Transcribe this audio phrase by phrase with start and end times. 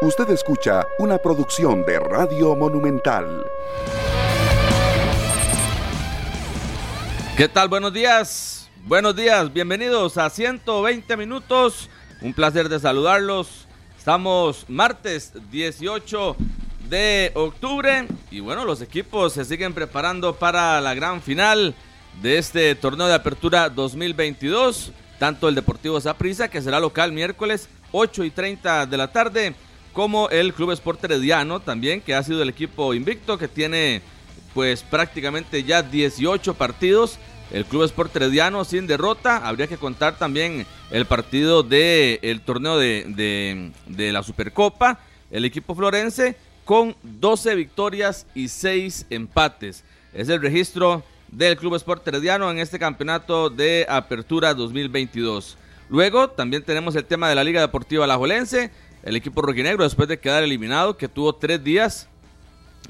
[0.00, 3.44] Usted escucha una producción de Radio Monumental.
[7.36, 7.68] ¿Qué tal?
[7.68, 8.70] Buenos días.
[8.84, 9.52] Buenos días.
[9.52, 11.90] Bienvenidos a 120 minutos.
[12.20, 13.66] Un placer de saludarlos.
[13.98, 16.36] Estamos martes 18
[16.88, 21.74] de octubre y bueno, los equipos se siguen preparando para la gran final
[22.22, 24.92] de este torneo de apertura 2022.
[25.18, 29.56] Tanto el Deportivo Zaprisa, que será local miércoles 8 y 30 de la tarde,
[29.98, 34.00] como el Club Sport Herediano también, que ha sido el equipo invicto, que tiene
[34.54, 37.18] pues prácticamente ya 18 partidos.
[37.50, 39.38] El Club Sport Herediano sin derrota.
[39.38, 45.00] Habría que contar también el partido del el torneo de, de, la Supercopa.
[45.32, 49.82] El equipo florense con 12 victorias y 6 empates.
[50.12, 55.58] Es el registro del Club Sport Herediano en este campeonato de Apertura 2022.
[55.90, 58.70] Luego también tenemos el tema de la Liga Deportiva Alajuelense
[59.08, 62.08] el equipo rojinegro después de quedar eliminado, que tuvo tres días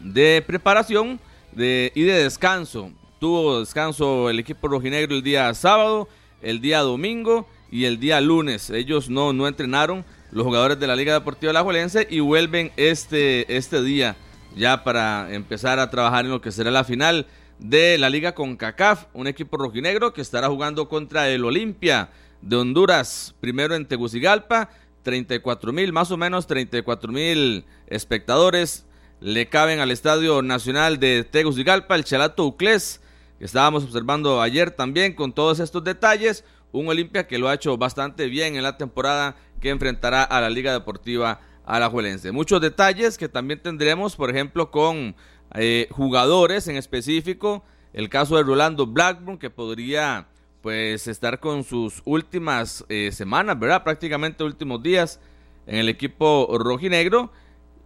[0.03, 1.21] de preparación
[1.55, 2.91] y de descanso.
[3.21, 6.09] Tuvo descanso el equipo rojinegro el día sábado,
[6.43, 8.69] el día domingo y el día lunes.
[8.71, 13.57] Ellos no, no entrenaron, los jugadores de la Liga Deportiva La Juelense, y vuelven este,
[13.57, 14.17] este día
[14.57, 17.27] ya para empezar a trabajar en lo que será la final
[17.61, 22.11] de la Liga con CACAF, un equipo rojinegro que estará jugando contra el Olimpia
[22.43, 24.69] de Honduras, primero en Tegucigalpa
[25.03, 28.85] 34 mil, más o menos 34 mil espectadores
[29.21, 33.01] le caben al Estadio Nacional de Tegucigalpa, el Chalato Uclés,
[33.39, 36.45] que estábamos observando ayer también con todos estos detalles.
[36.71, 40.51] Un Olimpia que lo ha hecho bastante bien en la temporada que enfrentará a la
[40.51, 42.31] Liga Deportiva Alajuelense.
[42.31, 45.17] Muchos detalles que también tendremos, por ejemplo, con
[45.55, 47.65] eh, jugadores en específico.
[47.93, 50.29] El caso de Rolando Blackburn, que podría
[50.69, 53.83] pues estar con sus últimas eh, semanas, ¿verdad?
[53.85, 55.19] Prácticamente últimos días
[55.67, 57.33] en el equipo rojinegro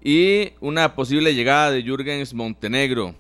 [0.02, 3.14] y una posible llegada de Jürgens Montenegro,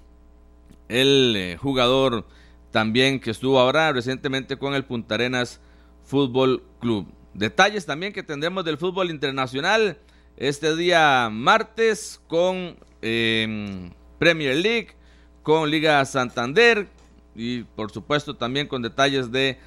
[0.88, 2.26] el eh, jugador
[2.72, 5.60] también que estuvo ahora recientemente con el Punta Arenas
[6.02, 7.06] Fútbol Club.
[7.32, 9.96] Detalles también que tendremos del fútbol internacional
[10.36, 14.88] este día martes con em, Premier League,
[15.44, 16.88] con Liga Santander,
[17.34, 19.58] y por supuesto también con detalles de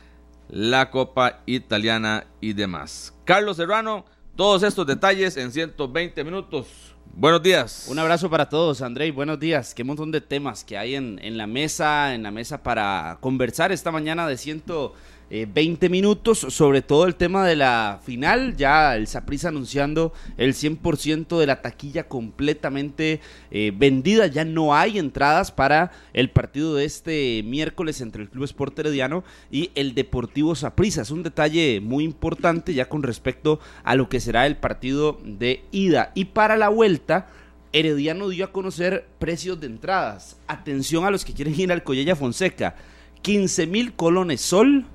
[0.49, 3.13] la Copa Italiana y demás.
[3.25, 4.05] Carlos Serrano,
[4.35, 6.67] todos estos detalles en 120 minutos.
[7.13, 7.87] Buenos días.
[7.89, 9.11] Un abrazo para todos, André.
[9.11, 9.73] Buenos días.
[9.73, 13.71] Qué montón de temas que hay en, en la mesa, en la mesa para conversar
[13.71, 18.95] esta mañana de 120 20 eh, minutos, sobre todo el tema de la final, ya
[18.95, 25.51] el Saprissa anunciando el 100% de la taquilla completamente eh, vendida, ya no hay entradas
[25.51, 31.01] para el partido de este miércoles entre el Club Sport Herediano y el Deportivo Saprissa.
[31.01, 35.63] Es un detalle muy importante ya con respecto a lo que será el partido de
[35.71, 37.29] ida y para la vuelta.
[37.73, 40.37] Herediano dio a conocer precios de entradas.
[40.47, 42.75] Atención a los que quieren ir al Collella Fonseca.
[43.21, 44.85] 15 mil colones sol,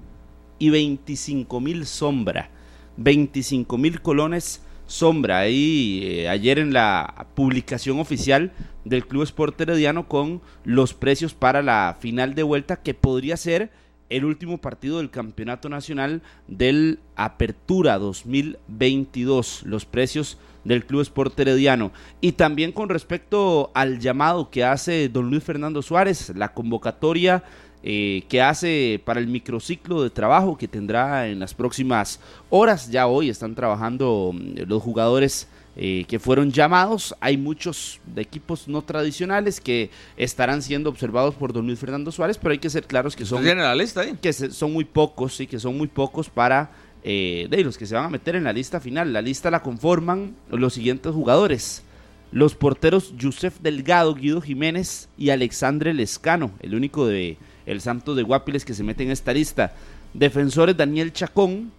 [0.60, 2.50] y 25 mil sombra.
[2.98, 5.40] 25 mil colones sombra.
[5.40, 8.52] Ahí eh, ayer en la publicación oficial
[8.84, 13.70] del Club Sport Herediano con los precios para la final de vuelta que podría ser
[14.10, 19.62] el último partido del Campeonato Nacional del Apertura 2022.
[19.64, 21.92] Los precios del Club Sport Herediano.
[22.20, 27.44] Y también con respecto al llamado que hace don Luis Fernando Suárez, la convocatoria
[27.82, 32.20] eh, que hace para el microciclo de trabajo que tendrá en las próximas
[32.50, 32.90] horas.
[32.90, 37.14] Ya hoy están trabajando mm, los jugadores eh, que fueron llamados.
[37.20, 42.36] Hay muchos de equipos no tradicionales que estarán siendo observados por don Luis Fernando Suárez,
[42.36, 45.58] pero hay que ser claros que son, la lista, que son muy pocos, sí, que
[45.58, 48.78] son muy pocos para eh, de los que se van a meter en la lista
[48.78, 49.12] final.
[49.12, 51.82] La lista la conforman los siguientes jugadores.
[52.30, 57.38] Los porteros Yusef Delgado, Guido Jiménez y Alexandre Lescano, el único de
[57.70, 59.72] el Santos de Guapiles que se mete en esta lista.
[60.12, 61.72] Defensores Daniel Chacón,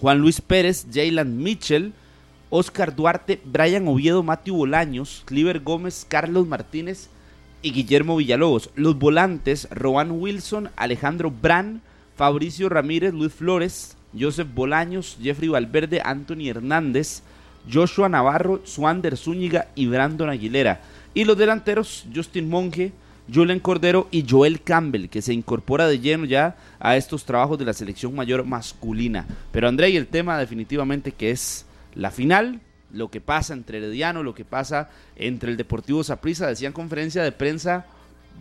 [0.00, 1.92] Juan Luis Pérez, Jaylan Mitchell,
[2.50, 7.08] Oscar Duarte, Brian Oviedo, Matthew Bolaños, Cliver Gómez, Carlos Martínez
[7.62, 8.70] y Guillermo Villalobos.
[8.74, 11.80] Los volantes, Rowan Wilson, Alejandro Brand,
[12.16, 17.22] Fabricio Ramírez, Luis Flores, Joseph Bolaños, Jeffrey Valverde, Anthony Hernández,
[17.72, 20.80] Joshua Navarro, Swander Zúñiga y Brandon Aguilera.
[21.14, 22.92] Y los delanteros, Justin Monge,
[23.32, 27.64] Julian Cordero y Joel Campbell, que se incorpora de lleno ya a estos trabajos de
[27.64, 29.26] la selección mayor masculina.
[29.52, 32.60] Pero André, y el tema definitivamente que es la final,
[32.92, 37.22] lo que pasa entre Herediano, lo que pasa entre el Deportivo Saprissa, decía en conferencia
[37.22, 37.86] de prensa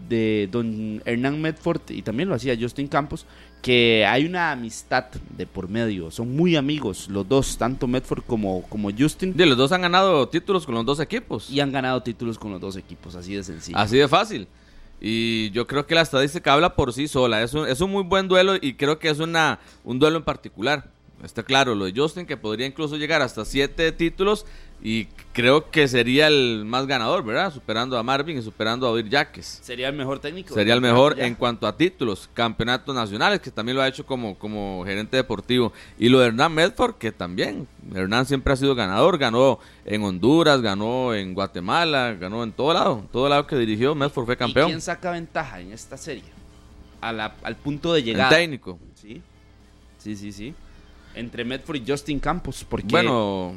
[0.08, 3.26] de don Hernán Medford y también lo hacía Justin Campos,
[3.62, 5.06] que hay una amistad
[5.36, 6.10] de por medio.
[6.12, 9.36] Son muy amigos los dos, tanto Medford como, como Justin.
[9.38, 11.50] Y los dos han ganado títulos con los dos equipos.
[11.50, 13.78] Y han ganado títulos con los dos equipos, así de sencillo.
[13.78, 14.48] Así de fácil.
[15.02, 17.42] Y yo creo que la estadística habla por sí sola.
[17.42, 20.24] Es un, es un muy buen duelo y creo que es una, un duelo en
[20.24, 20.92] particular.
[21.24, 24.46] Está claro, lo de Justin, que podría incluso llegar hasta siete títulos
[24.82, 27.54] y creo que sería el más ganador, ¿verdad?
[27.54, 29.60] Superando a Marvin y superando a Odir Yaques.
[29.62, 30.54] Sería el mejor técnico.
[30.54, 34.38] Sería el mejor en cuanto a títulos, campeonatos nacionales, que también lo ha hecho como,
[34.38, 35.74] como gerente deportivo.
[35.98, 37.68] Y lo de Hernán Medford, que también.
[37.94, 43.06] Hernán siempre ha sido ganador, ganó en Honduras, ganó en Guatemala, ganó en todo lado.
[43.12, 44.68] todo lado que dirigió, Medford fue campeón.
[44.68, 46.40] ¿Y quién saca ventaja en esta serie?
[47.02, 48.32] al punto de llegar.
[48.32, 48.78] El técnico.
[48.96, 49.22] Sí,
[49.98, 50.54] sí, sí, sí.
[51.16, 52.66] Entre Medford y Justin Campos.
[52.70, 52.88] Porque...
[52.90, 53.56] Bueno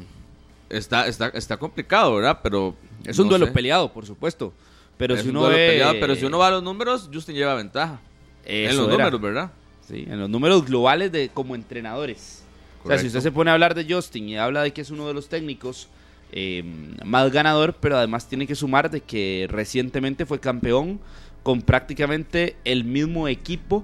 [0.77, 2.39] está, está, está complicado, ¿verdad?
[2.43, 2.75] Pero.
[3.05, 4.53] Es un duelo peleado, por supuesto.
[4.97, 5.97] Pero si uno ve...
[5.99, 7.99] pero si uno va a los números, Justin lleva ventaja.
[8.45, 9.51] en los números, ¿verdad?
[9.87, 12.43] Sí, en los números globales de como entrenadores.
[12.83, 14.91] O sea, si usted se pone a hablar de Justin y habla de que es
[14.91, 15.87] uno de los técnicos
[16.31, 16.63] eh,
[17.03, 20.99] más ganador, pero además tiene que sumar de que recientemente fue campeón
[21.43, 23.83] con prácticamente el mismo equipo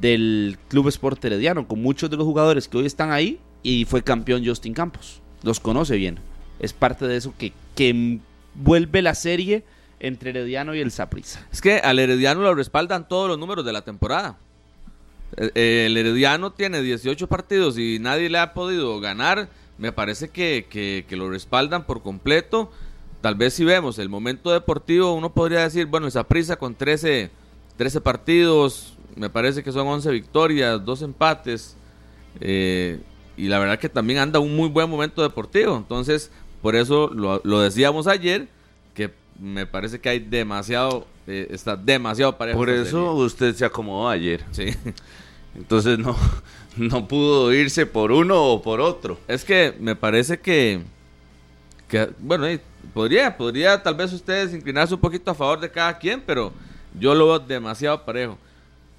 [0.00, 4.02] del Club Sport Herediano, con muchos de los jugadores que hoy están ahí, y fue
[4.02, 5.20] campeón Justin Campos.
[5.42, 6.20] Los conoce bien
[6.60, 8.18] es parte de eso que, que
[8.54, 9.64] vuelve la serie
[9.98, 11.46] entre Herediano y el Saprissa.
[11.52, 14.38] Es que al Herediano lo respaldan todos los números de la temporada.
[15.36, 19.48] Eh, el Herediano tiene 18 partidos y nadie le ha podido ganar.
[19.78, 22.70] Me parece que, que, lo respaldan por completo.
[23.20, 27.30] Tal vez si vemos el momento deportivo, uno podría decir, bueno, el Saprissa con 13,
[27.76, 31.76] 13 partidos, me parece que son 11 victorias, 2 empates.
[32.40, 33.00] Eh,
[33.36, 35.76] y la verdad que también anda un muy buen momento deportivo.
[35.76, 36.30] Entonces,
[36.62, 38.48] por eso lo, decíamos ayer,
[38.94, 42.58] que me parece que hay demasiado, eh, está demasiado parejo.
[42.58, 44.44] Por eso usted se acomodó ayer.
[44.50, 44.74] Sí.
[45.54, 46.16] Entonces no,
[46.76, 49.18] no pudo irse por uno o por otro.
[49.26, 50.82] Es que me parece que,
[51.88, 52.46] que bueno,
[52.92, 56.52] podría, podría tal vez ustedes inclinarse un poquito a favor de cada quien, pero
[56.98, 58.38] yo lo veo demasiado parejo.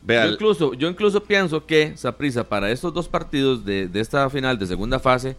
[0.07, 4.57] Yo incluso, yo incluso pienso que Saprisa para estos dos partidos de, de esta final
[4.57, 5.35] de segunda fase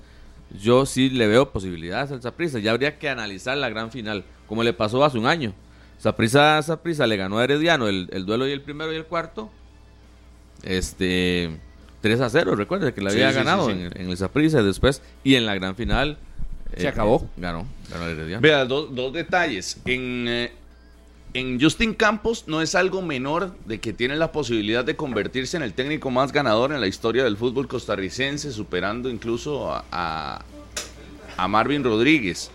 [0.60, 2.58] yo sí le veo posibilidades al Zaprisa.
[2.58, 5.54] Ya habría que analizar la gran final, como le pasó hace un año.
[6.00, 9.50] Zaprisa, Zaprisa le ganó a Herediano el, duelo y el primero y el cuarto.
[10.62, 11.50] Este
[12.00, 15.54] 3 a 0, recuerde que le había ganado En, el Zaprisa después y en la
[15.54, 16.18] gran final.
[16.76, 17.22] Se acabó.
[17.22, 18.40] Eh, ganó, ganó Herediano.
[18.40, 19.80] Vea, dos detalles.
[19.84, 20.52] En, eh,
[21.34, 25.62] en Justin Campos no es algo menor de que tiene la posibilidad de convertirse en
[25.62, 30.44] el técnico más ganador en la historia del fútbol costarricense, superando incluso a,
[31.48, 32.50] Marvin Rodríguez.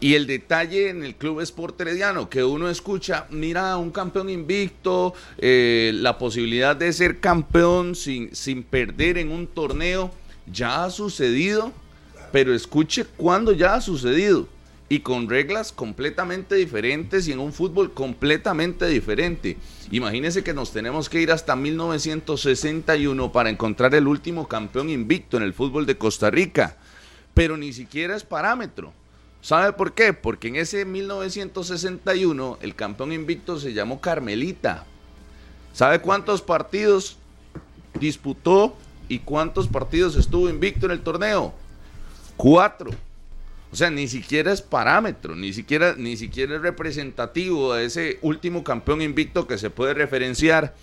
[0.00, 1.80] Y el detalle en el Club Sport
[2.28, 8.62] que uno escucha, mira, un campeón invicto, eh, la posibilidad de ser campeón sin, sin
[8.62, 10.12] perder en un torneo,
[10.52, 11.72] ya ha sucedido,
[12.30, 14.46] pero escuche cuándo ya ha sucedido
[14.88, 19.58] y con reglas completamente diferentes y en un fútbol completamente diferente.
[19.90, 25.42] Imagínense que nos tenemos que ir hasta 1961 para encontrar el último campeón invicto en
[25.42, 26.76] el fútbol de Costa Rica,
[27.34, 28.92] pero ni siquiera es parámetro.
[29.40, 30.12] ¿Sabe por qué?
[30.12, 34.84] Porque en ese 1961 el campeón invicto se llamó Carmelita.
[35.72, 37.18] ¿Sabe cuántos partidos
[38.00, 38.76] disputó
[39.08, 41.54] y cuántos partidos estuvo invicto en el torneo?
[42.36, 42.90] Cuatro.
[43.70, 48.64] O sea, ni siquiera es parámetro, ni siquiera, ni siquiera es representativo de ese último
[48.64, 50.74] campeón invicto que se puede referenciar.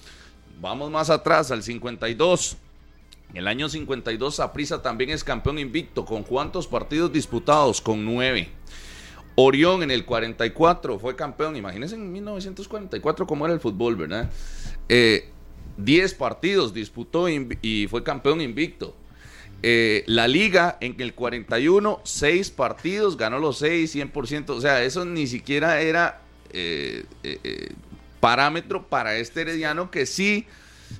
[0.61, 2.57] Vamos más atrás, al 52.
[3.31, 6.05] En el año 52, Saprisa también es campeón invicto.
[6.05, 7.81] ¿Con cuántos partidos disputados?
[7.81, 8.49] Con nueve.
[9.35, 11.55] Orión en el 44 fue campeón.
[11.55, 14.29] Imagínense en 1944 cómo era el fútbol, ¿verdad?
[14.87, 15.31] Eh,
[15.77, 18.95] 10 partidos disputó y fue campeón invicto.
[19.67, 24.51] Eh, la liga en el 41, 6 partidos, ganó los 6, 100%.
[24.51, 27.73] O sea, eso ni siquiera era eh, eh,
[28.19, 30.45] parámetro para este herediano que sí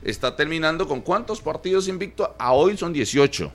[0.04, 2.36] está terminando con cuántos partidos invicto.
[2.40, 3.52] A hoy son 18.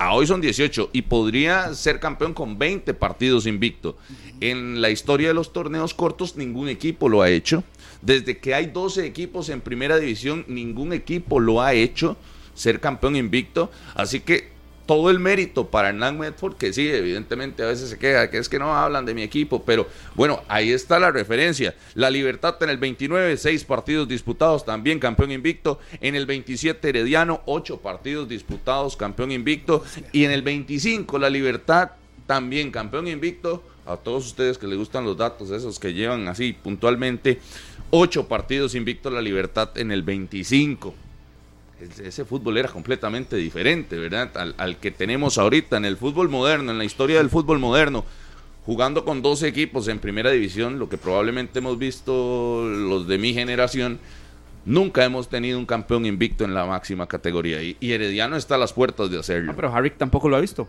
[0.00, 3.96] A hoy son 18 y podría ser campeón con 20 partidos invicto.
[4.40, 7.62] En la historia de los torneos cortos ningún equipo lo ha hecho.
[8.02, 12.16] Desde que hay 12 equipos en primera división, ningún equipo lo ha hecho
[12.58, 13.70] ser campeón invicto.
[13.94, 18.30] Así que todo el mérito para Hernán Medford, que sí, evidentemente a veces se queda,
[18.30, 21.74] que es que no hablan de mi equipo, pero bueno, ahí está la referencia.
[21.94, 25.78] La Libertad en el 29, seis partidos disputados, también campeón invicto.
[26.00, 29.84] En el 27, Herediano, ocho partidos disputados, campeón invicto.
[30.12, 31.90] Y en el 25, la Libertad,
[32.26, 33.62] también campeón invicto.
[33.84, 37.40] A todos ustedes que les gustan los datos, esos que llevan así puntualmente,
[37.90, 40.94] ocho partidos invicto la Libertad en el 25.
[41.80, 44.36] Ese fútbol era completamente diferente, ¿verdad?
[44.36, 48.04] Al, al, que tenemos ahorita en el fútbol moderno, en la historia del fútbol moderno,
[48.66, 53.32] jugando con 12 equipos en primera división, lo que probablemente hemos visto los de mi
[53.32, 53.98] generación,
[54.64, 58.58] nunca hemos tenido un campeón invicto en la máxima categoría y, y Herediano está a
[58.58, 59.52] las puertas de hacerlo.
[59.52, 60.68] No, pero Harry tampoco lo ha visto.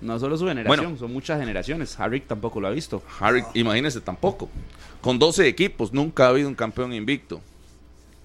[0.00, 1.98] No solo su generación, bueno, son muchas generaciones.
[2.00, 3.02] Harry tampoco lo ha visto.
[3.20, 4.48] Harry, imagínese, tampoco.
[5.00, 7.40] Con 12 equipos nunca ha habido un campeón invicto.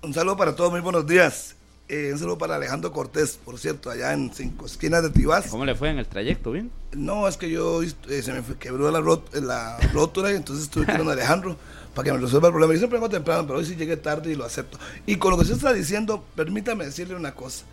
[0.01, 1.55] Un saludo para todos, muy buenos días.
[1.87, 5.45] Eh, un saludo para Alejandro Cortés, por cierto, allá en cinco esquinas de Tibás.
[5.47, 6.51] ¿Cómo le fue en el trayecto?
[6.51, 6.71] ¿Bien?
[6.93, 10.85] No, es que yo eh, se me quebró la, rot, la rótula y entonces estuve
[10.87, 11.57] con Alejandro
[11.93, 12.73] para que me resuelva el problema.
[12.73, 14.79] Yo siempre vengo temprano, pero hoy sí llegué tarde y lo acepto.
[15.05, 17.65] Y con lo que usted está diciendo, permítame decirle una cosa.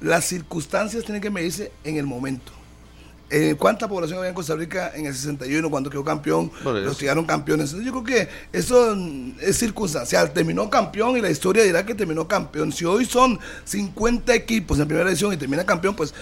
[0.00, 2.52] Las circunstancias tienen que medirse en el momento.
[3.34, 6.52] Eh, ¿Cuánta población había en Costa Rica en el 61 cuando quedó campeón?
[6.62, 7.72] Los tiraron campeones.
[7.72, 8.94] Yo creo que eso
[9.40, 10.34] es circunstancial.
[10.34, 12.72] Terminó campeón y la historia dirá que terminó campeón.
[12.72, 16.12] Si hoy son 50 equipos en primera edición y termina campeón, pues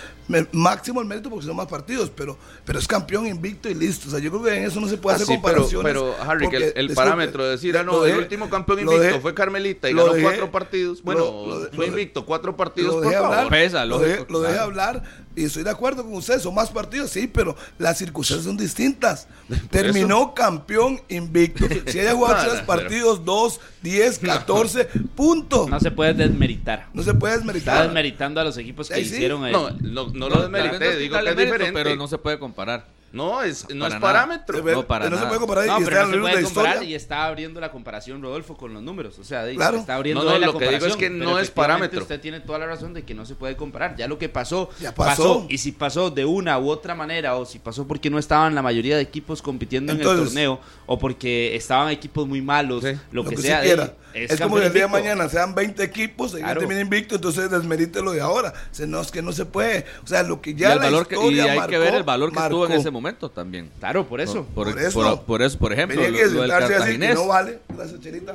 [0.53, 4.07] máximo el mérito porque son más partidos, pero, pero es campeón invicto y listo.
[4.07, 5.83] O sea, yo creo que en eso no se puede hacer sí, comparaciones.
[5.83, 9.21] Pero, pero Harry, el, el parámetro de decir, ah, no, el último campeón invicto dejé,
[9.21, 11.03] fue Carmelita y ganó dejé, cuatro partidos.
[11.03, 13.35] Bueno, lo, lo, fue invicto, cuatro partidos, lo por favor.
[13.35, 15.03] Hablar, Pesa, lo, dejé, lo dejé hablar
[15.37, 19.29] y estoy de acuerdo con usted, son más partidos, sí, pero las circunstancias son distintas.
[19.71, 20.35] Terminó eso?
[20.35, 21.67] campeón invicto.
[21.87, 24.85] Si haya jugado tres partidos, dos, diez, catorce,
[25.15, 25.67] punto.
[25.69, 26.89] No se puede desmeritar.
[26.93, 27.75] No se puede desmeritar.
[27.75, 29.15] Está desmeritando a los equipos que Ahí sí.
[29.15, 29.53] hicieron ahí.
[29.53, 31.73] No, no, no lo desmerité, digo que es diferente.
[31.73, 32.87] Pero no se puede comparar.
[33.13, 34.01] No, es, no, para es nada.
[34.01, 34.63] parámetro.
[34.63, 36.31] No, para no se puede comparar No, y pero está no en se los libros
[36.31, 36.91] puede de comparar historia.
[36.91, 39.19] y está abriendo la comparación Rodolfo con los números.
[39.19, 39.79] O sea, Claro.
[39.79, 40.91] está abriendo No, la lo que digo comparación.
[40.91, 42.03] es que no es parámetro.
[42.03, 43.97] Usted tiene toda la razón de que no se puede comparar.
[43.97, 45.47] Ya lo que pasó, Ya pasó.
[45.49, 48.63] Y si pasó de una u otra manera, o si pasó porque no estaban la
[48.63, 52.93] mayoría de equipos compitiendo en el torneo, o porque estaban equipos muy malos, Sí.
[53.11, 53.61] lo, que se sea.
[53.63, 53.95] quiera.
[54.15, 56.61] Es, como que el día de mañana sean 20 equipos, y Claro.
[56.61, 58.53] termina invicto, entonces desmerite lo de ahora.
[58.71, 59.85] O sea, no, es que no se puede.
[60.05, 61.79] O sea, lo que Y, ya el la valor que, y historia hay marcó, que
[61.79, 62.81] ver el valor que estuvo en marcó.
[62.81, 63.71] ese momento también.
[63.79, 64.45] Claro, por eso.
[64.55, 64.93] Por, Por eso.
[65.01, 67.15] por- por eso, por ejemplo, lo, que lo del cartaginés.
[67.15, 67.59] no vale.
[67.69, 68.35] Gracias, Cherita.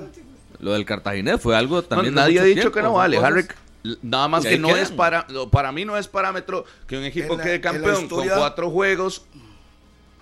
[0.60, 2.14] Lo del cartaginés fue algo también.
[2.14, 3.46] nadie ha dicho tiempo, que no vale, Harry.
[4.02, 4.80] Nada más Y que no quedan.
[4.82, 8.32] es para, para mí no es parámetro que un equipo En la- quede campeón historia-
[8.32, 9.26] con cuatro juegos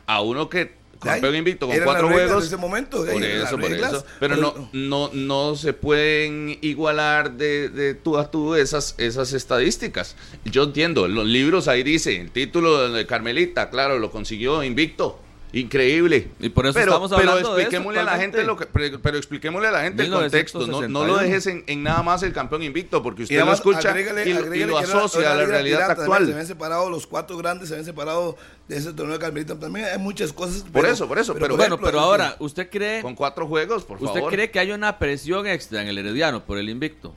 [0.06, 2.42] a uno que campeón invicto con cuatro juegos.
[2.42, 4.06] de ese momento, Por eso, por eso.
[4.20, 10.16] Pero no, no, no se pueden igualar de, de tú a tú esas, esas estadísticas.
[10.46, 15.20] Yo entiendo, en los libros ahí dice, el título de Carmelita, claro, lo consiguió invicto.
[15.56, 16.30] Increíble.
[16.40, 18.66] Y por eso pero, estamos pero hablando de eso expliquémosle a la gente lo que,
[18.66, 20.66] pero, pero expliquémosle a la gente el contexto.
[20.66, 21.18] No, no lo 1961.
[21.22, 24.26] dejes en, en nada más el campeón invicto, porque Y usted lo además, escucha agrégale-
[24.26, 26.26] y, lo- y asocia a la realidad pirata actual.
[26.26, 28.36] Se habían separado los cuatro grandes, se habían separado
[28.68, 29.60] de ese torneo de Carmelita.
[29.60, 30.64] También hay muchas cosas.
[30.64, 33.84] Por eso, por eso, pero por Bueno, ejemplo, pero ahora, ¿usted cree, Con cuatro juegos,
[33.84, 34.32] por ¿usted favor.
[34.34, 37.14] cree que hay una presión extra en el Herediano por el invicto?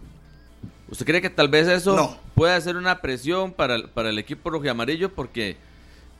[0.90, 2.18] ¿Usted cree que tal vez eso No.
[2.34, 5.10] puede ser una presión para, el- para el equipo rojo y amarillo?
[5.10, 5.56] Porque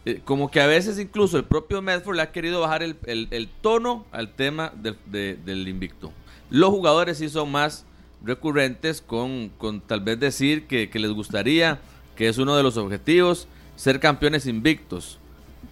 [0.06, 3.48] eh, como que a veces incluso el propio Medford le ha querido bajar el, el-
[3.60, 6.12] tono al tema del- de- del invicto.
[6.48, 7.84] Los jugadores sí son más
[8.24, 11.80] recurrentes con, con tal vez decir que, que les gustaría,
[12.16, 13.46] que es uno de los objetivos,
[13.76, 15.18] ser campeones invictos.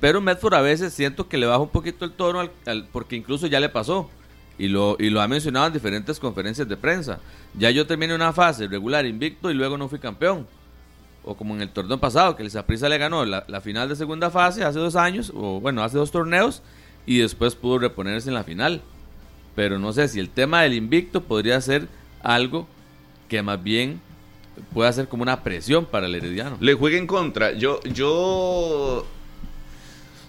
[0.01, 3.17] Pero Medford a veces siento que le baja un poquito el tono al- al- porque
[3.17, 4.11] incluso ya le pasó.
[4.57, 7.19] Y lo, y lo ha mencionado en diferentes conferencias de prensa.
[7.59, 10.47] Ya yo terminé una fase regular invicto y luego no fui campeón.
[11.27, 13.97] O como en el torneo pasado, que el Saprissa le ganó la, la final de
[13.97, 16.63] segunda fase hace dos años, o bueno, hace dos torneos,
[17.07, 18.83] y después pudo reponerse en la final.
[19.55, 21.89] Pero no sé si el tema del invicto podría ser
[22.23, 22.67] algo
[23.29, 24.01] que más bien
[24.73, 26.57] pueda ser como una presión para el Herediano.
[26.61, 27.53] Le juegue en contra.
[27.53, 29.07] Yo, yo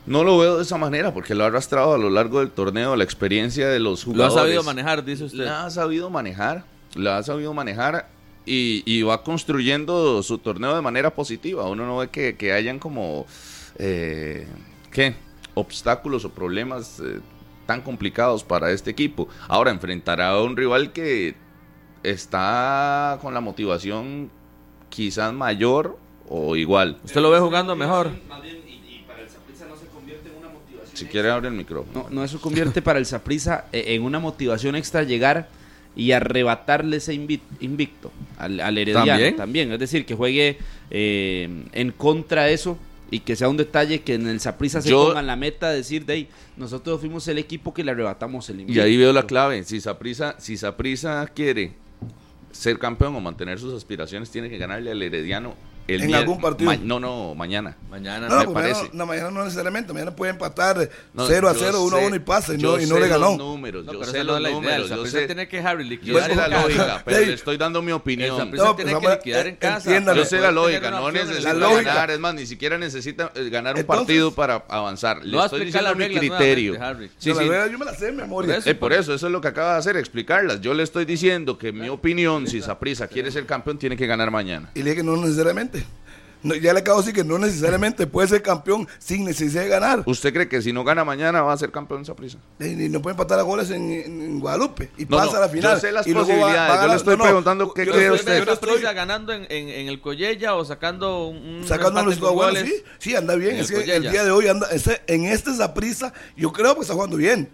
[0.05, 2.95] no lo veo de esa manera porque lo ha arrastrado a lo largo del torneo,
[2.95, 4.41] la experiencia de los Lo ha jugadores.
[4.43, 5.45] sabido manejar, dice usted.
[5.45, 6.63] La ha sabido manejar,
[6.95, 8.07] la ha sabido manejar
[8.45, 11.67] y, y va construyendo su torneo de manera positiva.
[11.69, 13.25] Uno no ve que, que hayan como,
[13.77, 14.47] eh,
[14.91, 15.15] ¿qué?
[15.53, 17.19] Obstáculos o problemas eh,
[17.65, 19.27] tan complicados para este equipo.
[19.47, 21.35] Ahora enfrentará a un rival que
[22.03, 24.29] está con la motivación
[24.89, 25.97] quizás mayor
[26.29, 26.99] o igual.
[27.03, 28.11] ¿Usted lo ve jugando mejor?
[28.27, 30.95] Más bien, y, y para el Saprissa no se convierte en una motivación.
[30.95, 32.03] Si quiere abre el micrófono.
[32.03, 35.49] No, no eso convierte para el Saprissa en una motivación extra llegar
[35.95, 39.35] y arrebatarle ese invi- invicto al, al Herediano ¿También?
[39.35, 39.71] también.
[39.71, 40.57] Es decir, que juegue
[40.91, 42.77] eh, en contra de eso
[43.11, 45.77] y que sea un detalle que en el Saprissa se Yo- pongan la meta de
[45.77, 48.81] decir, de ahí, nosotros fuimos el equipo que le arrebatamos el invicto.
[48.81, 49.63] Y ahí veo la clave.
[49.63, 51.73] Si Saprisa, si Saprissa quiere
[52.51, 55.53] ser campeón o mantener sus aspiraciones, tiene que ganarle al Herediano
[55.87, 56.71] El En algún partido.
[56.71, 57.77] ma- no, no, mañana.
[57.89, 58.35] Mañana No, no.
[58.35, 58.97] no, me pues mañana, parece.
[58.97, 59.93] no, mañana no necesariamente.
[59.93, 62.57] Mañana puede empatar No, 0 a yo 0, 1 a sé- 1 y pasa y
[62.57, 63.29] no, y no le ganó.
[63.29, 65.25] Los números, No, yo pero sé los números, yo sé.
[65.27, 68.35] tiene que Harry Yo liquidar la lógica, pero le estoy dando mi opinión.
[68.51, 69.91] Tiene pues, que liquidar en casa.
[70.15, 71.93] Yo sé la tener lógica, no necesita La lógica.
[71.93, 75.23] ganar, es más, ni siquiera necesita eh, ganar un partido para avanzar.
[75.23, 76.73] Le estoy diciendo mi criterio.
[77.19, 77.47] Sí, sí.
[77.47, 78.49] verdad, yo me la sé de memoria.
[78.55, 78.69] Por eso.
[78.69, 80.61] Eh, por eso, eso es lo que acaba de hacer, explicarlas.
[80.61, 84.31] Yo le estoy diciendo que mi opinión, si Saprissa quiere ser campeón, tiene que ganar
[84.31, 84.71] mañana.
[84.73, 85.15] Y le dije que no
[85.75, 85.95] necesariamente.
[86.43, 89.67] No, ya le acabo de decir que no necesariamente puede ser campeón sin necesidad de
[89.69, 90.03] ganar.
[90.05, 92.37] ¿Usted cree que si no gana mañana va a ser campeón Saprissa?
[92.59, 94.91] Y, y no puede empatar a goles en, en Guadalupe.
[94.95, 95.73] Y No, pasa no, a la final.
[95.73, 97.93] yo sé las y luego va- posibilidades, va a yo le estoy preguntando qué yo
[97.93, 98.33] cree no usted.
[98.33, 102.19] estoy- yo ¿Usted estoy ganando en, en, en el Collella o sacando un, sacando los
[102.19, 102.63] goles?
[102.63, 103.55] sí, sí, anda bien.
[103.55, 106.75] en Es el que el día de hoy anda, ese- en este Zaprisa, yo creo
[106.75, 107.49] que está jugando bien.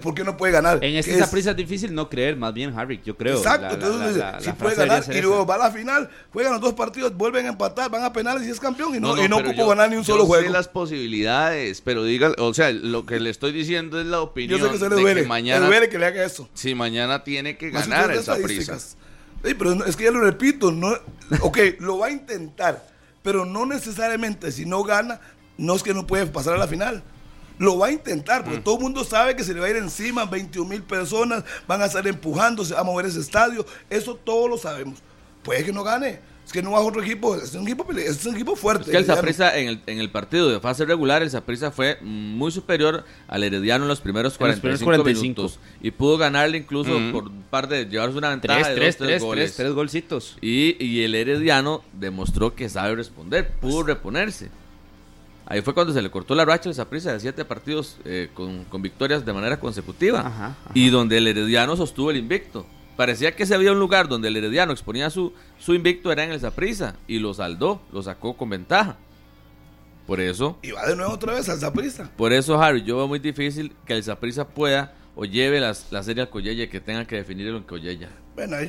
[0.00, 0.82] ¿Por qué no puede ganar?
[0.82, 3.36] En este prisa es difícil no creer, más bien, Harry, yo creo.
[3.38, 5.70] Exacto, La- la- entonces la- la- si la puede ganar y luego va a la
[5.70, 9.00] final, juegan los dos partidos, vuelven a empatar, van a penales y es campeón y
[9.00, 10.52] no, y no pero ocupo yo- ganar ni un yo solo sé juego.
[10.52, 14.60] las posibilidades, pero diga, o sea, lo que le estoy diciendo es la Yo opinión
[14.60, 16.48] sé que se le de duele, que mañana, le duele que le haga eso.
[16.54, 18.78] si mañana tiene que ganar esa prisa.
[18.78, 20.92] Sí, pero es que ya lo repito, no,
[21.40, 22.86] ok, lo va a intentar,
[23.22, 25.20] pero no necesariamente si no gana,
[25.58, 27.02] no es que no puede pasar a la final.
[27.62, 28.44] Lo va a intentar, Mm.
[28.44, 31.44] porque todo el mundo sabe que se le va a ir encima, 21 mil personas
[31.68, 34.98] van a estar empujándose a mover ese estadio, eso todos lo sabemos.
[35.44, 38.34] Puede que no gane, es que no baja otro equipo, es un equipo, es un
[38.34, 38.84] equipo fuerte.
[38.86, 39.04] Es que el.
[39.06, 43.44] Saprissa en el, en el partido de fase regular, el Saprissa fue muy superior al
[43.44, 45.42] Herediano en los primeros En los 45, primeros 45.
[45.42, 45.60] minutos.
[45.80, 47.12] Y pudo ganarle incluso Ujú.
[47.12, 49.44] por un par de llevarse una ventaja Tres, de tres, dos, tres, tres, goles.
[49.44, 50.36] tres, tres golcitos.
[50.40, 54.50] Y, y el Herediano demostró que sabe responder, pudo reponerse.
[55.52, 58.64] Ahí fue cuando se le cortó la racha al Saprissa de siete partidos eh, con,
[58.64, 60.20] con victorias de manera consecutiva.
[60.20, 60.56] Ajá, ajá.
[60.72, 62.66] Y donde el Herediano sostuvo el invicto.
[62.96, 66.32] Parecía que si había un lugar donde el Herediano exponía su, su invicto era en
[66.32, 66.96] el Saprissa.
[67.06, 68.96] Y lo saldó, lo sacó con ventaja.
[70.06, 72.10] Por eso, Y va de nuevo otra vez al Zaprisa.
[72.16, 76.02] por eso, Harry, yo veo muy difícil que el Saprissa pueda o lleve las, la
[76.02, 78.08] serie al Collella que tenga que definir el Collella.
[78.34, 78.68] Bueno, ahí.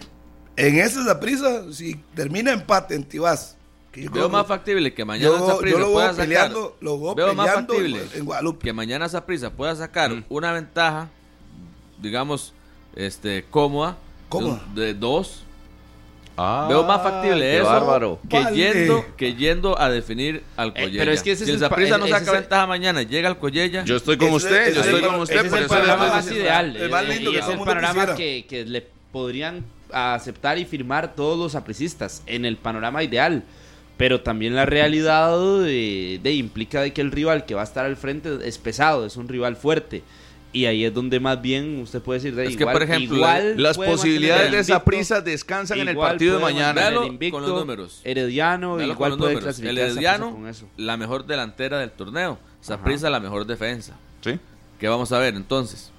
[0.58, 3.58] En ese Zaprisa, si termina empate en Tibás,
[3.96, 6.16] yo Veo más factible que mañana Yo- el yo pueda veo sacar.
[6.28, 8.64] peleando- lo veo veo más factible en- Guadalupe.
[8.66, 10.24] que mañana Saprissa pueda sacar Mm.
[10.30, 11.10] una ventaja,
[12.02, 12.54] digamos,
[12.96, 13.98] este, cómoda,
[14.30, 14.62] Cómoda.
[14.74, 15.44] de, de dos.
[16.36, 18.20] Ah, Veo más factible eso bárbaro.
[18.28, 18.56] que Vale.
[18.58, 21.00] yendo, que yendo a definir al Eh, Collella.
[21.00, 23.30] pero es que ese si es el Saprissa no saca es el- ventaja mañana, llega
[23.30, 23.84] al Collella.
[23.86, 26.08] Yo estoy con usted, ese yo es estoy el- con usted, Ese es el panorama
[26.08, 26.76] más ideal.
[26.76, 31.14] el más eh, lindo y que es el panorama que le podrían aceptar y firmar
[31.14, 33.44] todos los apricistas en el panorama ideal.
[34.04, 37.86] Pero también la realidad de, de implica de que el rival que va a estar
[37.86, 40.04] al frente es pesado, es un rival fuerte.
[40.52, 43.54] Y ahí es donde más bien usted puede decir de Es que, por ejemplo, igual
[43.64, 46.90] Las posibilidades de esa prisa descansan en el partido de mañana.
[46.90, 48.02] el invicto, con los números.
[48.04, 49.38] Herediano Véalo igual puede números.
[49.60, 50.68] El clasificar Herediano, con eso.
[50.76, 52.38] la mejor delantera del torneo.
[52.60, 53.94] Saprissa, la mejor defensa.
[54.20, 54.38] ¿Sí?
[54.82, 55.93] ¿Qué vamos a ver entonces?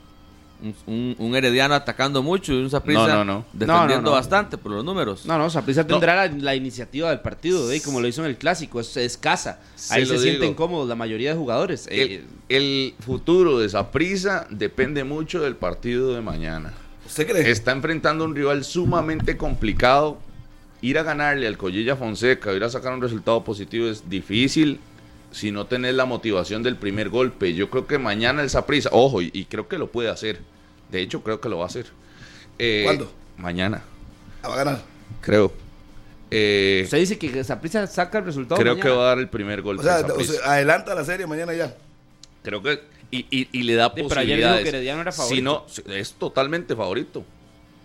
[0.62, 3.44] Un, un- un Herediano atacando mucho y un Saprissa No, no, no.
[3.52, 4.10] defendiendo No, no, no.
[4.12, 5.26] bastante por los números.
[5.26, 7.82] No, no, Saprissa tendrá la, la iniciativa del partido, ¿eh?
[7.84, 9.58] como lo hizo en el clásico, es, es casa.
[9.74, 11.86] Se Ahí se sienten cómodos la mayoría de jugadores.
[11.90, 16.72] Eh, El, el futuro de esa prisa depende mucho del partido de mañana.
[17.04, 17.50] ¿Usted cree?
[17.50, 20.18] Está enfrentando a un rival sumamente complicado.
[20.80, 24.80] Ir a ganarle al Collella Fonseca, ir a sacar un resultado positivo es difícil
[25.34, 27.54] si no tenés la motivación del primer golpe.
[27.54, 30.40] Yo creo que mañana el Saprissa, ojo, y, y creo que lo puede hacer.
[30.90, 31.86] De hecho, creo que lo va a hacer.
[32.58, 33.12] Eh, ¿Cuándo?
[33.36, 33.82] Mañana,
[34.42, 34.82] Ah, va a ganar.
[35.20, 35.52] creo.
[36.30, 38.60] Eh, usted dice que Saprissa saca el resultado.
[38.60, 38.90] creo mañana.
[38.90, 39.82] que va a dar el primer golpe.
[39.82, 41.74] O sea, o adelanta la serie mañana ya.
[42.42, 42.80] Creo que.
[43.10, 44.62] Y, y- y le da Sí, pero ayer dijo posibilidades.
[44.70, 47.24] que era Si no, es totalmente favorito.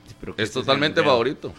[0.08, 1.54] Sí, pero Es ese totalmente favorito.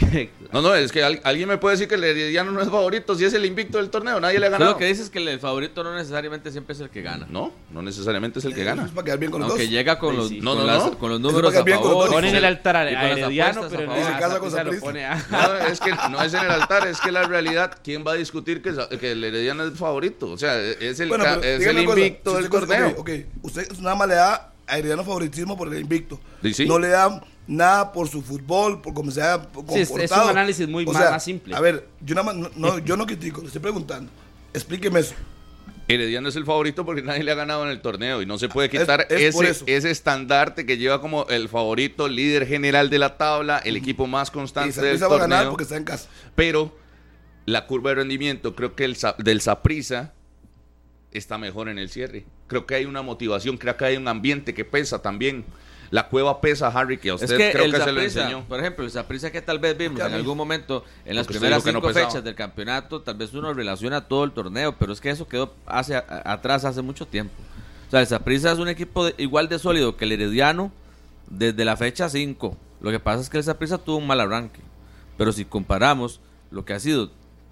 [0.52, 3.14] No, no, es que al- alguien me puede decir que el Herediano no es favorito
[3.14, 4.72] si es el invicto del torneo, nadie le ha ganado.
[4.72, 7.26] lo que dices es que el favorito no necesariamente siempre es el que gana.
[7.28, 8.84] No, no necesariamente es el que Eso gana.
[8.86, 9.72] Es para quedar bien con los Aunque dos.
[9.72, 10.40] llega con los, sí.
[10.40, 10.98] No, con, no, las- no.
[10.98, 12.08] con los números a favor.
[12.10, 15.80] Ponen el altar a, Herediano, pero no se casa con lo pone a- No, es
[15.80, 18.72] que no es en el altar, es que la realidad, ¿quién va a discutir que,
[18.98, 20.30] que el Herediano es favorito?
[20.30, 22.88] O sea, es el, Bueno, ca- pero es el cosa, invicto del torneo.
[22.90, 23.10] ok, ok,
[23.42, 26.18] usted nada más le da a Herediano favoritismo por el invicto.
[26.52, 26.66] Sí.
[26.66, 29.84] No le da nada por su fútbol, por cómo se ha comportado.
[29.86, 31.56] Sí, es- un análisis muy O más- sea, más simple.
[31.56, 34.10] A ver, yo nada más, no, no, yo no critico, le estoy preguntando.
[34.54, 35.14] Explíqueme eso.
[35.90, 38.50] Herediano es el favorito porque nadie le ha ganado en el torneo y no se
[38.50, 42.98] puede Es- quitar es ese, ese estandarte que lleva como el favorito, líder general de
[42.98, 45.50] la tabla, el equipo más Y constante del Saprissa va a ganar torneo.
[45.52, 46.08] porque está en casa.
[46.34, 46.76] Pero
[47.46, 50.12] la curva de rendimiento, creo que el del Saprissa
[51.10, 52.26] está mejor en el cierre.
[52.48, 55.46] Creo que hay una motivación, creo que hay un ambiente que pesa también.
[55.90, 58.44] La cueva pesa, Harry, que a usted Es que creo el que se lo enseñó.
[58.44, 61.64] por ejemplo, el Saprissa que tal vez vimos en algún momento en las Porque primeras
[61.64, 65.10] no cinco fechas del campeonato, tal vez uno relaciona todo el torneo, pero es que
[65.10, 67.32] eso quedó hace, a- atrás hace mucho tiempo.
[67.86, 70.70] O sea, el Saprissa es un equipo de- igual de sólido que el Herediano
[71.30, 72.56] desde la fecha 5.
[72.80, 74.60] Lo que pasa es que el Saprissa tuvo un mal arranque.
[75.16, 76.20] Pero si comparamos
[76.50, 77.10] lo que ha sido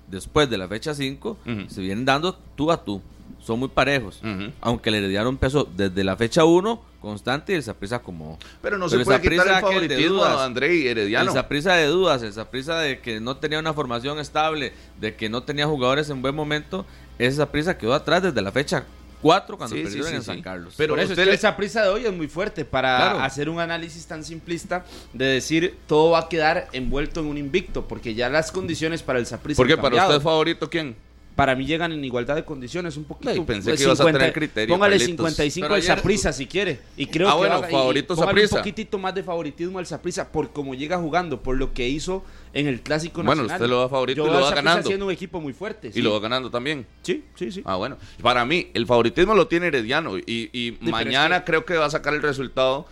[0.08, 1.68] después de la fecha 5, Ujú.
[1.70, 3.00] se vienen dando tú a tú.
[3.40, 4.20] Son muy parejos.
[4.60, 8.38] Aunque el Herediano empezó desde la fecha 1 constante y el Saprissa como...
[8.60, 10.36] Pero no Pero se puede quitar el favoritismo dudas.
[10.36, 11.30] a André Herediano.
[11.30, 15.28] Esa prisa de dudas, esa prisa de que no tenía una formación estable, de que
[15.28, 16.84] no tenía jugadores en buen momento,
[17.18, 18.84] esa prisa quedó atrás desde la fecha
[19.22, 20.26] 4 cuando Sí, perdieron sí, en sí.
[20.26, 20.74] San Carlos.
[20.76, 22.96] Pero Por eso usted es que le- esa prisa de hoy es muy fuerte para
[22.98, 23.20] Claro.
[23.20, 27.88] hacer un análisis tan simplista de decir todo va a quedar envuelto en un invicto,
[27.88, 30.96] porque ya las condiciones para el Saprissa Porque para usted favorito, ¿quién?
[31.36, 33.30] Para mí llegan en igualdad de condiciones un poquito.
[33.30, 35.16] Ay, pensé Pues que ibas a tener criterio, Póngale Carlitos.
[35.26, 36.80] 55 Pero al Saprissa si quiere.
[36.96, 40.32] Y creo Ah, que bueno, va- favorito y un poquitito más de favoritismo al Saprissa
[40.32, 43.60] por cómo llega jugando, por lo que hizo en el Clásico Bueno, Nacional.
[43.60, 44.86] usted lo da favorito Yo y lo va ganando.
[44.88, 45.88] siendo un equipo muy fuerte.
[45.88, 46.00] Y sí.
[46.00, 46.86] lo va ganando también.
[47.02, 47.62] Sí, sí, sí.
[47.66, 47.98] Ah, bueno.
[48.22, 50.16] Para mí, el favoritismo lo tiene Herediano.
[50.16, 52.86] Y, y mañana es que- creo que va a sacar el resultado.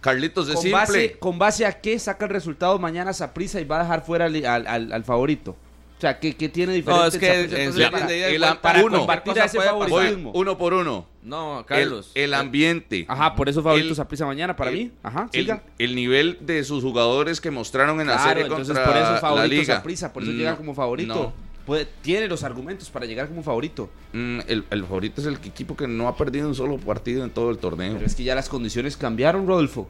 [0.00, 0.78] Carlitos es con simple.
[0.78, 4.26] base, ¿Con base a qué saca el resultado mañana Saprissa y va a dejar fuera
[4.26, 5.56] al, al- al- al favorito?
[5.96, 7.00] O sea, ¿qué, qué tiene diferente?
[7.02, 9.06] No, es que para, el- para uno.
[9.08, 10.32] a ese Voy favoritismo.
[10.34, 11.06] uno por uno.
[11.22, 12.10] No, Carlos.
[12.14, 13.06] El, el ambiente.
[13.08, 14.90] Ajá, por eso favorito El- Saprissa mañana para el- mí.
[15.02, 15.62] Ajá, el, siga.
[15.78, 19.14] el nivel de sus jugadores que mostraron en la Claro, serie entonces contra por eso
[19.16, 19.74] es la.
[19.76, 21.14] Saprissa, por eso No, llega como favorito.
[21.14, 21.32] no.
[21.64, 23.88] Puede- tiene los argumentos para llegar como favorito.
[24.12, 27.30] Mm, el, el favorito es el equipo que no ha perdido un solo partido en
[27.30, 27.94] todo el torneo.
[27.94, 29.88] Pero es que ya las condiciones cambiaron, Rodolfo.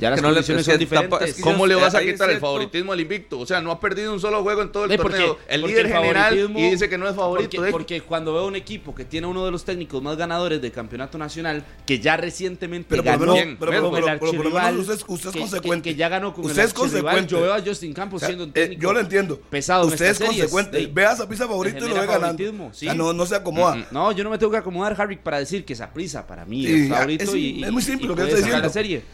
[0.00, 1.20] Ya las Que no le- es son diferentes.
[1.22, 3.38] es que ¿Cómo le vas a quitar el favoritismo al invicto?
[3.38, 5.38] O sea, no ha perdido un solo juego en todo el Eh, porque- torneo.
[5.48, 7.50] El porque líder el general y dice que no es favorito.
[7.56, 7.72] Porque, eh.
[7.72, 11.16] porque cuando veo un equipo que tiene uno de los técnicos más ganadores del campeonato
[11.16, 14.94] nacional, que ya recientemente Pero ganó menos, pero, pero, con el pero, pero archirrival, usted,
[14.94, 15.88] es- usted es consecuente.
[15.90, 17.30] Que, que ya ganó con usted el es consecuente.
[17.30, 19.40] Yo veo a Justin Campos O sea, siendo un eh, técnico yo lo entiendo.
[19.48, 20.50] pesado en Usted es estas series.
[20.50, 20.78] consecuente.
[20.88, 22.70] De- Ve a Zapisa favorito y lo ve ganando.
[22.72, 22.86] sí.
[22.94, 23.76] no, no se acomoda.
[23.76, 23.84] Mm, mm.
[23.92, 26.66] No, yo no me tengo que acomodar, Harry, para decir que esa prisa para mí
[26.66, 29.04] es favorito es- y, es muy simple lo que estoy sacar la diciendo.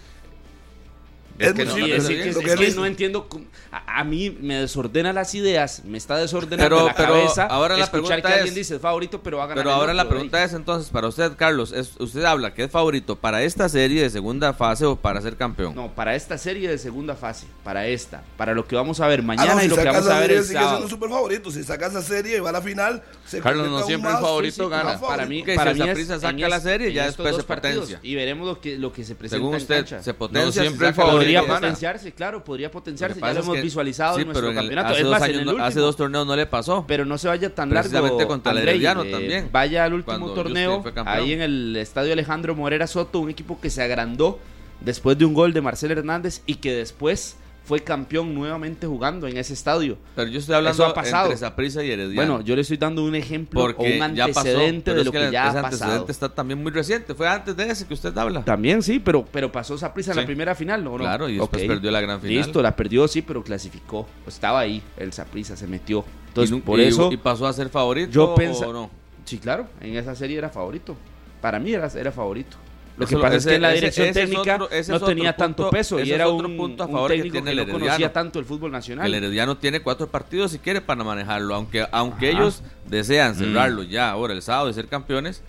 [1.41, 3.27] Es que no, Sí, es, es que no entiendo.
[3.73, 7.47] A, a mí me desordena las ideas, me está desordenando Pero- la pero cabeza.
[7.47, 9.65] ahora la escuchar pregunta que alguien es- dice es favorito, pero va a ganar.
[9.65, 13.17] Pero ahora la pregunta es entonces, para usted, Carlos, ¿es, ¿usted habla que es favorito
[13.17, 15.75] para esta serie de segunda fase o para ser campeón?
[15.75, 19.21] No, para esta serie de segunda fase, para esta, para lo que vamos a ver
[19.21, 20.83] Ah, mañana no, y si lo que vamos a ver el sigue sábado.
[20.85, 21.51] un super favorito.
[21.51, 24.69] Si saca esa serie y va a la final, se Carlos, no siempre el favorito
[24.69, 24.83] gana.
[24.99, 25.09] favorito.
[25.09, 27.99] Para mí, Que para si mí en saca la serie, ya después se potencia.
[28.03, 30.47] Y veremos lo que, lo que se presenta Según usted, se potencia.
[30.47, 31.03] No, si siempre el la
[31.39, 33.21] Podría potenciarse, claro, podría potenciarse.
[33.21, 34.89] Ya lo hemos que- visualizado sí, en nuestro pero en el- campeonato.
[34.89, 35.67] hace es dos más, en años el no- último.
[35.67, 36.85] hace dos torneos no le pasó.
[36.87, 38.27] Pero no se vaya tan largo.
[38.29, 43.21] Contra Andrei, eh, también, Vaya al último torneo, ahí en el estadio Alejandro Morera Soto,
[43.21, 44.39] un equipo que se agrandó
[44.81, 49.37] después de un gol de Marcel Hernández y que después fue campeón nuevamente jugando en
[49.37, 49.97] ese estadio.
[50.17, 51.27] Pero yo estoy hablando Eso ha pasado.
[51.27, 52.15] entre Saprissa y Herediano.
[52.15, 55.13] Bueno, yo le estoy dando un ejemplo porque o un pasó, antecedente pero de lo
[55.13, 56.07] que, ya ese ha antecedente pasado.
[56.09, 57.15] está también muy reciente.
[57.15, 58.45] Fue antes de ese que usted habla.
[58.45, 60.21] También sí, pero, pero pasó esa prisa en Sí.
[60.21, 60.99] la primera final, ¿o no?
[60.99, 62.37] Claro, y después perdió la gran final.
[62.37, 64.07] Listo, la perdió, sí, pero clasificó.
[64.27, 66.05] Estaba ahí, el Saprissa se metió.
[66.29, 68.91] Entonces, y, por y- eso, y pasó a ser favorito yo o no.
[69.25, 70.97] sí, claro, en esa serie era favorito.
[71.41, 72.57] Para mí era, era favorito.
[73.01, 74.93] Lo Eso que pasa ese- es que la ese- dirección ese es técnica otro- ese
[74.93, 77.43] no es tenía tanto peso y ese era un, punto a un favor que tiene
[77.45, 79.07] que, el no conocía tanto el fútbol nacional.
[79.07, 81.55] El Herediano tiene cuatro partidos si quiere para manejarlo.
[81.55, 82.39] Aunque, aunque Ajá.
[82.39, 83.39] ellos desean Mm.
[83.39, 85.43] cerrarlo ya ahora el sábado y ser campeones,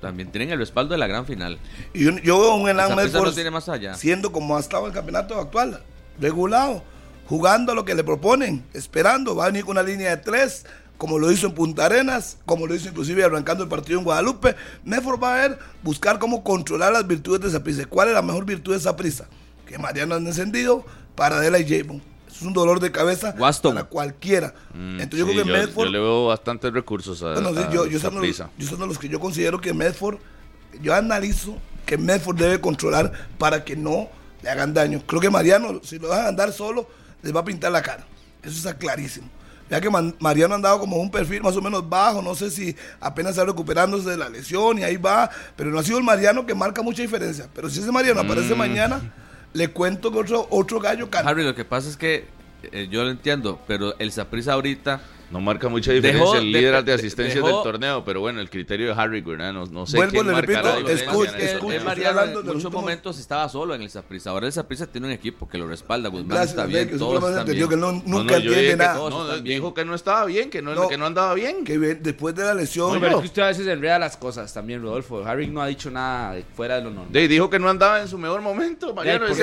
[0.00, 1.58] también tienen el respaldo de la gran final.
[1.94, 3.94] Y yo, yo veo un El Elan Medford no tiene más allá.
[3.94, 5.82] siendo como ha estado el campeonato actual,
[6.20, 6.84] regulado,
[7.26, 10.66] jugando a lo que le proponen, esperando, va a venir con una línea de tres,
[10.98, 14.56] como lo hizo en Punta Arenas, como lo hizo inclusive arrancando el partido en Guadalupe.
[14.84, 17.86] Medford va a ver, buscar cómo controlar las virtudes de Saprissa.
[17.86, 19.28] ¿Cuál es la mejor virtud de Saprissa?
[19.64, 20.84] Que Mariano han encendido,
[21.14, 22.02] Paradela y Javon.
[22.28, 23.74] Es un dolor de cabeza Waston.
[23.74, 24.54] para cualquiera.
[24.74, 27.58] Mm, Entonces yo sí, creo que Medford yo le veo bastantes recursos a, bueno, sí,
[27.58, 30.18] a yo, yo, uno de los que yo considero que Medford,
[30.82, 31.56] yo analizo
[31.86, 34.08] que Medford debe controlar para que no
[34.42, 35.02] le hagan daño.
[35.06, 36.88] Creo que Mariano, si lo dejan andar solo,
[37.22, 38.04] les va a pintar la cara.
[38.42, 39.28] Eso está clarísimo.
[39.70, 42.74] Ya que Mariano ha andado como un perfil más o menos bajo, no sé si
[43.00, 46.46] apenas está recuperándose de la lesión y ahí va, pero no ha sido el Mariano
[46.46, 47.48] que marca mucha diferencia.
[47.54, 48.58] Pero si ese Mariano aparece Mm.
[48.58, 49.00] mañana,
[49.52, 51.28] le cuento que otro, otro gallo canta.
[51.30, 52.26] Harry, lo que pasa es que
[52.72, 56.58] eh, yo lo entiendo, pero el Saprissa ahorita No marca mucha diferencia Dejó el de-
[56.58, 59.52] líder de de- asistencias dejó- del torneo, pero bueno, el criterio de Harry, ¿verdad?
[59.52, 62.54] No, no sé Vuelvo, quién le marca repito, escuche, en Mariano hablando en de los
[62.56, 64.30] muchos últimos- momentos estaba solo en el Saprissa.
[64.30, 66.08] Ahora el Saprissa tiene un equipo que lo respalda.
[66.08, 67.68] Guzmán Gracias, está bien, que todos están bien.
[67.68, 68.94] que no, No, nunca no, dije entiende nada.
[69.10, 69.44] no, bien.
[69.44, 70.88] dijo que no estaba bien, que no, No.
[70.88, 71.62] que no andaba bien.
[71.64, 74.52] Que después de la lesión, No, pero es que usted a veces enreda las cosas
[74.54, 75.22] también, Rodolfo.
[75.26, 77.12] Harry no ha dicho nada de- fuera de lo normal.
[77.12, 78.94] De- dijo que no andaba en su mejor momento.
[78.94, 79.36] Mariano de en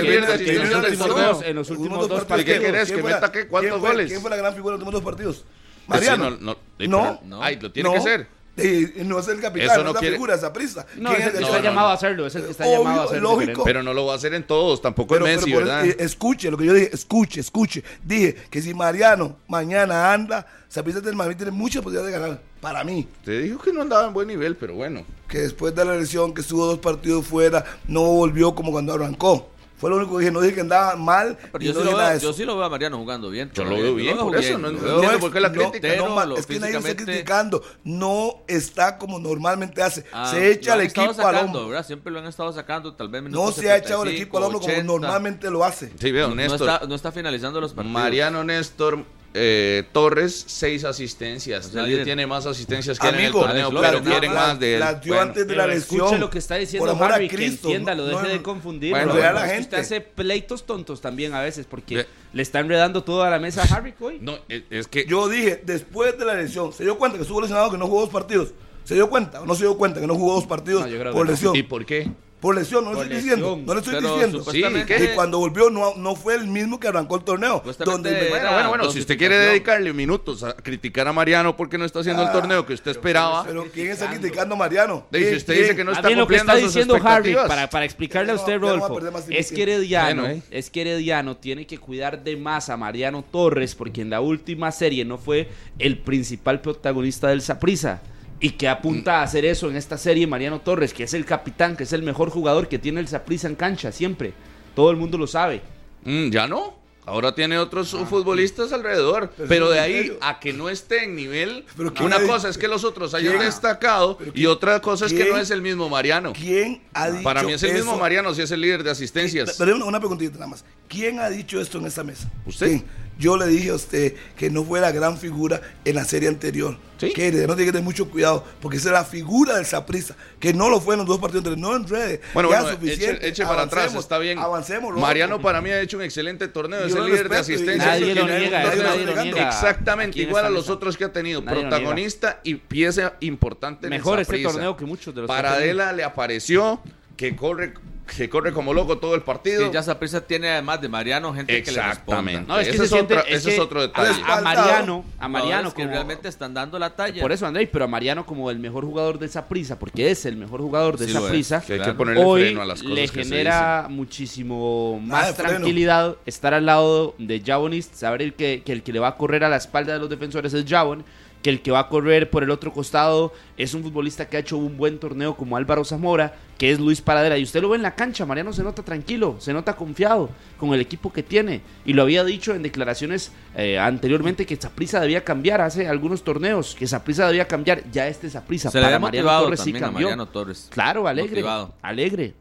[0.72, 2.42] los últimos dos- en los últimos Últimos dos partidos.
[2.42, 2.86] ¿Y qué querés?
[2.86, 3.48] ¿Quién ¿Que fue la- meta qué?
[3.48, 4.08] ¿Cuántos goles?
[4.10, 5.46] ¿Quién fue la gran figura de los últimos dos partidos?
[5.88, 6.30] Pues sí, Mariano.
[6.32, 7.20] no, no, No.
[7.28, 7.96] pero- Ay, lo tiene no.
[7.96, 8.36] que ser.
[8.58, 10.86] Eh, no es el capitán, Eso no no es la quiere- figura, esa prisa.
[10.96, 11.92] No, es el que está no, llamado no.
[11.92, 13.32] a hacerlo, es el que está Obvio, llamado a hacerlo.
[13.36, 13.64] lógico.
[13.66, 15.86] Pero no lo va a hacer en todos, tampoco Pero, en pero Messi, por- ¿verdad?
[15.86, 17.84] eh, escuche lo que yo dije, escuche, escuche.
[18.02, 22.42] Dije que si Mariano mañana anda, Saprissa del Madrid tiene muchas posibilidades de ganar.
[22.62, 25.04] Para mí, Te dijo que no andaba en buen nivel, pero bueno.
[25.28, 29.50] que después de la lesión, que estuvo dos partidos fuera, no volvió como cuando arrancó.
[29.78, 31.38] Fue lo único que dije, no dije que andaba mal.
[31.52, 33.52] Pero yo, no sí dije veo, yo sí lo veo a Mariano jugando bien.
[33.54, 35.96] Yo lo veo bien, por eso, no- no entiendo es- por qué la no, crítica.
[35.98, 37.62] no, es que nadie lo está criticando.
[37.84, 40.06] No está como normalmente hace.
[40.14, 41.68] Ah, se echa estado equipo al hombro.
[41.68, 41.86] ¿verdad?
[41.86, 44.44] Siempre lo han estado sacando, tal vez No se ha echado el 75, equipo al
[44.46, 44.86] hombro como 80.
[44.88, 45.92] normalmente lo hace.
[46.00, 46.70] Sí, veo, No Néstor.
[46.70, 47.94] está, no está finalizando los partidos.
[47.94, 49.04] Mariano Néstor
[49.38, 51.66] eh, Torres, seis asistencias.
[51.68, 54.34] O sea, Nadie tiene más asistencias que él en el Amigo, torneo, las- pero quieren
[54.34, 54.80] las- más de él.
[54.80, 56.20] Las dio Bueno, antes de Pero la escuche lesión.
[56.22, 58.92] lo que está Por diciendo a que Cristo, entienda, lo no- deje no- de confundir.
[58.92, 59.62] Bueno, la que gente.
[59.62, 63.76] Usted hace pleitos tontos también a veces, porque le está enredando toda la mesa a
[63.76, 64.20] Harry hoy.
[64.22, 67.42] No, es, es que Yo dije, después de la lesión, ¿se dio cuenta que estuvo
[67.42, 68.54] lesionado que no jugó dos partidos?
[68.86, 71.00] ¿Se dio cuenta o no se dio cuenta que no jugó dos partidos No, yo
[71.00, 71.32] creo por que no.
[71.32, 71.56] lesión?
[71.56, 72.10] ¿Y por qué?
[72.46, 73.40] Por lesión, no le Por estoy lesión.
[73.40, 73.66] diciendo.
[73.66, 74.38] No le estoy diciendo.
[74.38, 77.64] supuestamente- Que cuando volvió no, no fue el mismo que arrancó el torneo.
[77.84, 81.80] Donde era- Bueno, bueno, bueno, si usted quiere dedicarle minutos a criticar a Mariano porque
[81.80, 85.08] no está haciendo el Ah, torneo que usted esperaba, Pero ¿quién está criticando a Mariano?
[85.10, 85.64] de, si usted ¿Quién?
[85.66, 88.36] dice que no está bien lo que cumpliendo está diciendo Harry, para, para explicarle a
[88.36, 89.00] usted, Rodolfo,
[89.32, 90.44] es que Herediano, Bueno, eh.
[90.52, 94.72] es que Herediano tiene que cuidar de más a Mariano Torres, porque en la última
[94.72, 98.04] serie no fue el principal protagonista del Saprissa.
[98.40, 101.78] Y que apunta a hacer eso en esta serie Mariano Torres, que es el capitán,
[101.78, 104.34] que es el mejor jugador que tiene el Saprissa en cancha, siempre.
[104.76, 105.62] Todo el mundo lo sabe.
[106.04, 106.76] Mm, ya no.
[107.08, 109.32] Ahora tiene otros futbolistas alrededor.
[109.48, 110.18] Pero de ahí serio.
[110.22, 113.34] a que no esté en nivel, Pero ¿quién una cosa es que los otros hayan
[113.34, 113.46] ¿Quién?
[113.46, 114.48] destacado y ¿quién?
[114.48, 116.34] otra cosa es que no es el mismo Mariano.
[116.34, 117.96] ¿Quién ha dicho Para mí es el mismo?
[117.98, 119.56] Mariano si es el líder de asistencias.
[119.58, 120.66] Pero una, una preguntita nada más.
[120.88, 122.28] ¿Quién ha dicho esto en esta mesa?
[122.46, 122.68] ¿Usted?
[122.68, 122.86] ¿Quién?
[123.18, 126.78] Yo le dije a usted que no fue la gran figura en la serie anterior.
[126.98, 127.12] Sí.
[127.12, 130.54] Que no tiene que tener mucho cuidado, porque esa es la figura del Saprissa, que
[130.54, 132.22] no lo fue en los dos partidos anteriores, no en redes.
[132.34, 133.18] Bueno, ya bueno, suficiente.
[133.18, 134.40] eche, eche para atrás, está bien.
[134.40, 134.92] Avancemos.
[134.92, 135.02] loco.
[135.02, 137.86] Mariano para mí ha hecho un excelente torneo, es el líder de asistencias.
[137.86, 139.38] Nadie lo niega, nadie nadie lo.
[139.38, 141.42] Exactamente, en igual a los otros que ha tenido.
[141.42, 144.52] Nadie protagonista y pieza importante en el Mejor este Saprissa.
[144.52, 145.28] torneo que muchos de los.
[145.28, 146.82] Paradela le apareció
[147.18, 147.74] que corre,
[148.06, 149.66] que corre como loco todo el partido.
[149.66, 151.92] Sí, ya Saprissa tiene además de Mariano gente que le responda.
[152.22, 152.48] Exactamente.
[152.48, 154.22] No, es que ese se es, siente- otra- es ese es que otro a- detalle.
[154.26, 157.22] A, Mariano, a Mariano que como- realmente están dando la talla.
[157.22, 160.26] Por eso, André, pero a Mariano como el mejor jugador de esa prisa, porque es
[160.26, 162.96] el mejor jugador de Sí esa prisa, que hay que hoy freno a las cosas
[162.96, 168.84] le que se genera muchísimo más tranquilidad estar al lado de Javonis, saber que el
[168.84, 171.04] que le va a correr a la espalda de los defensores es Javon,
[171.46, 174.40] que el que va a correr por el otro costado es un futbolista que ha
[174.40, 177.38] hecho un buen torneo como Álvaro Zamora, que es Luis Paradera.
[177.38, 180.74] Y usted lo ve en la cancha, Mariano se nota tranquilo, se nota confiado con
[180.74, 181.62] el equipo que tiene.
[181.86, 186.74] Y lo había dicho en declaraciones eh, anteriormente que Saprisa debía cambiar hace algunos torneos,
[186.74, 187.84] que Saprisa debía cambiar.
[187.92, 190.08] Ya este le para había Mariano Torres sí cambió.
[190.08, 190.68] Mariano Torres.
[190.72, 191.30] Claro, alegre.
[191.30, 191.76] Motivado.
[191.84, 192.34] Alegre.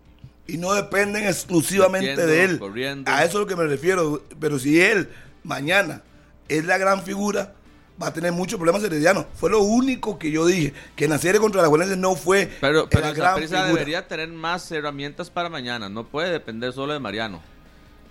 [0.47, 2.59] y no dependen exclusivamente de él.
[2.59, 3.11] corriendo.
[3.11, 4.25] A eso es lo que me refiero.
[4.41, 5.11] Pero si él
[5.43, 6.01] mañana
[6.49, 7.53] es la gran figura,
[8.03, 9.27] va a tener muchos problemas heredianos.
[9.35, 12.51] Fue lo único que yo dije, que en la serie contra la Juelense no fue
[12.61, 15.89] Pero, pero la gran debería tener más herramientas para mañana.
[15.89, 17.41] No puede depender solo de Mariano.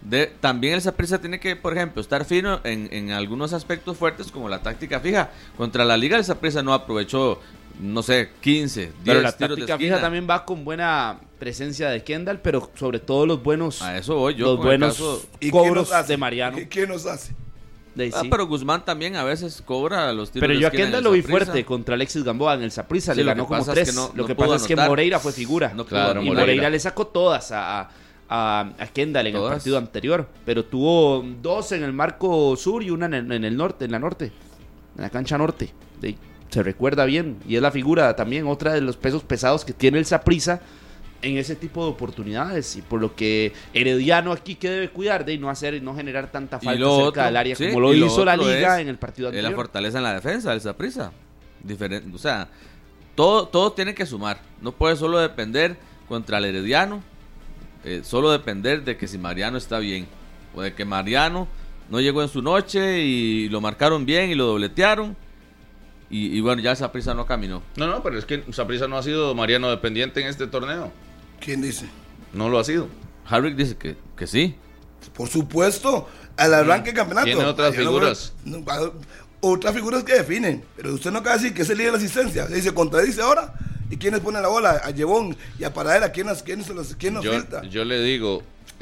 [0.01, 4.31] De, también el Saprissa tiene que, por ejemplo, estar fino en, en algunos aspectos fuertes
[4.31, 5.31] como la táctica fija.
[5.57, 7.39] Contra la Liga el Saprissa no aprovechó,
[7.79, 12.03] no sé, 15, 10 Pero la tiros táctica fija también va con buena presencia de
[12.03, 15.51] Kendall, pero sobre todo los buenos, A eso voy yo los buenos caso- ¿Y quién
[15.51, 16.13] cobros nos hace?
[16.13, 16.57] de Mariano.
[16.57, 17.33] ¿Qué- ¿Quién nos hace?
[17.97, 18.27] Ahí Ah, sí.
[18.29, 21.63] pero Guzmán también a veces cobra los tiros Pero yo a Kendall lo vi fuerte
[21.63, 23.89] contra Alexis Gamboa en el Saprissa, Sí, le ganó como es tres.
[23.91, 24.75] que no- lo no que pasa es que.
[24.75, 25.73] Moreira fue figura.
[25.75, 26.39] No Claro, y Moreira.
[26.41, 27.89] Moreira le sacó todas a,
[28.29, 29.51] a, Kendall en Todas.
[29.51, 30.27] el partido anterior.
[30.45, 33.91] Pero tuvo dos en el marco sur y una en el, en el norte, en
[33.91, 34.31] la norte,
[34.95, 35.71] en la cancha norte.
[36.49, 37.37] Se recuerda bien.
[37.47, 40.61] Y es la figura también, otra de los pesos pesados que tiene el Saprissa
[41.23, 42.75] en ese tipo de oportunidades.
[42.75, 46.31] Y por lo que Herediano aquí que debe cuidar de no hacer y no generar
[46.31, 48.97] tanta falta cerca otro, del área sí, como lo hizo la liga es- en el
[48.97, 49.55] partido Es la anterior.
[49.55, 51.11] fortaleza en la defensa del Saprissa.
[51.63, 52.49] Diferente, o sea,
[53.15, 54.39] todo, todo tiene que sumar.
[54.61, 57.01] No puede solo depender contra el Herediano,
[57.85, 60.07] eh, solo depender de que si Mariano está bien,
[60.55, 61.47] o de que Mariano
[61.89, 65.15] no llegó en su noche y lo marcaron bien y lo dobletearon,
[66.09, 67.63] y, y bueno, ya esa prisa no caminó.
[67.77, 70.91] No, no, pero es que Saprissa no ha sido Mariano dependiente en este torneo.
[71.43, 71.85] ¿Quién dice?
[72.33, 72.87] No lo ha sido.
[73.25, 74.55] Harvick dice que, que sí.
[75.13, 77.25] Por supuesto, al arranque del campeonato.
[77.25, 78.33] Tiene otras no figuras.
[78.45, 78.91] voy- no, a-
[79.41, 80.63] otras figuras que definen.
[80.77, 82.47] Pero usted no acaba de decir que es el líder de la asistencia.
[82.47, 83.53] Se dice, contradice ahora.
[83.89, 84.81] ¿Y quiénes ponen la bola?
[84.83, 86.11] A Llevón y a Paradela.
[86.11, 87.61] ¿Quién nos, quién nos, quién nos Yo, filtra?
[87.63, 88.41] yo le digo,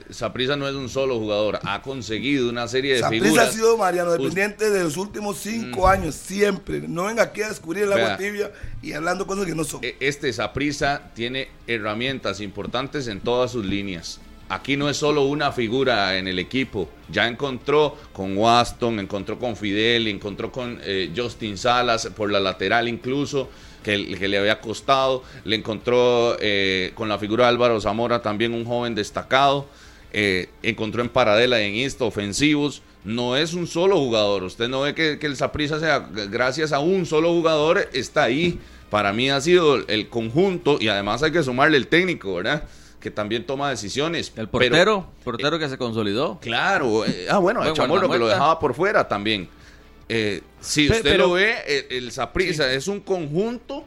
[0.09, 3.49] Saprissa no es un solo jugador, ha conseguido una serie de Saprissa figuras.
[3.49, 6.81] ha sido Mariano dependiente de los últimos cinco años, siempre.
[6.87, 8.17] No venga aquí a descubrir el agua Vea.
[8.17, 9.83] tibia y hablando cosas que no son.
[9.83, 14.19] E- Este Saprissa tiene herramientas importantes en todas sus líneas.
[14.49, 16.89] Aquí no es solo una figura en el equipo.
[17.09, 22.89] Ya encontró con Waston, encontró con Fidel, encontró con eh, Justin Salas por la lateral
[22.89, 23.49] incluso,
[23.83, 25.23] que, que le había costado.
[25.43, 29.67] Le encontró eh, con la figura de Álvaro Zamora también un joven destacado.
[30.13, 32.81] Eh, encontró en Paradela y en Insta ofensivos.
[33.03, 34.43] No es un solo jugador.
[34.43, 38.59] Usted no ve que, que el Saprissa sea gracias a un solo jugador, está ahí.
[38.91, 42.63] Para mí ha sido el, conjunto y además hay que sumarle el técnico, ¿verdad?
[42.99, 44.33] Que también toma decisiones.
[44.35, 46.39] El Pero- portero, portero que se consolidó.
[46.41, 49.47] Claro, eh, ah, bueno, Buen el Chamorro que lo dejaba por fuera también.
[50.13, 53.85] Eh, si usted pero- lo ve, el Saprissa es un conjunto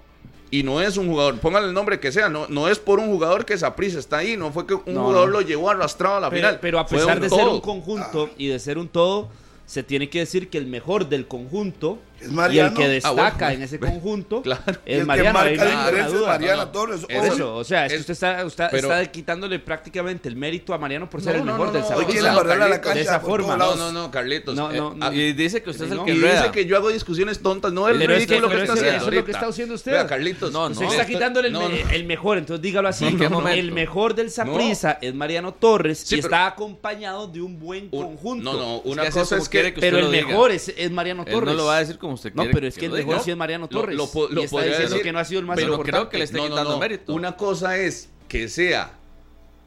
[0.50, 3.08] y no es un jugador, póngale el nombre que sea, no, no es por un
[3.08, 5.34] jugador que Saprissa está ahí, no fue que un No, jugador no.
[5.34, 6.58] lo llevó arrastrado a la Pero, final.
[6.60, 9.28] pero a pesar de ser un conjunto y de ser un todo,
[9.66, 12.76] se tiene que decir que el mejor del conjunto Es y el Mariano.
[12.76, 13.52] que Ah, destaca bueno.
[13.54, 14.62] en ese conjunto Claro.
[14.66, 15.32] Y es el que Mariano.
[15.38, 16.26] marca la diferencia es duda.
[16.28, 16.70] Mariana No, no.
[16.72, 17.00] Torres.
[17.08, 20.36] Es Por eso, o sea, es que usted está, usted pero- está quitándole prácticamente el
[20.36, 22.94] mérito a Mariano por ser No, el mejor no, del Hoy barrer a la cancha
[22.94, 23.56] de esa forma.
[23.56, 24.54] No, no, no, Carlitos.
[24.54, 25.06] No, eh, no, no.
[25.06, 26.40] ah, Y dice que usted es el que y enreda.
[26.42, 29.14] dice que yo hago discusiones tontas, no es que- ridículo que, está haciendo eso es
[29.14, 29.92] lo que está haciendo usted.
[29.92, 30.52] Vea, Carlitos.
[30.52, 30.90] No, Usted no.
[30.90, 31.48] está quitándole
[31.92, 33.06] el, mejor, entonces dígalo así.
[33.54, 38.52] El mejor del Saprissa es Mariano Torres y está acompañado de un buen Un- conjunto.
[38.52, 39.80] No, no, una cosa es quiere que...
[39.80, 41.50] pero el mejor es, es Mariano Torres.
[41.50, 43.30] no lo va a decir como usted No, pero es que el lo mejor sí
[43.30, 43.96] es Mariano Torres.
[43.96, 45.90] lo lo y está podría diciendo decir, que no ha sido el más pero importante.
[45.98, 46.78] creo que le está No, quitando no.
[46.78, 47.12] mérito.
[47.14, 48.92] Una cosa es que sea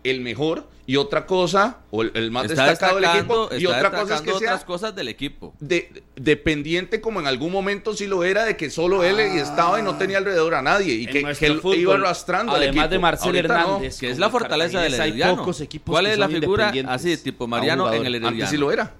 [0.03, 3.91] el mejor y otra cosa, o el, el más Está destacado del equipo, y otra
[3.91, 5.53] cosa es que sea otras cosas del equipo.
[5.59, 9.81] de- dependiente como en algún momento sí lo era de que solo él y estaba
[9.81, 12.75] y no tenía alrededor a nadie y que, que él fútbol, iba arrastrando al además
[12.85, 12.87] equipo.
[12.89, 13.59] de Marcel Ahorita no.
[13.59, 15.37] Hernández, Que es la fortaleza del Cartaginés, hay Herediano.
[15.37, 18.27] pocos equipos ¿Cuál que es la figura así, tipo Mariano en el Herediano?
[18.29, 18.93] Antes sí lo era.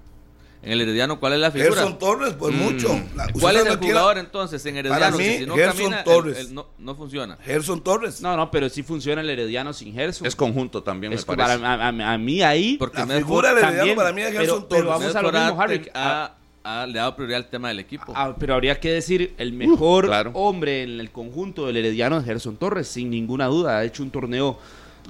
[0.60, 1.70] En el Herediano, ¿cuál es la figura?
[1.72, 2.88] Gerson Torres, por mucho.
[3.14, 5.16] La- usted ¿Cuál es no el quiera- jugador entonces en Para Herediano?
[5.18, 6.38] mí, que si no Gerson camina, Torres.
[6.38, 7.38] el- no, no funciona.
[7.44, 8.20] Gerson Torres.
[8.20, 10.26] No, no, pero sí funciona el Herediano sin Gerson.
[10.26, 11.58] Es conjunto también, Es me parece.
[11.60, 14.22] para- a, a- a mí ahí Porque La Medford- figura del Herediano también, para mí
[14.22, 14.86] es Gerson pero Torres.
[14.86, 15.90] vamos a lo mismo, Harry.
[15.94, 16.32] ha,
[16.64, 18.12] ha- le ha dado prioridad al tema del equipo.
[18.16, 20.32] Ah, pero habría que decir, el mejor claro.
[20.34, 23.78] hombre en el conjunto del Herediano es Gerson Torres, sin ninguna duda.
[23.78, 24.58] Ha hecho un torneo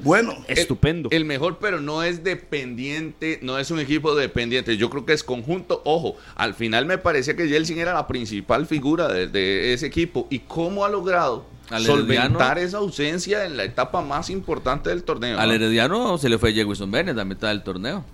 [0.03, 1.09] Bueno, estupendo.
[1.13, 4.77] El mejor, pero no es dependiente, no es un equipo dependiente.
[4.77, 5.83] Yo creo que es conjunto.
[5.85, 10.27] Ojo, al final me parecía que Yeltsin era la principal figura de, de ese equipo.
[10.31, 15.03] ¿Y cómo ha logrado Al solventar Herediano- esa ausencia en la etapa más importante del
[15.05, 15.39] torneo?
[15.39, 15.55] Al ¿no?
[15.55, 18.05] Herediano se le fue Jewison Bennett a mitad del torneo.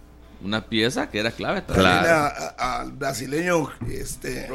[0.45, 1.63] Una pieza que era clave.
[1.63, 2.35] También Claro.
[2.59, 4.47] al brasileño este,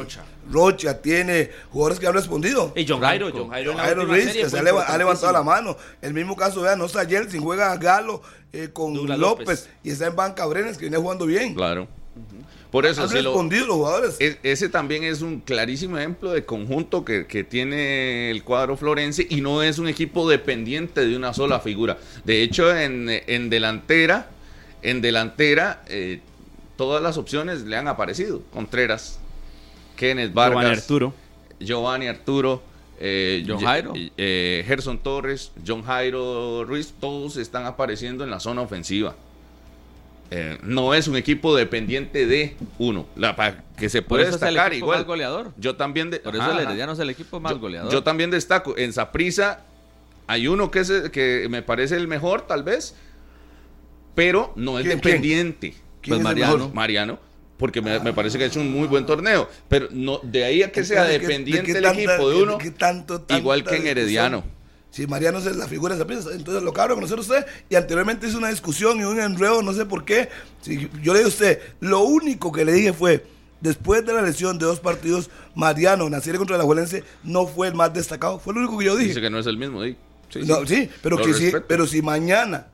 [0.51, 1.01] Rocha.
[1.01, 2.71] tiene jugadores que han respondido.
[2.75, 5.33] Y John Jairo, John Jairo en la Jairo serie que se ha, leva- ha levantado
[5.33, 5.75] la mano.
[6.01, 8.21] El mismo caso, vean, no está Yeltsin, juega Galo
[8.53, 9.69] eh, con López, López.
[9.83, 11.53] y está en Banca Brenes, que viene jugando bien.
[11.55, 11.87] Claro.
[12.71, 14.15] Por eso, Han si lo- respondido los jugadores.
[14.19, 19.25] es- ese también es un clarísimo ejemplo de conjunto que, que tiene el cuadro florense
[19.27, 21.97] y no es un equipo dependiente de una sola figura.
[22.25, 24.29] De hecho, en, en delantera,
[24.81, 26.21] en delantera, eh,
[26.77, 28.41] todas las opciones le han aparecido.
[28.53, 29.19] Contreras,
[29.95, 31.13] Kenneth Vargas, Giovanni Arturo.
[31.59, 32.63] Giovanni Arturo,
[32.99, 33.93] eh, John Jairo.
[33.95, 39.15] eh, Gerson Torres, John Jairo Ruiz, todos están apareciendo en la zona ofensiva.
[40.31, 44.35] Eh, no es un equipo dependiente de uno, la, pa- que se Por puede eso
[44.35, 44.99] es el destacar equipo igual.
[44.99, 45.51] más goleador.
[45.57, 46.67] Yo también de, Por eso ajá, el.
[46.67, 47.91] Herediano es el equipo más yo, goleador.
[47.91, 49.61] yo también destaco en Saprisa
[50.27, 52.93] hay uno que es que me parece el mejor tal vez,
[54.19, 55.13] pero no es ¿Quién, quién?
[55.13, 55.73] dependiente.
[56.01, 56.69] ¿Quién Pues Mariano.
[56.73, 57.19] Mariano,
[57.57, 60.61] porque me, me parece que ha hecho un muy buen torneo, pero no de ahí
[60.61, 63.77] a que sea Entonces, ¿de qué- dependiente de el equipo de uno, tanto- igual que
[63.77, 63.87] en?
[63.87, 64.43] Herediano.
[64.91, 67.75] Si Mariano es la figura de esa pieza, entonces lo acaba de reconocer usted y
[67.75, 70.27] anteriormente hizo una discusión y un enredo, no sé por qué.
[70.61, 73.23] Si yo le dije a usted, lo único que le dije fue,
[73.61, 77.73] después de la lesión de dos partidos, Mariano serie contra la Juelense no fue el
[77.75, 79.09] más destacado, fue lo único que yo dije.
[79.09, 79.95] Dice que no es el mismo, sí.
[80.29, 82.67] Sí, No, sí, pero Lo que sí, pero si mañana,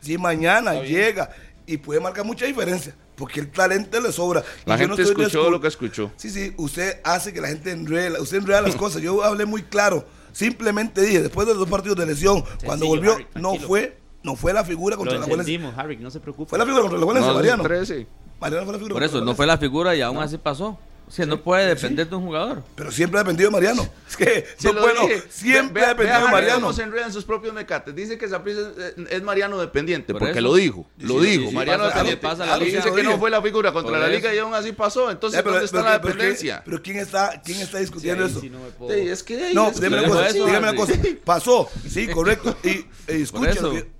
[0.00, 1.30] si mañana llega
[1.66, 4.42] y puede marcar mucha diferencia, porque el talento le sobra.
[4.64, 6.10] Y La yo no gente estoy escuchó descu- lo que escuchó.
[6.16, 9.02] Sí, sí, usted hace que la gente enreda, usted enreda las cosas.
[9.02, 10.06] Yo hablé muy claro.
[10.32, 14.36] Simplemente dije, después de los dos partidos de lesión, cuando volvió, Harry, no fue, no
[14.36, 15.50] fue la figura Lo contra la Juelense.
[15.52, 16.48] entendimos, Harry, no se preocupe.
[16.50, 17.62] Fue la figura contra la No, Mariano.
[17.64, 18.06] 13.
[18.40, 20.78] Mariano fue la figura Por eso, la no fue la figura y aún así pasó.
[21.08, 22.62] O sea, no puede depender de un jugador.
[22.74, 23.88] Pero siempre ha dependido de Mariano.
[24.08, 25.22] Es que, Se no dije.
[25.30, 26.60] siempre Ve- ha ve- dependido de vea Mariano.
[26.60, 27.94] cómo se enredan sus propios mecates.
[27.94, 28.60] Dice que Saprissa
[28.96, 30.40] es, es Mariano dependiente, Por porque eso.
[30.42, 30.86] lo dijo.
[30.98, 31.48] Lo Sí, dijo.
[31.50, 32.22] sí, Mariano pasa- dependiente.
[32.26, 32.76] pasa la liga.
[32.84, 34.16] dice que no fue la figura contra Por la eso.
[34.16, 35.10] liga y aún así pasó.
[35.10, 36.62] Entonces, Eh, pero- ¿dónde está pero- la pero- dependencia?
[36.64, 38.40] Pero, ¿quién está, quién está discutiendo eso?
[38.40, 40.92] sí no me puedo- Sí, es que No, es dígame una cosa.
[41.24, 42.56] Pasó, sí, correcto.
[42.62, 42.68] Y
[43.08, 43.26] eh,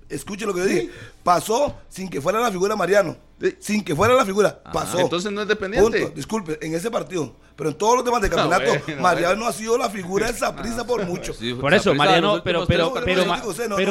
[0.09, 0.89] escuche, lo que, yo dije.
[1.23, 3.15] Pasó sin que fuera la figura Mariano.
[3.41, 3.55] Sí.
[3.59, 4.61] Sin que fuera la figura.
[4.73, 4.99] Pasó.
[4.99, 5.99] Entonces no es dependiente.
[6.01, 6.15] Punto.
[6.15, 7.33] Disculpe, en ese partido.
[7.55, 9.47] Pero en todos los demás de Ah, campeonato, bueno, Mariano bueno.
[9.47, 11.33] ha sido la figura de esa prisa por mucho.
[11.33, 13.31] Sí, Por eso, Mariano, pero, pero, pero, pero, no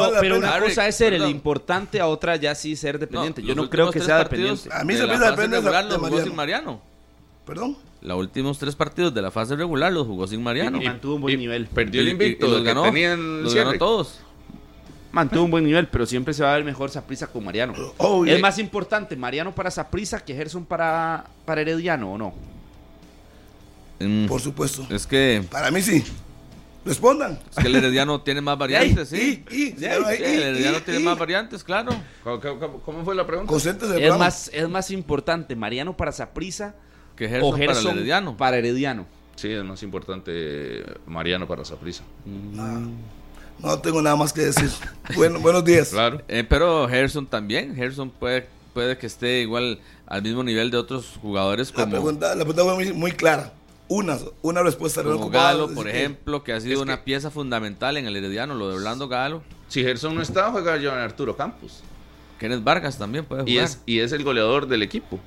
[0.01, 0.55] vale la pero pena.
[0.57, 3.43] una cosa es ser el importante, a otra ya sí ser dependiente.
[3.43, 4.69] No, Yo no creo que sea dependiente.
[4.73, 6.27] A mí de se fase depende de- regular de los jugó Mariano.
[6.27, 6.81] sin Mariano.
[7.47, 7.77] Perdón.
[8.01, 10.81] Los últimos tres partidos de la fase regular los jugó sin Mariano.
[10.81, 11.67] Y mantuvo un buen Y nivel.
[11.67, 12.85] Perdió el invicto y los ganó,
[13.43, 14.21] los ganó todos.
[15.11, 17.73] Mantuvo un buen nivel, pero siempre se va a ver mejor Saprisa con Mariano.
[17.99, 18.41] Oh, es yeah.
[18.41, 22.35] más importante Mariano para Saprisa que Gerson para, para Herediano, ¿o no?
[24.01, 24.87] Mm, Por supuesto.
[24.91, 26.05] Es que, Para mí sí.
[26.85, 27.39] Respondan.
[27.51, 29.45] es que el Herediano tiene más variantes, sí.
[29.51, 29.87] y, Sí, sí, y,
[30.25, 31.91] el Herediano tiene más variantes, claro.
[32.23, 33.53] ¿Cómo, cómo- cómo fue la pregunta?
[33.99, 36.75] Es más, es más importante Mariano para Saprisa
[37.17, 38.37] Que o Gerson para el Herediano.
[38.37, 39.07] para Herediano.
[39.37, 42.05] Sí, es más importante Mariano para Saprissa.
[43.63, 44.71] No tengo nada más que decir.
[45.17, 45.89] bueno, buenos días.
[45.91, 46.23] Claro.
[46.29, 47.75] Eh, pero Gerson también.
[47.75, 52.29] Gerson puede, puede que esté igual al mismo nivel de otros jugadores La como, pregunta,
[52.35, 53.53] la pregunta fue muy, muy clara.
[53.89, 55.03] Una, una respuesta.
[55.03, 58.55] como Galo, por que- ejemplo, que ha sido una que- pieza fundamental en el Herediano,
[58.55, 59.43] lo de Orlando Galo.
[59.69, 61.83] Si Gerson no está, juega Joan Arturo Campos.
[62.39, 63.53] Kenneth Vargas también puede jugar.
[63.55, 65.19] Y es, y es el goleador del equipo.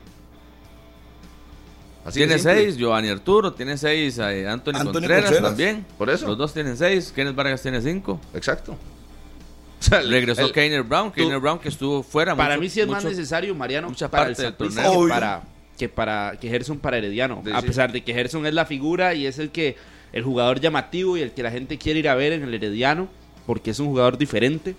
[2.03, 5.49] Así tiene seis, Giovanni Arturo, tiene seis, eh, Anthony, Anthony Contreras, Contreras.
[5.49, 5.85] también.
[5.97, 6.27] Por eso.
[6.27, 8.19] Los dos tienen seis, Kenneth Vargas tiene cinco.
[8.33, 8.71] Exacto.
[8.73, 12.35] O sea, Regresó el- Keiner Brown, Keiner Brown que estuvo fuera.
[12.35, 15.03] Para mucho- mí sí es más necesario Mariano mucha para parte el del Saprissa torneo.
[15.07, 15.43] que para
[15.77, 17.67] que para que Gerson para Herediano, a sí.
[17.67, 19.75] pesar de que Gerson es la figura y es el que
[20.13, 23.07] el jugador llamativo y el que la gente quiere ir a ver en el Herediano
[23.47, 24.75] porque es un jugador diferente,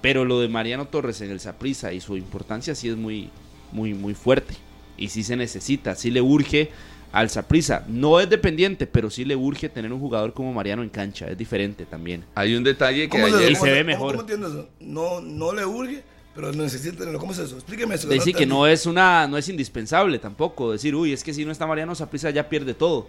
[0.00, 3.28] pero lo de Mariano Torres en el Saprissa y su importancia sí es muy
[3.72, 4.54] muy muy fuerte
[4.96, 6.70] y sí se necesita, sí le urge
[7.12, 10.90] al Saprissa, no es dependiente, pero sí le urge tener un jugador como Mariano en
[10.90, 12.24] cancha, es diferente también.
[12.34, 13.52] Hay un detalle que ¿Cómo ayer...
[13.52, 14.12] Y se ve mejor.
[14.12, 14.68] ¿Cómo entiende eso?
[14.80, 16.02] No, no le urge,
[16.34, 17.18] pero necesita tenerlo.
[17.18, 17.54] ¿Cómo es eso?
[17.54, 18.08] Explíqueme eso.
[18.08, 21.52] Decir que no es una no es indispensable tampoco decir uy es que si no
[21.52, 23.06] está Mariano Saprissa ya pierde todo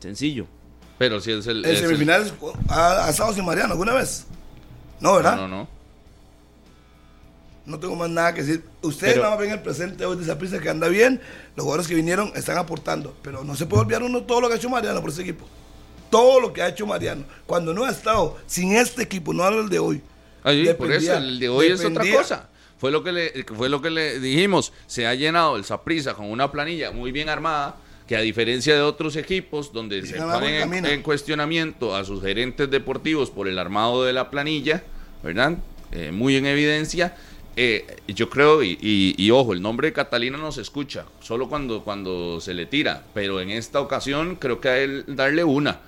[0.00, 0.46] sencillo
[0.98, 1.64] Pero si es el...
[1.64, 2.34] Es el- semifinales
[2.68, 4.26] ha, ha estado sin Mariano alguna vez.
[5.00, 5.36] No, ¿verdad?
[5.36, 5.75] No, no, no.
[7.66, 8.62] No tengo más nada que decir.
[8.82, 11.20] Ustedes Pero- nada más ven el presente hoy de esa prisa que anda bien.
[11.56, 13.14] Los jugadores que vinieron están aportando.
[13.22, 15.46] Pero no se puede olvidar uno todo lo que ha hecho Mariano por ese equipo.
[16.10, 17.24] Todo lo que ha hecho Mariano.
[17.46, 20.00] Cuando no ha estado sin este equipo, no hablo el de hoy.
[20.44, 22.48] Ahí, por eso, el de hoy es otra cosa.
[22.78, 24.72] Fue lo que le, fue lo que le dijimos.
[24.86, 28.82] Se ha llenado el Saprissa con una planilla muy bien armada, que a diferencia de
[28.82, 34.12] otros equipos donde se ponen en cuestionamiento a sus gerentes deportivos por el armado de
[34.12, 34.84] la planilla,
[35.24, 35.56] ¿verdad?
[35.90, 37.16] Eh, muy en evidencia.
[37.58, 42.38] Eh, yo creo, y, ojo, el nombre de Catalina no se escucha, solo cuando, cuando
[42.40, 45.80] se le tira, pero en esta ocasión creo que a él darle una.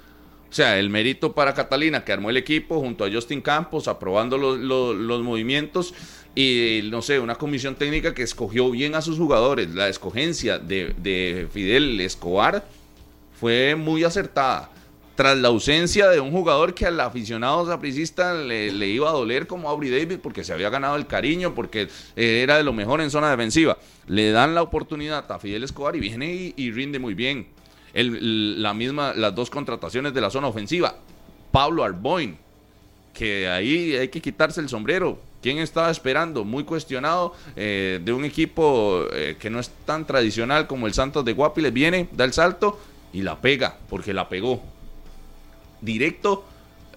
[0.50, 4.38] O sea, el mérito para Catalina, que armó el equipo junto a Justin Campos, aprobando
[4.38, 5.92] los, los- movimientos
[6.34, 9.74] y, no sé, una comisión técnica que escogió bien a sus jugadores.
[9.74, 12.64] La escogencia de Fidel Escobar
[13.38, 14.70] fue muy acertada.
[15.18, 19.48] Tras la ausencia de un jugador que al aficionado sapricista le, le iba a doler
[19.48, 23.00] como Aubrey David porque se había ganado el cariño, porque eh, era de lo mejor
[23.00, 23.78] en zona defensiva.
[24.06, 27.48] Le dan la oportunidad a Fidel Escobar y viene y, rinde muy bien.
[27.94, 30.94] La misma, las dos contrataciones de la zona ofensiva.
[31.50, 32.38] Pablo Arboin,
[33.12, 35.18] que ahí hay que quitarse el sombrero.
[35.42, 36.44] ¿Quién estaba esperando?
[36.44, 41.24] Muy cuestionado eh, de un equipo eh, que no es tan tradicional como el Santos
[41.24, 41.72] de Guapiles.
[41.72, 42.78] Viene, da el salto
[43.12, 44.77] y la pega, porque la pegó.
[45.80, 46.44] Directo,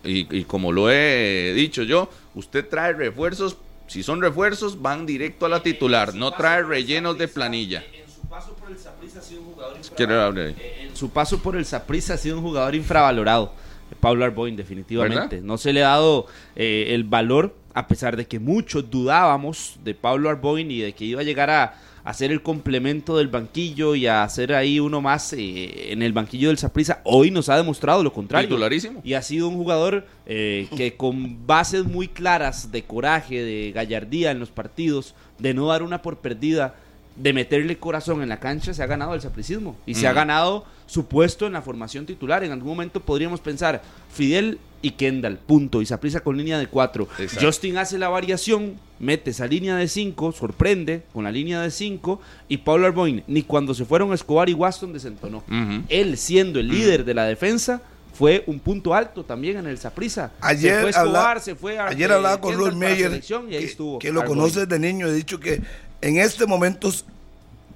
[0.03, 3.57] y, y como lo he dicho yo, usted trae refuerzos.
[3.87, 6.15] Si son refuerzos, van directo a la titular.
[6.15, 7.83] No trae rellenos de planilla.
[7.93, 10.55] En su paso por el Saprissa ha sido un jugador Quiero hablar ahí.
[10.81, 13.53] En su paso por el Saprissa ha sido un jugador infravalorado.
[13.99, 15.35] Pablo Arboin, definitivamente.
[15.35, 15.41] ¿Verdad?
[15.45, 19.93] No se le ha dado eh, el valor, a pesar de que muchos dudábamos de
[19.93, 23.95] Pablo Arboin y de que iba a llegar a, a ser el complemento del banquillo
[23.95, 27.01] y a ser ahí uno más eh, en el banquillo del Saprissa.
[27.03, 28.47] Hoy nos ha demostrado lo contrario.
[28.49, 29.01] Titularísimo.
[29.03, 34.31] Y ha sido un jugador eh, que con bases muy claras de coraje, de gallardía
[34.31, 36.75] en los partidos, de no dar una por perdida,
[37.15, 39.75] de meterle corazón en la cancha, se ha ganado el sapricismo.
[39.85, 42.43] Y se ha ganado su puesto en la formación titular.
[42.43, 43.81] En algún momento podríamos pensar,
[44.13, 45.81] Fidel y Kendall, punto.
[45.81, 47.07] Y Saprisa con línea de 4.
[47.19, 47.45] Exacto.
[47.45, 52.19] Justin hace la variación, mete esa línea de 5, sorprende con la línea de 5
[52.47, 55.43] y Pablo Arboin, ni cuando se fueron Escobar y Waston desentonó.
[55.89, 57.81] Él siendo el líder de la defensa
[58.13, 60.31] fue un punto alto también en el Saprisa.
[60.41, 63.51] Ayer, se fue Escobar, habla- se fue a- ayer eh, hablaba con Roy Meyer, selección
[63.51, 64.39] y ahí que, estuvo que lo Arboin.
[64.39, 65.07] conoce de niño.
[65.07, 65.61] He dicho que
[66.01, 66.91] en este momento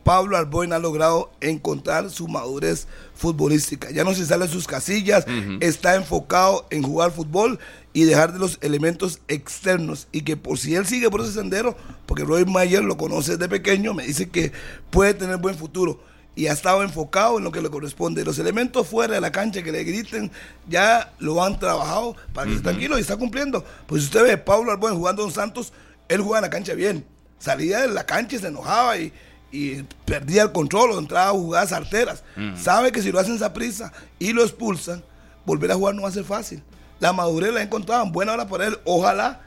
[0.05, 3.89] Pablo Arboin ha logrado encontrar su madurez futbolística.
[3.89, 5.25] Ya no se sale de sus casillas,
[5.61, 7.57] está enfocado en jugar fútbol
[7.91, 10.07] y dejar de los elementos externos.
[10.11, 13.49] Y que por si él sigue por ese sendero, porque Roy Mayer lo conoce desde
[13.49, 14.51] pequeño, me dice que
[14.91, 15.99] puede tener buen futuro.
[16.35, 18.23] Y ha estado enfocado en lo que le corresponde.
[18.23, 20.29] Los elementos fuera de la cancha que le griten,
[20.69, 23.65] ya lo han trabajado para que esté tranquilo y está cumpliendo.
[23.87, 25.73] Pues si usted ve Pablo Arboin jugando en Santos,
[26.09, 27.14] él juega en la cancha bien.
[27.45, 29.13] Salía de la cancha y se enojaba y,
[29.51, 32.23] y perdía el control o entraba a jugadas arteras.
[32.55, 35.03] Sabe que si lo hacen esa prisa y lo expulsan,
[35.45, 36.63] volver a jugar no va a ser fácil.
[36.99, 38.77] La madurez la encontraban, buena hora para él.
[38.83, 39.41] Ojalá,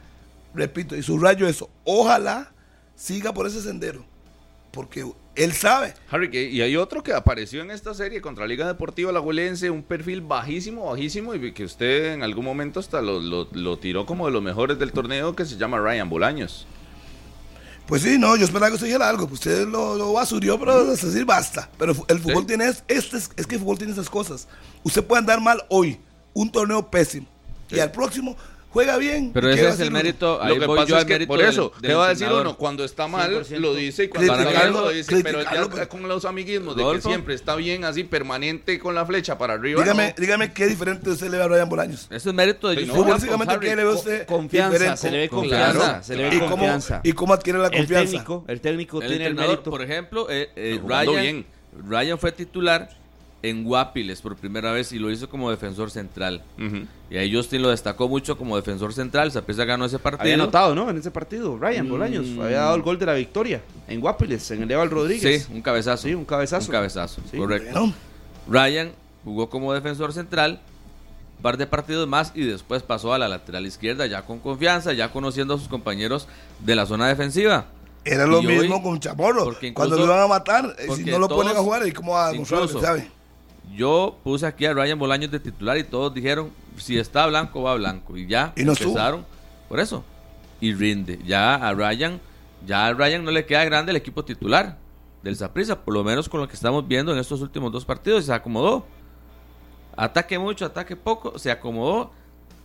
[0.53, 2.51] repito, y subrayo eso, ojalá
[2.95, 4.05] siga por ese sendero.
[4.71, 5.03] Porque
[5.35, 5.93] él sabe.
[6.09, 10.21] Harry, y hay otro que apareció en esta serie contra Liga Deportiva La un perfil
[10.21, 14.31] bajísimo, bajísimo, y que usted en algún momento hasta lo, lo- lo tiró como de
[14.31, 16.65] los mejores del torneo, que se llama Ryan Bolaños.
[17.89, 19.27] Pues sí, no, yo esperaba que usted dijera algo.
[19.27, 21.69] pues Usted lo, lo basurió, pero es decir, basta.
[21.77, 22.47] Pero el fútbol Sí.
[22.47, 24.47] tiene, es, este es, que el fútbol tiene esas cosas.
[24.83, 25.99] Usted puede andar mal hoy,
[26.33, 27.27] un torneo pésimo,
[27.67, 28.37] y al próximo
[28.71, 29.31] juega bien.
[29.33, 29.97] Pero ¿y qué ese es el uno?
[29.97, 30.41] mérito.
[30.41, 32.09] Ahí Lo que voy pasa yo es que, por eso, del- ¿qué del va a
[32.09, 32.55] decir uno?
[32.57, 35.89] Cuando está mal, 100% lo dice, y cuando está bien, lo dice, pero ya pero-
[35.89, 39.81] con los amiguismos de que siempre está bien así, permanente con la flecha para arriba.
[39.81, 40.13] Dígame, no.
[40.21, 42.07] dígame qué diferente usted le ve a Brian Bolaños.
[42.11, 43.13] Eso es mérito de Yusuf no,
[43.51, 43.67] Harry.
[43.67, 44.25] ¿qué le ve usted?
[44.27, 44.97] Confianza, diferente?
[45.01, 47.01] se le ve Con- confianza, claro, se le ve ¿Y cómo, confianza.
[47.03, 48.11] ¿Y cómo adquiere la El confianza?
[48.11, 49.69] técnico, el técnico El tiene el mérito.
[49.71, 51.45] por ejemplo, eh, eh, Jugando Ryan, bien.
[51.87, 52.89] Ryan fue titular
[53.41, 56.41] en Guapiles por primera vez y lo hizo como defensor central.
[57.09, 59.31] Y ahí Justin lo destacó mucho como defensor central.
[59.31, 60.21] Saprissa ganó ese partido.
[60.23, 60.89] Había anotado, ¿no?
[60.89, 61.89] En ese partido, Ryan Mm.
[61.89, 62.25] Bolaños.
[62.41, 65.43] Había dado el gol de la victoria en Guapiles, en el Eval Rodríguez.
[65.45, 66.03] Sí, un cabezazo.
[66.07, 66.65] Sí, un cabezazo.
[66.65, 67.37] Un cabezazo, Sí.
[67.37, 67.93] correcto.
[68.47, 68.91] Ryan
[69.23, 70.59] jugó como defensor central
[71.37, 74.91] un par de partidos más y después pasó a la lateral izquierda ya con confianza,
[74.93, 76.27] ya conociendo a sus compañeros
[76.59, 77.65] de la zona defensiva.
[78.05, 79.53] era lo Y hoy- mismo con Chamorro.
[79.73, 82.13] Cuando lo iban a matar, eh, si no lo ponen a todos- jugar, ¿y cómo
[82.13, 83.07] va a incluso- sabe?
[83.75, 87.75] Yo puse aquí a Ryan Bolaños de titular y todos dijeron, si está blanco, va
[87.75, 88.17] blanco.
[88.17, 88.89] Y ya Y no estuvo.
[88.89, 89.25] empezaron
[89.67, 90.03] por eso.
[90.61, 91.19] Y rinde.
[91.25, 92.19] Ya a Ryan,
[92.65, 94.77] ya a Ryan no le queda grande el equipo titular
[95.23, 98.25] del Saprissa, por lo menos con lo que estamos viendo en estos últimos dos partidos,
[98.25, 98.85] se acomodó.
[99.95, 102.11] Ataque mucho, ataque poco, se acomodó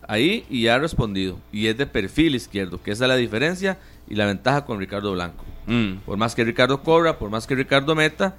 [0.07, 1.39] ahí y ha respondido.
[1.53, 3.79] Y es de perfil izquierdo, que esa es la diferencia
[4.09, 5.45] y la ventaja con Ricardo Blanco.
[5.67, 5.95] Mm.
[6.07, 8.37] Por más que Ricardo cobra, por más que Ricardo meta,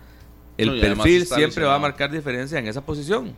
[0.58, 3.34] el No, perfil siempre va a marcar diferencia en esa posición.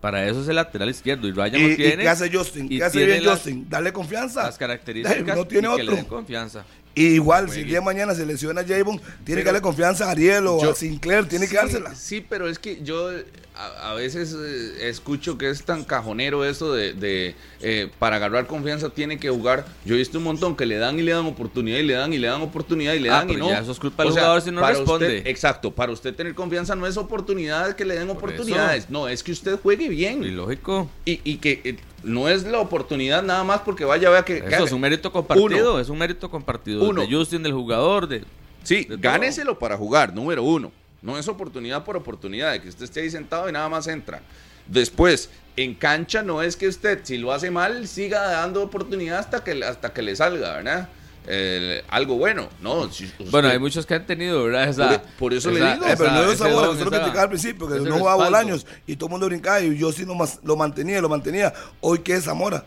[0.00, 1.26] Para eso es el lateral izquierdo.
[1.26, 2.02] Y Ryan ¿Y, y tiene.
[2.02, 2.68] qué hace Justin?
[2.68, 3.66] ¿Qué hace bien las- Justin?
[3.70, 4.42] Darle confianza.
[4.44, 5.96] Las características No tiene y que le otro.
[5.96, 6.64] den confianza.
[6.94, 10.06] Y igual, si el día de mañana se lesiona a Javon, tiene que darle confianza
[10.06, 11.94] a Ariel o Yo- a Sinclair, tiene que dársela.
[11.94, 13.10] Sí, pero es que yo
[13.56, 18.46] a, a veces eh, escucho que es tan cajonero eso de, de, eh, para agarrar
[18.46, 19.64] confianza tiene que jugar.
[19.84, 22.12] Yo he visto un montón que le dan y le dan oportunidad y le dan
[22.12, 23.48] y le dan oportunidad y le Ah, dan y no.
[23.48, 25.06] ya eso es culpa del O sea, jugador si no responde.
[25.18, 29.08] usted- exacto, para usted tener confianza no es oportunidad que le den Por oportunidades, no,
[29.08, 30.88] es que usted juegue Y bien lógico.
[31.04, 34.38] y, y que eh, no es la oportunidad nada más porque vaya vea que...
[34.38, 35.72] Eso es un mérito compartido.
[35.72, 35.80] Uno.
[35.80, 36.88] Es un mérito compartido.
[36.88, 37.02] Uno.
[37.02, 38.06] De Justin, del jugador.
[38.06, 38.24] De,
[38.64, 40.72] Sí, de gáneselo para jugar, número uno.
[41.02, 44.22] No es oportunidad por oportunidad, de que usted esté ahí sentado y nada más entra.
[44.66, 49.44] Después, en cancha no es que usted, si lo hace mal, siga dando oportunidad hasta
[49.44, 50.88] que, hasta que le salga, ¿verdad?
[51.26, 52.92] Eh, algo bueno, ¿no?
[52.92, 54.68] si usted- Bueno, hay muchos que han tenido, ¿verdad?
[54.68, 55.86] Esa, Por- por eso le digo.
[55.86, 58.24] Eh, pero no es se lo esa- criticaba al principio, que no jugaba.
[58.24, 61.52] Bolaños y todo el mundo brincaba y yo sí lo, mas- lo mantenía, lo mantenía.
[61.80, 62.66] Hoy, ¿qué es Zamora?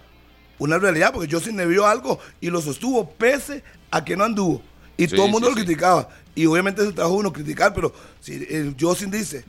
[0.60, 4.24] Una realidad, porque yo sí le vio algo y lo sostuvo pese a que no
[4.24, 4.62] anduvo.
[4.98, 5.66] Y Sí, todo el mundo sí, lo sí.
[5.66, 6.10] criticaba.
[6.34, 9.46] Y obviamente trabajo de uno criticar, pero si el Josin dice,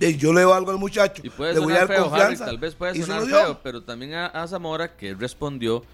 [0.00, 2.08] "Ey, yo le veo algo al muchacho, Y puede le voy a dar feo, Harry,
[2.10, 2.46] confianza.
[2.46, 3.36] tal vez puede y se sonar lo dio.
[3.36, 5.84] feo, pero también a, a Zamora que respondió,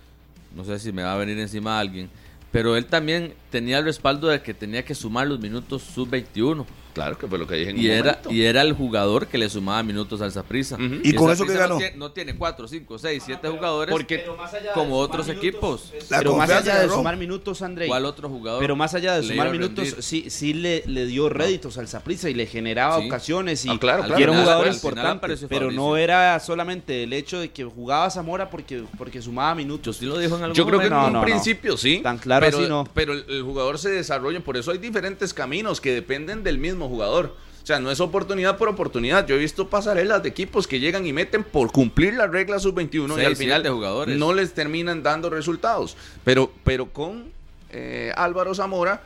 [0.55, 2.09] no sé si me va a venir encima alguien,
[2.57, 6.65] pero él también tenía el respaldo de que tenía que sumar los minutos sub-21
[6.97, 8.33] Claro que fue lo que dije en y un era, momento.
[8.33, 10.77] y era el jugador que le sumaba minutos al Saprissa.
[10.77, 11.01] Ujú.
[11.03, 11.75] ¿Y con eso qué ganó?
[11.75, 14.25] No tiene, no tiene 4, 5, 6, 7 jugadores Porque-
[14.73, 15.93] como otros equipos.
[16.09, 17.87] La pero más allá de sumar minutos, André.
[17.87, 18.61] ¿Cuál otro jugador?
[18.61, 20.03] Pero más allá de sumar minutos, rendir?
[20.03, 23.07] sí, sí le, le dio réditos al Saprissa y le generaba Sí.
[23.07, 24.23] ocasiones y, Ah, claro, y claro.
[24.23, 25.37] era un jugador importante.
[25.51, 29.99] Pero no era solamente el hecho de que jugaba Zamora porque, porque sumaba Yo minutos.
[29.99, 30.97] sí lo dijo en algún Yo creo que en momento.
[31.03, 31.25] No, un no, no.
[31.27, 32.01] principio sí.
[32.03, 32.89] Tan claro pero, así no.
[32.95, 36.86] Pero el, el jugador se desarrolla, por eso hay diferentes caminos que dependen del mismo
[36.89, 37.35] jugador.
[37.63, 39.27] O sea, no es oportunidad por oportunidad.
[39.27, 43.21] Yo he visto pasarelas de equipos que llegan y meten por cumplir las reglas sub-21
[43.21, 44.17] y al final siete jugadores.
[44.17, 45.97] no les terminan dando resultados.
[46.23, 47.33] Pero, pero con
[47.71, 49.03] eh, Álvaro Zamora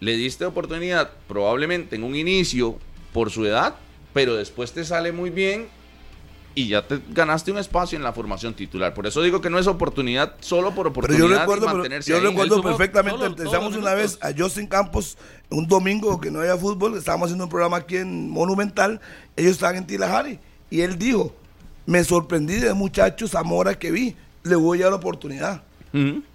[0.00, 2.76] le diste oportunidad probablemente en un inicio
[3.14, 3.76] por su edad,
[4.12, 5.68] pero después te sale muy bien
[6.56, 8.92] y ya te ganaste un espacio en la formación titular.
[8.94, 12.10] Por eso digo que no es oportunidad solo por Pero oportunidad yo recuerdo, pero mantenerse
[12.10, 12.22] yo ahí.
[12.24, 15.18] recuerdo perfectamente, los- empezamos los una vez a Justin Campos
[15.50, 19.00] un domingo que no había fútbol, estábamos haciendo un programa aquí en Monumental,
[19.36, 20.38] ellos estaban en Tilajari
[20.70, 21.32] y él dijo,
[21.84, 25.62] me sorprendí de muchacho Zamora que vi, le voy a dar la oportunidad.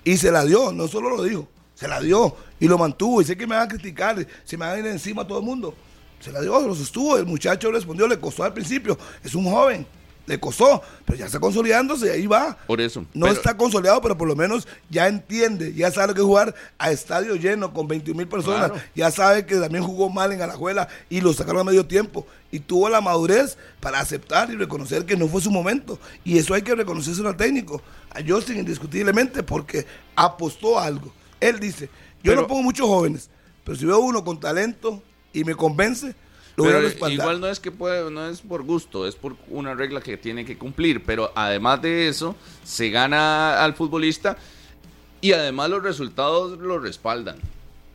[0.03, 3.21] Y se la dio, no solo lo dijo, se la dio y lo mantuvo.
[3.21, 5.39] Y sé que me van a criticar, se me van a ir encima a todo
[5.39, 5.75] el mundo.
[6.19, 7.17] Se la dio, lo sostuvo.
[7.17, 8.97] El muchacho respondió, le costó al principio.
[9.23, 9.85] Es un joven,
[10.27, 12.55] le costó, pero ya está consolidándose y ahí va.
[12.67, 13.01] Por eso.
[13.13, 16.55] No Pero- está consolidado, pero por lo menos ya entiende, ya sabe lo que jugar
[16.77, 18.69] a estadio lleno con 21 mil personas.
[18.71, 18.83] Claro.
[18.95, 22.25] Ya sabe que también jugó mal en Alajuela y lo sacaron a medio tiempo.
[22.51, 25.99] Y tuvo la madurez para aceptar y reconocer que no fue su momento.
[26.23, 27.81] Y eso hay que reconocerse al técnico,
[28.13, 31.13] a Justin indiscutiblemente, porque apostó a algo.
[31.39, 31.85] Él dice,
[32.23, 33.29] yo Pero- no pongo muchos jóvenes,
[33.63, 35.01] pero si veo uno con talento
[35.33, 36.13] y me convence,
[36.55, 40.01] lo Pero igual no es que puede, no es por gusto, es por una regla
[40.01, 41.03] que tiene que cumplir.
[41.03, 44.37] Pero además de eso, se gana al futbolista
[45.21, 47.37] y además los resultados lo respaldan.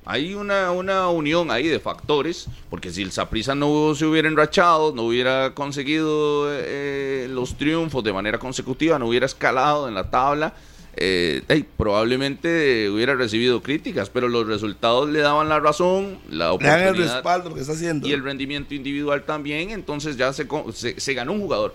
[0.08, 4.92] Hay una, una unión ahí de factores, porque si el Saprissa no se hubiera enrachado,
[4.94, 10.54] no hubiera conseguido eh, los triunfos de manera consecutiva, no hubiera escalado en la tabla,
[10.96, 16.66] eh, hey, probablemente hubiera recibido críticas, pero los resultados le daban la razón, la Le
[16.66, 18.08] dan el oportunidad respaldo a lo que está haciendo.
[18.08, 21.74] y el rendimiento individual también, entonces ya se, se, se ganó un jugador.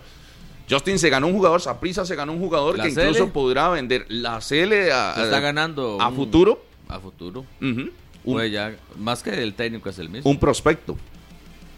[0.69, 3.31] Justin se ganó un jugador, Saprisa se ganó un jugador La que incluso CL.
[3.31, 6.63] podrá vender la CL a, Se está ganando a un- futuro.
[6.87, 7.45] A futuro.
[7.61, 7.91] Un,
[8.23, 10.29] Pues ya, más que el técnico es el mismo.
[10.29, 10.95] un prospecto.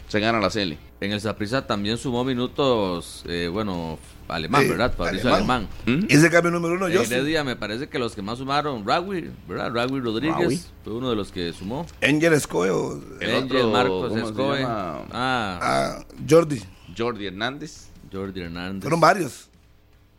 [0.10, 0.74] Se gana la CL.
[1.04, 4.00] En el Saprissa también sumó minutos, eh, bueno,
[4.30, 4.94] alemán, ¿verdad?
[4.96, 5.68] Fabricio alemán.
[5.86, 6.04] Alemán.
[6.06, 6.06] ¿Mm?
[6.08, 7.18] Ese cambio número uno, En Justin.
[7.18, 9.74] Heredia me parece que los que más sumaron, Ragui, ¿verdad?
[9.74, 11.86] Ragui Rodríguez fue uno de los que sumó.
[12.02, 14.64] Angel Escoe o El Angel otro, Marcos ¿cómo se Escoe.
[14.64, 16.64] Ah, a Jordi.
[16.98, 17.90] Jordi Hernández.
[18.10, 18.84] Jordi Hernández.
[18.84, 19.50] Fueron varios.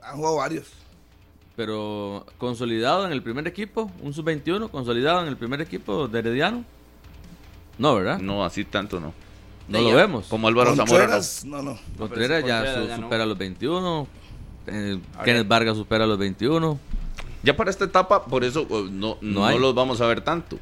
[0.03, 0.66] Han jugado varios.
[1.57, 6.62] Pero consolidado en el primer equipo, un sub-21 consolidado en el primer equipo de Herediano.
[7.78, 8.18] No, ¿verdad?
[8.18, 9.24] No, No, así tanto no.
[9.69, 10.27] Lo vemos.
[10.27, 10.85] Como Álvaro Zamora.
[10.87, 10.99] no.
[10.99, 11.79] Contreras, no, no.
[11.99, 13.03] Contreras ya, Contreras su- ya no.
[13.05, 14.09] supera los 21.
[14.67, 15.49] eh, Kenneth.
[15.49, 16.79] Vargas supera los 21.
[17.43, 19.59] Ya para esta etapa, por eso eh, no, no, hay.
[19.59, 20.59] los vamos a ver tanto.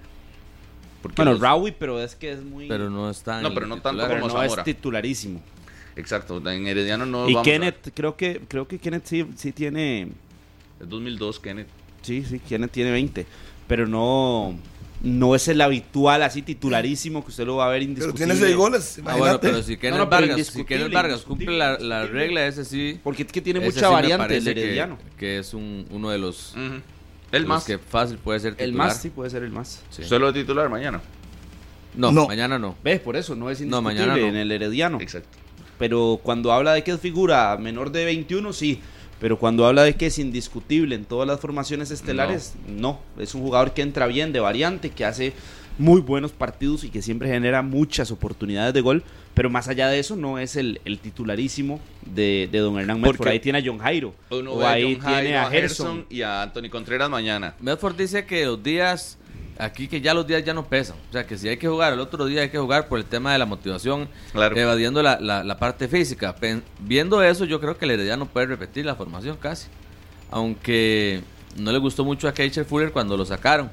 [1.01, 2.69] Porque Bueno, los- Rawi, pero es que es muy.
[2.69, 4.21] Pero no está en No, el pero no tanto titular.
[4.21, 4.65] como no es Zamora.
[4.65, 5.41] titularísimo.
[5.97, 7.61] Exacto, en Herediano no Y vamos a ver.
[7.61, 10.09] Kenneth, creo que, creo que Kenneth sí, sí tiene.
[10.81, 11.69] Es 2002, Kenneth.
[12.03, 13.27] Sí, sí, Kenneth tiene 20.
[13.69, 14.55] Pero no.
[15.03, 18.27] No es el habitual así titularísimo que usted lo va a ver Pero indiscutible.
[18.27, 19.19] tiene seis goles, Ah, imagínate.
[19.21, 23.01] bueno, pero si Kenneth no, pero Vargas, si Kenneth Vargas cumple la, regla, ese sí.
[23.03, 24.99] Porque es que tiene mucha sí variante el que- herediano.
[25.19, 26.83] Que, es un, uno de los, El
[27.43, 27.65] los más.
[27.65, 28.69] que fácil puede ser titular.
[28.69, 29.83] El más, sí, puede ser el más.
[29.91, 30.03] Sí.
[30.03, 31.01] Usted lo va a titular mañana.
[31.97, 32.29] No, No.
[32.29, 32.77] mañana no.
[32.85, 33.01] ¿Ves?
[33.01, 34.27] Por eso no es No, indiscutible mañana no.
[34.29, 34.99] en el herediano.
[35.01, 35.37] Exacto.
[35.79, 38.81] Pero cuando habla de que es figura menor de 21, sí.
[39.23, 42.99] Pero cuando habla de que es indiscutible en todas las formaciones estelares, no.
[43.21, 45.33] Es un jugador que entra bien de variante, que hace
[45.79, 49.05] muy buenos partidos y que siempre genera muchas oportunidades de gol.
[49.35, 53.19] Pero más allá de eso, no es el, el titularísimo de, de don Hernán Medford.
[53.19, 54.13] Porque Ahí tiene a John Jairo.
[54.31, 55.51] Uno o a ahí John tiene Jairo, a.
[55.51, 57.55] Gerson y a Anthony Contreras mañana.
[57.61, 59.19] Medford dice que los días,
[59.65, 60.97] aquí que ya los días ya no pesan.
[61.09, 63.05] O sea, que si hay que jugar el otro día hay que jugar por el
[63.05, 64.57] tema de la motivación, Claro.
[64.57, 66.35] evadiendo la, la- la parte física.
[66.37, 69.69] Pen- viendo eso, yo creo que el Herediano puede repetir la formación casi.
[70.31, 71.23] Aunque
[71.57, 73.71] no le gustó mucho a Keicher Fuller cuando lo sacaron.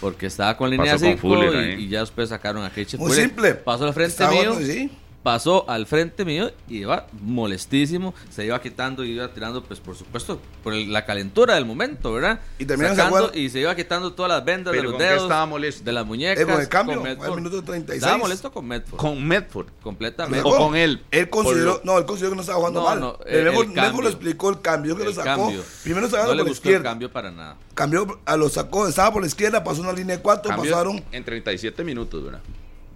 [0.00, 3.10] Porque estaba con línea Pasó con 5 Fuller y, ya después sacaron a Keicher Muy
[3.10, 3.24] Fuller.
[3.26, 3.54] simple.
[3.54, 4.54] Pasó al frente Estaba mío.
[4.60, 4.90] sí.
[5.22, 9.96] Pasó al frente mío y iba molestísimo, se iba quitando y iba tirando, pues por
[9.96, 12.40] supuesto, por el- la calentura del momento, ¿verdad?
[12.58, 15.06] Y también se Sacando y se iba quitando todas las vendas de los ¿con qué
[15.06, 15.84] dedos, estaba molesto?
[15.84, 16.42] de las muñecas.
[16.42, 17.36] Eh, con el cambio, con al Medford.
[17.36, 18.02] minuto 36.
[18.02, 19.66] Estaba molesto con Medford, Con Medford.
[19.82, 20.48] completamente.
[20.48, 21.02] O con él.
[21.10, 23.00] Él consideró, no, él consideró que no estaba jugando No, mal.
[23.00, 24.02] no, el- Medford- el Medford cambio.
[24.02, 25.42] lo explicó el cambio que lo sacó.
[25.44, 25.62] cambio.
[25.82, 26.90] Primero no estaba le por la gustó el izquierda.
[26.90, 27.56] cambio para nada.
[27.74, 31.02] Cambió, a lo sacó, estaba por la izquierda, pasó una línea de cuatro, Cambió pasaron.
[31.12, 32.40] en 37 minutos, ¿verdad?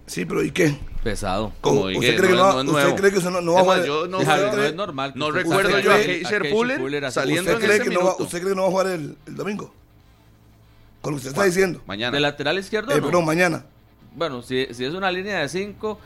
[0.07, 0.77] Sí, pero ¿y qué?
[1.03, 1.51] Pesado.
[1.61, 2.95] ¿Usted dije, cree que no, no es usted nuevo.
[2.95, 3.85] cree que eso no, no va a jugar?
[3.85, 5.97] yo no, es normal recuerdo yo a
[6.79, 7.15] Fuller así.
[7.15, 8.23] saliendo ¿Usted en cree, ese que no va, minuto.
[8.23, 9.73] ¿Usted cree que no va a jugar el, el domingo?
[11.01, 11.81] Con lo que usted está diciendo.
[11.85, 12.11] Mañana.
[12.15, 13.21] De lateral izquierdo, Eh, no.
[13.21, 13.65] mañana.
[14.15, 15.99] Bueno, si, si es una línea de 5.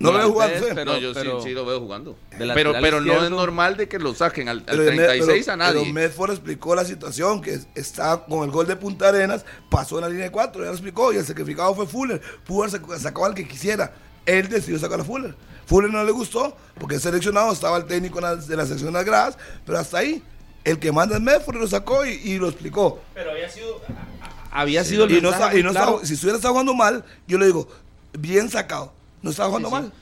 [0.00, 0.64] No lo veo jugando, ¿sí?
[0.74, 2.16] Pero, no, yo pero- sí, sí lo veo jugando.
[2.38, 5.52] De Pero, pero no es normal de que lo saquen al, al Pero, 36 pero-
[5.52, 5.80] a nadie.
[5.80, 10.02] Pero Medford explicó la situación, que está con el gol de Punta Arenas, pasó en
[10.02, 12.20] la línea de cuatro, ya lo explicó, y el sacrificado fue Fuller.
[12.44, 13.92] Fuller sac- sacó al que quisiera.
[14.24, 15.34] él decidió sacar a Fuller.
[15.66, 19.04] Fuller no le gustó porque es seleccionado, estaba el técnico de la sección de las
[19.04, 20.22] gradas, pero hasta ahí.
[20.64, 23.00] El que manda es Medford lo sacó y, lo explicó.
[23.14, 23.80] Pero había sido.
[24.50, 27.46] Había sido el y no, y no estaba, Si estuviera estado jugando mal, yo le
[27.46, 27.68] digo,
[28.18, 28.92] bien sacado.
[29.22, 29.92] No estaba jugando mal.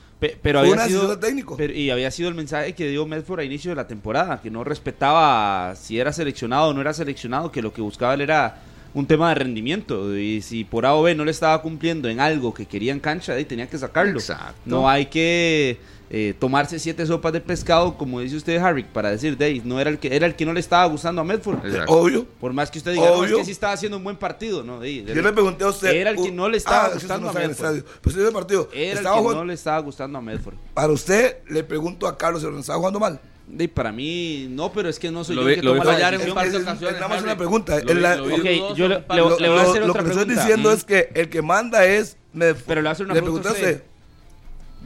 [0.41, 1.57] pero había sido técnico.
[1.59, 4.63] y había sido el mensaje que dio Medford a inicio de la temporada, que no
[4.63, 8.61] respetaba si era seleccionado o no era seleccionado, que lo que buscaba él era
[8.93, 10.17] un tema de rendimiento.
[10.17, 12.99] Y si por A o B no le estaba cumpliendo en algo que quería en
[12.99, 14.19] cancha, ahí tenía que sacarlo.
[14.65, 15.79] No hay que
[16.09, 19.89] eh, tomarse siete sopas de pescado, como dice usted, Harry, para decir, Dave, no era
[19.89, 21.59] el que era el que no le estaba gustando a Medford.
[21.87, 22.25] Obvio.
[22.39, 24.83] Por más que usted diga, no, es que sí estaba haciendo un buen partido, ¿no?
[24.85, 25.89] yo le pregunté a usted.
[25.89, 27.83] Era el que no le estaba ah, gustando a Medford.
[28.01, 28.69] Pues partido.
[28.73, 30.55] Era el que no le estaba gustando a Medford.
[30.73, 33.19] Para usted, le pregunto a Carlos, ¿se estaba jugando mal?
[33.47, 36.11] De, para mí, no, pero es que no soy lo yo el que toma la
[36.11, 36.93] decisión.
[36.93, 37.79] Nada más una pregunta.
[37.79, 41.85] Lo, yo le, voy a hacer Lo que estoy diciendo es que el que manda
[41.85, 42.65] es Medford.
[42.67, 43.53] Pero le voy a hacer una pregunta.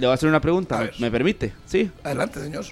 [0.01, 1.53] Le voy a hacer una pregunta, ¿me permite?
[1.67, 1.91] Sí.
[2.03, 2.65] Adelante, señor.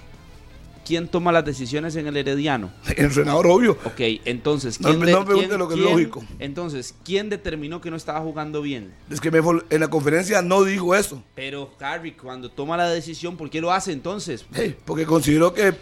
[0.84, 2.70] ¿Quién toma las decisiones en el Herediano?
[2.96, 3.72] El entrenador, obvio.
[3.84, 6.24] Ok, entonces, ¿quién, no, me lo que es lógico.
[6.38, 8.92] Entonces, ¿quién determinó que no estaba jugando bien?
[9.10, 11.22] Es que me, en la conferencia no dijo eso.
[11.34, 14.44] Pero, Harry, cuando toma la decisión, ¿por qué lo hace entonces?
[14.84, 15.74] porque consideró que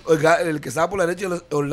[0.45, 1.29] el que estaba por la derecha...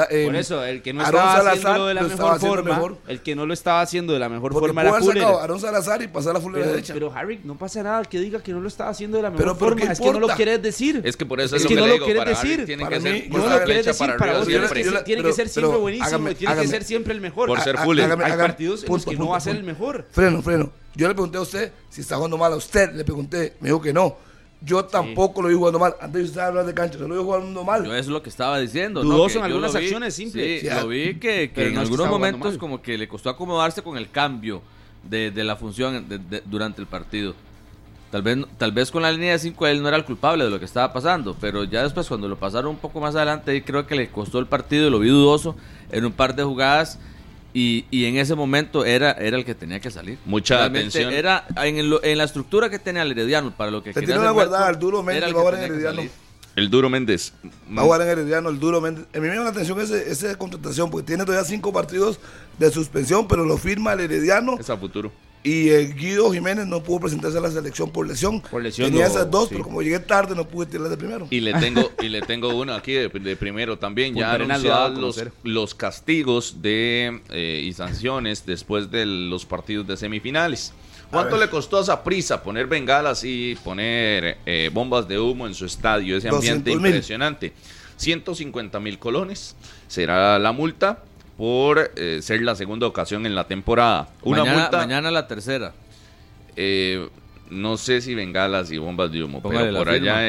[0.09, 3.45] Eh, por eso, el que no estaba haciendo de la mejor forma, el que no
[3.45, 5.23] lo estaba haciendo de la mejor forma era Fuller.
[5.23, 6.93] a Aaron Salazar y pasar a Fuller pero, derecha.
[6.93, 9.57] Pero, Harry, no pasa nada que diga que no lo estaba haciendo de la mejor
[9.57, 9.91] forma.
[9.91, 11.01] es que no lo quieres decir.
[11.03, 12.65] Es que por eso es, lo que, no lo quieres decir.
[12.65, 14.47] tiene que ser no lo quieres decir para vos
[15.05, 17.47] tiene que ser siempre buenísimo y tiene que ser siempre el mejor.
[17.47, 17.99] Por ser full.
[17.99, 20.07] Hay partidos en los que no va a ser el mejor.
[20.11, 20.71] Freno, freno.
[20.95, 22.93] Yo le pregunté a usted si está jugando mal a usted.
[22.93, 24.17] Le pregunté, me dijo que no.
[24.61, 25.95] Yo tampoco lo vi jugando mal.
[25.99, 27.83] Antes de usted hablar de cancha, yo lo vi jugando mal.
[27.85, 29.03] Yo eso es lo que estaba diciendo.
[29.03, 30.61] Dudoso en algunas acciones, simple.
[30.61, 34.61] Sí, lo vi que, en algunos momentos como que le costó acomodarse con el cambio
[35.03, 36.05] de, de la función
[36.45, 37.35] durante el partido.
[38.15, 40.49] Tal vez, tal vez con la línea de 5 él no era el culpable de
[40.49, 43.85] lo que estaba pasando, pero ya después cuando lo pasaron un poco más adelante, creo
[43.85, 45.57] que le costó el partido y lo vi dudoso
[45.91, 46.97] en un par de jugadas
[47.53, 50.17] y, y en ese momento era, era el que tenía que salir.
[50.23, 51.11] Mucha atención.
[51.11, 54.63] Era en, en, la estructura que tenía el Herediano para lo que Se quería guardar
[54.63, 56.03] al duro Méndez, va a en Herediano.
[56.55, 57.33] El duro Méndez.
[57.77, 59.07] Va a jugar en Herediano, el duro Méndez.
[59.13, 62.21] A mí me llama la atención esa contratación, porque tiene todavía cinco partidos
[62.57, 64.57] de suspensión, pero lo firma el Herediano.
[64.57, 65.11] Es a futuro.
[65.45, 68.41] Y eh, Guido Jiménez no pudo presentarse a la selección por lesión.
[68.41, 68.89] Por lesión.
[68.89, 71.27] Tenía esas dos, pero como llegué tarde no pude tirar de primero.
[71.29, 74.15] Y le tengo, y le tengo uno aquí de, primero también.
[74.15, 80.73] ya anunciados los, los castigos de eh, y sanciones después de los partidos de semifinales.
[81.11, 85.53] ¿Cuánto le costó a esa prisa poner bengalas y poner eh, bombas de humo en
[85.53, 86.17] su estadio?
[86.17, 87.53] Ese ambiente impresionante.
[87.97, 89.55] 150 mil colones
[89.87, 91.03] será la multa
[91.37, 94.09] por eh, ser la segunda ocasión en la temporada.
[94.23, 94.77] Una mañana, multa.
[94.77, 95.73] Mañana la tercera.
[96.55, 97.09] Eh,
[97.49, 100.21] no sé si bengalas y bombas de humo, pero por allá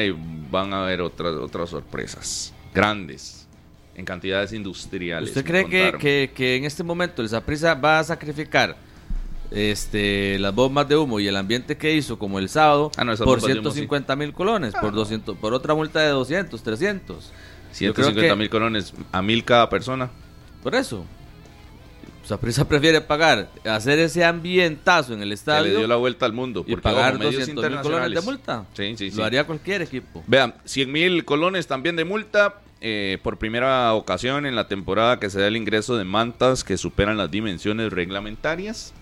[0.51, 3.47] van a haber otras, otras sorpresas grandes
[3.95, 5.29] en cantidades industriales.
[5.29, 8.77] ¿Usted cree que, que, en este momento el Zaprisa va a sacrificar
[9.49, 13.41] este las bombas de humo y el ambiente que hizo como el sábado ah, por
[13.41, 17.31] 150 mil colones, por 200, por otra multa de 200, 300?
[17.71, 20.11] 150 mil colones a mil cada persona.
[20.63, 21.05] Por eso.
[22.27, 25.63] Saprissa prefiere pagar, hacer ese ambientazo en el estadio.
[25.63, 26.65] Que le dio la vuelta al mundo.
[26.67, 28.65] Y pagar 200 mil colones de multa.
[28.73, 30.23] Sí, sí, Lo haría cualquier equipo.
[30.27, 32.55] Vean, 100 mil colones también de multa.
[32.79, 36.77] Eh, por primera ocasión en la temporada que se da el ingreso de mantas que
[36.77, 38.93] superan las dimensiones reglamentarias.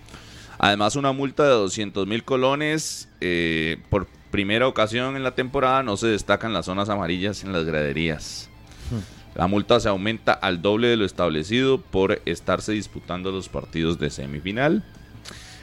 [0.58, 5.82] Además, una multa de 200 mil colones eh, por primera ocasión en la temporada.
[5.82, 8.48] No se destacan las zonas amarillas en las graderías.
[8.90, 9.16] Hmm.
[9.36, 14.10] La multa se aumenta al doble de lo establecido por estarse disputando los partidos de
[14.10, 14.82] semifinal.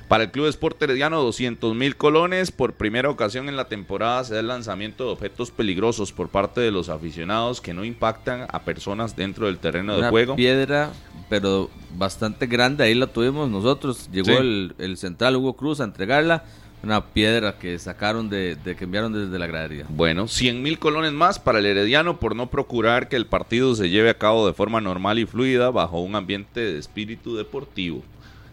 [0.08, 2.52] Para el Club Sport Herediano, 200 mil colones.
[2.52, 6.62] Por primera ocasión en la temporada se da el lanzamiento de objetos peligrosos por parte
[6.62, 10.36] de los aficionados que no impactan a personas dentro del terreno de juego.
[10.36, 10.92] piedra,
[11.30, 14.10] pero bastante grande, ahí la tuvimos nosotros.
[14.12, 16.44] Llegó el, el central Hugo Cruz a entregarla
[16.84, 19.86] una piedra que sacaron de, que enviaron desde la gradería.
[19.88, 23.90] Bueno, 100 mil colones más para el Herediano por no procurar que el partido se
[23.90, 28.04] lleve a cabo de forma normal y fluida bajo un ambiente de espíritu deportivo.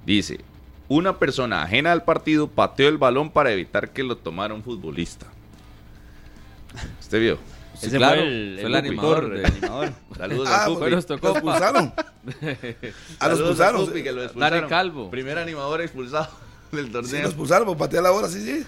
[0.07, 0.41] Dice,
[0.89, 5.27] una persona ajena al partido pateó el balón para evitar que lo tomara un futbolista.
[7.01, 7.39] ¿Usted vio?
[7.83, 9.35] Ese claro, fue el, el, animador.
[9.35, 9.93] El animador.
[10.17, 10.91] Saludos ah, a Pupi.
[10.91, 11.93] Lo expulsaron.
[13.19, 13.97] a los expulsaron.
[13.97, 14.69] Expulsaron.
[14.69, 15.11] Calvo.
[15.11, 16.29] Primer animador expulsado
[16.77, 17.11] del torneo.
[17.11, 18.65] Sí, nos expulsaron por patear la hora, sí, sí.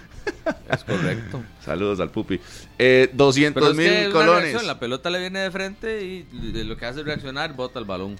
[0.70, 1.42] Es correcto.
[1.64, 2.40] Saludos al Pupi.
[2.78, 4.62] Eh, 200 mil colones.
[4.64, 6.26] la pelota le viene de frente y
[6.64, 8.16] lo que hace es reaccionar, bota el balón.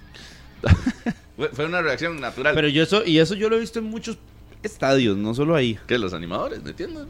[1.53, 2.53] Fue una reacción natural.
[2.55, 4.17] Pero yo eso, y eso yo lo he visto en muchos
[4.61, 5.77] estadios, no solo ahí.
[5.87, 5.97] ¿Qué?
[5.97, 7.05] Los animadores, ¿me entiendes?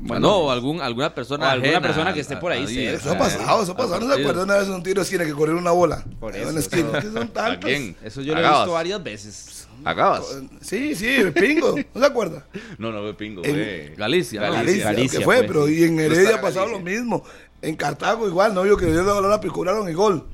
[0.00, 2.92] Bueno, o algún, alguna persona o alguna ajena persona que esté por ahí a- cerca.
[2.96, 4.00] Eso ha pasado, eso ha pasado.
[4.00, 6.04] ¿No se acuerdan una vez un tiro de esquina que corrió una bola?
[6.18, 6.92] Por En eso, esquina.
[7.00, 7.64] que son ¿A tantos.
[7.70, 7.96] quién?
[8.02, 9.65] Eso yo lo he visto varias veces.
[9.86, 10.24] ¿Agabas?
[10.60, 11.76] Sí, sí, pingo.
[11.94, 12.44] ¿No se acuerda?
[12.78, 13.94] No, no, fue pingo, fue...
[13.96, 14.52] Galicia, ¿no?
[14.52, 15.46] Galicia, Galicia que fue, fue.
[15.46, 17.22] pero y en Heredia ha pasado lo mismo.
[17.62, 20.24] En Cartago igual, no vio que dio la pero cobraron el gol.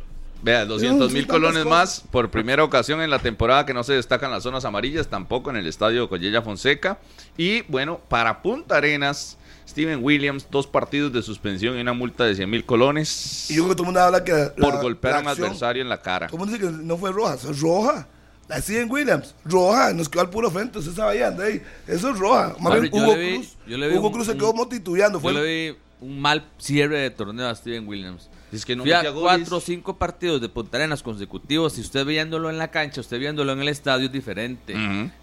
[0.43, 3.85] Vea, 200 mil Sí, tantas colones más por primera ocasión en la temporada que no
[3.85, 6.99] se destacan las zonas amarillas, tampoco en el estadio Collella Fonseca.
[7.37, 9.37] Y bueno, para Punta Arenas,
[9.69, 13.63] Steven Williams, dos partidos de suspensión y una multa de 100 mil colones Y yo
[13.65, 14.33] creo que todo el mundo habla que.
[14.33, 16.27] la- por la- golpear a un la adversario en la cara.
[16.27, 18.09] Todo el mundo dice que no fue roja, es roja.
[18.55, 21.63] La siguen Williams, roja, nos quedó al puro frente, usted estaba ahí, André.
[21.87, 22.55] Eso es roja.
[22.61, 25.19] Más Padre, bien, yo Hugo le vi- Cruz, yo Hugo un- Cruz se quedó titubeando.
[25.19, 28.29] Yo Fue le vi un mal cierre de torneo a Steven Williams.
[28.53, 31.73] Es que no Fui a cuatro o cinco partidos de Punta Arenas consecutivos.
[31.73, 34.75] Si usted viéndolo en la cancha, usted viéndolo en el estadio es diferente.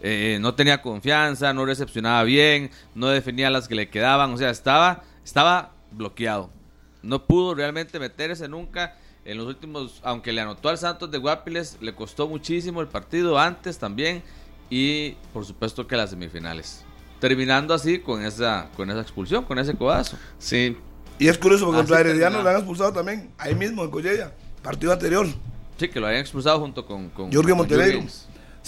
[0.01, 4.33] Eh, no tenía confianza, no recepcionaba bien, no definía las que le quedaban.
[4.33, 6.49] O sea, estaba, estaba bloqueado.
[7.03, 8.95] No pudo realmente meterse nunca.
[9.25, 13.37] En los últimos, aunque le anotó al Santos de Guapiles, le costó muchísimo el partido
[13.37, 14.23] antes también.
[14.69, 16.83] Y por supuesto que las semifinales.
[17.19, 20.17] Terminando así con esa, con esa expulsión, con ese codazo.
[20.37, 20.77] Sí,
[21.17, 24.93] Y es curioso porque contra Herediano lo han expulsado también, ahí mismo en Collella, partido
[24.93, 25.27] anterior.
[25.77, 28.03] Sí, que lo habían expulsado junto con, con Jorge Montenegro.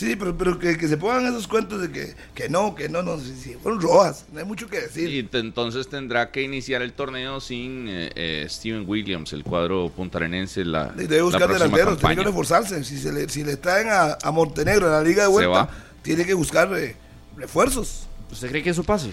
[0.02, 3.04] Sí, pero, pero que, que se pongan esos cuentos de que, que no, que no,
[3.04, 5.08] no, sí, sí, fueron rojas, no hay mucho que decir.
[5.14, 9.92] y te- entonces tendrá que iniciar el torneo sin eh, eh, Steven Williams, el cuadro
[9.96, 10.66] puntarenense.
[10.66, 12.84] La, debe la buscar próxima delanteros, tiene que reforzarse.
[12.84, 15.52] Si, se le, si le traen a, a Montenegro en la liga de Se vuelta,
[15.66, 15.70] va.
[16.02, 16.96] tiene que buscar eh,
[17.38, 18.08] refuerzos.
[18.32, 19.12] ¿Usted cree que eso pase?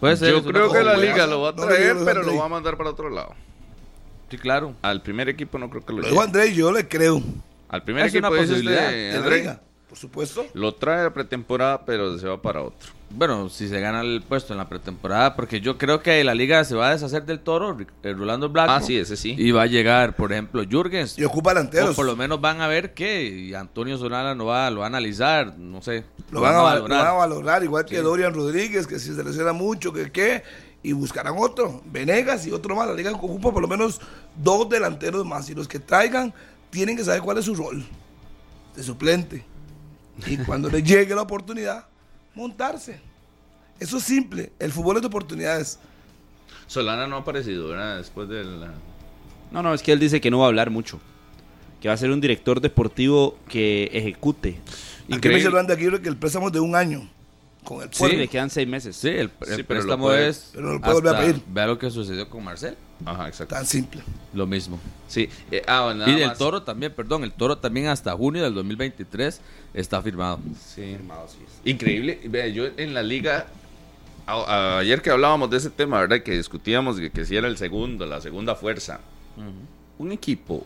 [0.00, 2.48] Puede ser, Yo creo que la liga lo va a traer, pero lo va a
[2.48, 3.32] mandar para otro lado.
[4.28, 4.74] Sí, claro.
[4.82, 6.18] Al primer equipo no creo que lo lleve.
[6.20, 7.22] André, yo le creo.
[7.68, 8.90] Al primer Es equipo una posibilidad.
[8.92, 9.60] la Andrei, liga,
[9.94, 10.44] por supuesto.
[10.54, 12.90] Lo trae a pretemporada, pero se va para otro.
[13.10, 16.64] Bueno, si se gana el puesto en la pretemporada, porque yo creo que la liga
[16.64, 18.72] se va a deshacer del toro, Ric- eh, Rolando Blanco.
[18.72, 19.36] Ah, sí, ese sí.
[19.38, 21.16] Y va a llegar, por ejemplo, Jürgens.
[21.16, 21.94] Y ocupa O delanteros.
[21.94, 24.88] por lo menos van a ver que y Antonio Solana no va, lo va a
[24.88, 26.02] analizar, no sé.
[26.32, 29.22] Lo van, a, val- lo van a valorar, igual que Dorian Rodríguez, que si se
[29.22, 30.42] lesiona mucho, que qué,
[30.82, 32.88] y buscarán otro, Venegas y otro más.
[32.88, 34.00] La liga ocupa por lo menos
[34.34, 36.34] dos delanteros más, y los que traigan
[36.70, 37.84] tienen que saber cuál es su rol
[38.74, 39.44] de suplente.
[40.26, 41.86] Y cuando les llegue la oportunidad,
[42.34, 43.00] montarse.
[43.80, 45.78] Eso es simple, el fútbol es de oportunidades.
[46.66, 47.98] Solana no ha aparecido, ¿verdad?
[47.98, 48.60] Después del...
[49.50, 51.00] No, no, es que él dice que no va a hablar mucho.
[51.80, 54.50] Que va a ser un director deportivo que ejecute.
[54.50, 54.60] Aquí
[55.08, 55.36] me Increíble.
[55.38, 57.08] dice Orlando aquí que el préstamo es de un año
[57.64, 58.94] con el Sí, le quedan seis meses.
[58.94, 60.50] Sí, el, el Sí, préstamo puede- es.
[60.54, 61.40] pero lo puede volver a pedir.
[61.48, 62.76] Vea lo que sucedió con Marcel.
[63.04, 63.54] Ajá, exacto.
[63.56, 64.02] Tan simple.
[64.32, 64.78] Lo mismo.
[65.08, 65.28] Sí.
[65.50, 66.38] eh, ah, bueno, y del más.
[66.38, 69.40] toro también, perdón, el toro también hasta junio del 2023
[69.74, 70.38] está firmado.
[70.64, 70.96] Sí.
[71.64, 72.20] Increíble.
[72.24, 73.46] Vea, yo en la liga,
[74.26, 76.22] a- a- ayer que hablábamos de ese tema, ¿verdad?
[76.22, 79.00] Que discutíamos que, que si era el segundo, la segunda fuerza.
[79.98, 80.64] Un equipo.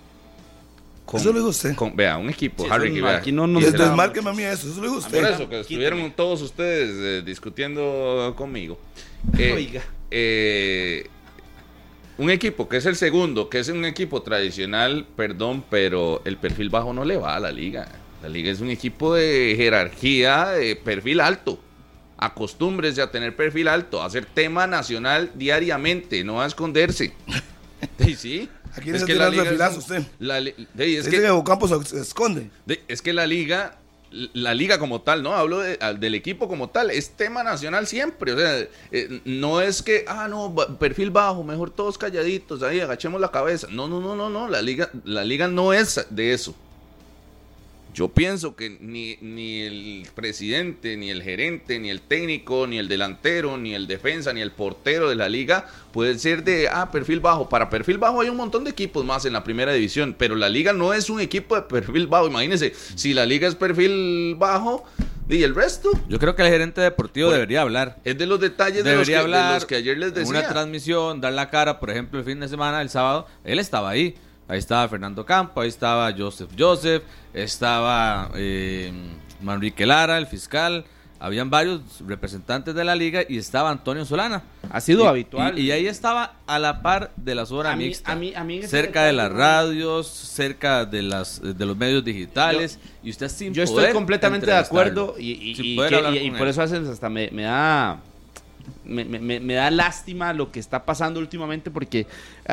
[1.09, 1.75] Con, Eso lo dijo usted.
[1.75, 3.17] con- vea, un equipo, Sí, Harry, vea.
[3.17, 6.43] aquí no nos- desmárqueme a mí eso, eso lo dijo Por eso, que estuvieron todos
[6.43, 8.79] ustedes eh, discutiendo conmigo.
[9.39, 9.83] Eh, Oiga.
[10.11, 11.07] eh,
[12.19, 16.69] un equipo que es el segundo, que es un equipo tradicional, perdón, pero el perfil
[16.69, 17.89] bajo no le va a la liga.
[18.23, 21.59] La liga es un equipo de jerarquía, de perfil alto.
[22.19, 27.15] Acostúmbrese a tener perfil alto, a hacer tema nacional diariamente, no a esconderse.
[28.05, 28.49] Sí, sí.
[28.79, 30.03] ¿A quién le está tirando liga el es usted?
[30.19, 32.51] la li- de- es Dice que- que Ocampo se, se esconde.
[32.67, 33.79] de- es que la liga,
[34.33, 37.87] la liga como tal, no hablo de- al- del equipo como tal, es tema nacional
[37.87, 38.33] siempre.
[38.33, 38.59] O sea,
[38.91, 43.67] eh, no es que, ah, no, perfil bajo, mejor todos calladitos, ahí agachemos la cabeza.
[43.71, 46.55] No, no, no, no, no, la liga, la liga no es de eso.
[47.99, 52.87] Yo pienso que ni, ni el presidente, ni el gerente, ni el técnico, ni el
[52.87, 57.19] delantero, ni el defensa, ni el portero de la liga puede ser de ah, perfil
[57.19, 57.49] bajo.
[57.49, 60.49] Para perfil bajo hay un montón de equipos más en la primera división, pero la
[60.49, 62.29] liga no es un equipo de perfil bajo.
[62.29, 64.85] Imagínense, si la liga es perfil bajo,
[65.29, 67.97] y el resto Yo creo que el gerente deportivo Por- debería hablar.
[68.05, 70.39] es de los detalles de los, que, Debería de hablar los que ayer les decía.
[70.39, 73.91] una transmisión, dar la cara, por ejemplo, el fin de semana, el sábado, él estaba
[73.91, 74.15] ahí.
[74.49, 77.03] Ahí estaba Fernando Campo, ahí estaba Joseph Joseph,
[77.35, 78.93] estaba eh,
[79.43, 80.85] Manrique Lara, el fiscal,
[81.21, 84.43] habían varios representantes de la liga y estaba Antonio Solana.
[84.71, 85.59] Ha sido Y- habitual.
[85.59, 88.13] Y, y ahí estaba a la par de la zona A mí- mixta.
[88.13, 91.77] a mí- a mí en ese cerca de las radios, cerca de las de los
[91.77, 92.79] medios digitales.
[93.03, 96.15] y usted sin Yo estoy completamente de acuerdo y, y- sin y poder que- hablar
[96.15, 98.01] y- y con por eso veces hasta me, me da
[98.85, 102.07] me, me- me da lástima lo que está pasando últimamente porque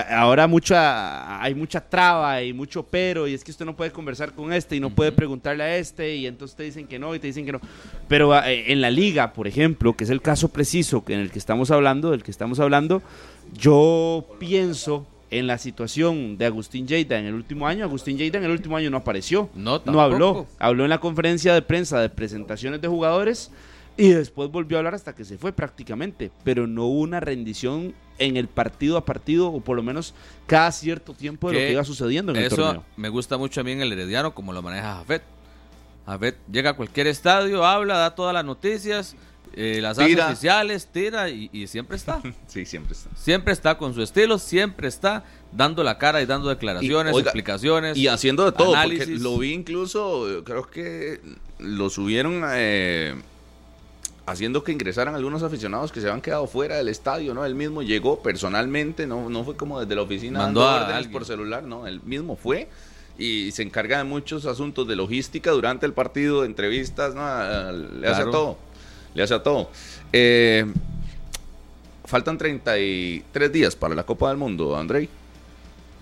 [0.09, 4.33] ahora mucha, hay mucha traba y mucho pero y es que usted no puede conversar
[4.33, 7.19] con este y no puede preguntarle a este y entonces te dicen que no y
[7.19, 7.61] te dicen que no.
[8.07, 11.39] Pero eh, en la liga, por ejemplo, que es el caso preciso en el que
[11.39, 13.01] estamos hablando, del que estamos hablando,
[13.53, 17.83] yo pienso en la situación de Agustín Lleida en el último año.
[17.83, 20.45] Agustín Lleida en el último año no apareció, No, no habló.
[20.59, 23.51] Habló en la conferencia de prensa de presentaciones de jugadores
[23.97, 26.31] y después volvió a hablar hasta que se fue prácticamente.
[26.43, 30.13] Pero no hubo una rendición en el partido a partido o por lo menos
[30.47, 32.83] cada cierto tiempo de lo Que iba sucediendo en el Eso torneo.
[32.97, 35.23] me gusta mucho a mí en el Herediano, como lo maneja Jafet.
[36.05, 39.15] Jafet llega a cualquier estadio, habla, da todas las noticias,
[39.53, 42.21] eh, las hace oficiales, tira y, y siempre está.
[42.47, 43.09] Sí, siempre está.
[43.15, 47.29] siempre está con su estilo, siempre está dando la cara y dando declaraciones, Y, oiga,
[47.29, 47.97] explicaciones.
[47.97, 51.21] Y haciendo de todo, porque lo vi incluso, creo que
[51.59, 53.15] lo subieron eh,
[54.25, 57.45] haciendo que ingresaran algunos aficionados que se habían quedado fuera del estadio, ¿no?
[57.45, 60.95] Él mismo llegó personalmente, no, no fue como desde la oficina Mandó dando a órdenes
[60.95, 61.11] alguien.
[61.11, 62.67] por celular, no, él mismo fue
[63.17, 67.71] y se encarga de muchos asuntos de logística durante el partido, de entrevistas, ¿no?
[67.71, 68.57] Le hace a todo,
[69.13, 69.69] le hace a todo.
[70.11, 70.65] Eh,
[72.03, 75.07] faltan 33 días para la Copa del Mundo, Andrei.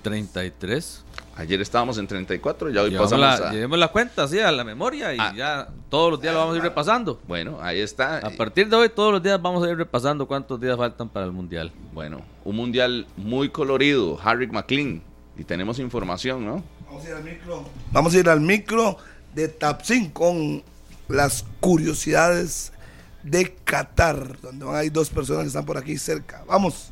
[0.01, 1.03] 33.
[1.36, 3.52] Ayer estábamos en 34, ya hoy Llevamos pasamos la, a...
[3.52, 5.34] llevemos la cuenta, sí, a la memoria y Ah.
[5.36, 7.20] ya todos los días lo vamos a ir repasando.
[7.28, 8.20] Bueno, ahí está.
[8.20, 11.26] A partir de hoy, todos los días vamos a ir repasando cuántos días faltan para
[11.26, 11.72] el Mundial.
[11.92, 15.02] Bueno, un mundial muy colorido, Harry McLean.
[15.36, 16.64] Y tenemos información, ¿no?
[16.86, 17.66] Vamos a ir al micro.
[17.92, 18.98] Vamos a ir al micro
[19.34, 20.62] de Tapsin con
[21.08, 22.72] las curiosidades
[23.24, 26.44] de Qatar, donde van a ir dos personas que están por aquí cerca.
[26.48, 26.92] Vamos.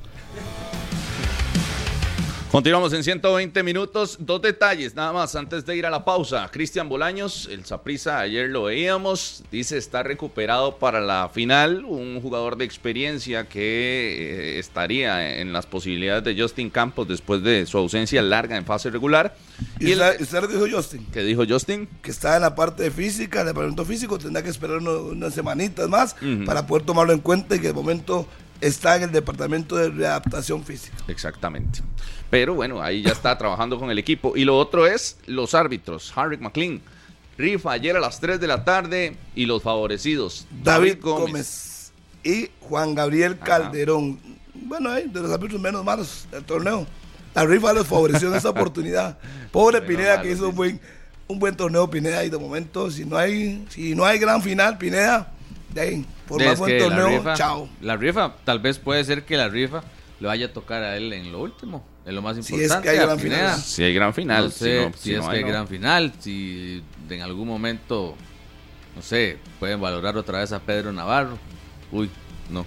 [2.51, 4.17] Continuamos en 120 minutos.
[4.19, 6.49] Dos detalles nada más antes de ir a la pausa.
[6.51, 11.85] Cristian Bolaños, el Saprisa, ayer lo veíamos, dice está recuperado para la final.
[11.85, 17.65] Un jugador de experiencia que eh, estaría en las posibilidades de Justin Campos después de
[17.65, 19.33] su ausencia larga en fase regular.
[19.79, 23.39] Y, el, usted, dijo Justin, que dijo Justin, que está en la parte de física,
[23.39, 27.19] en el departamento físico, tendrá que esperar uno- unas semanitas más para poder tomarlo en
[27.19, 28.27] cuenta y que de momento
[28.61, 30.95] está en el departamento de readaptación física.
[31.07, 31.81] Exactamente.
[32.29, 34.37] Pero bueno, ahí ya está trabajando con el equipo.
[34.37, 36.13] Y lo otro es los árbitros.
[36.15, 36.81] Harry McLean.
[37.37, 40.45] Rifa ayer a las 3 de la tarde y los favorecidos.
[40.63, 41.91] David Gómez.
[42.23, 44.19] y Juan Gabriel Calderón.
[44.53, 46.85] Bueno, eh, de los árbitros menos malos del torneo.
[47.33, 49.17] La rifa les favoreció en esta oportunidad.
[49.51, 50.79] Pobre Menos Pineda que hizo un buen,
[51.27, 54.77] un buen torneo Pineda y de momento si no hay si no hay gran final
[54.77, 55.31] Pineda,
[55.73, 57.69] de ahí, por Es más buen que la torneo, rifa- chao.
[57.81, 59.83] La rifa, tal vez puede ser que la rifa
[60.19, 62.75] le vaya a tocar a él en lo último, en lo más Si importante.
[62.75, 63.57] es que hay gran final.
[63.59, 64.43] Si hay gran final.
[64.45, 65.47] No sé no- si, es no que hay no.
[65.49, 68.15] gran final, si en algún momento,
[68.95, 71.37] no sé, pueden valorar otra vez a Pedro Navarro.
[71.91, 72.09] Uy,
[72.49, 72.65] no.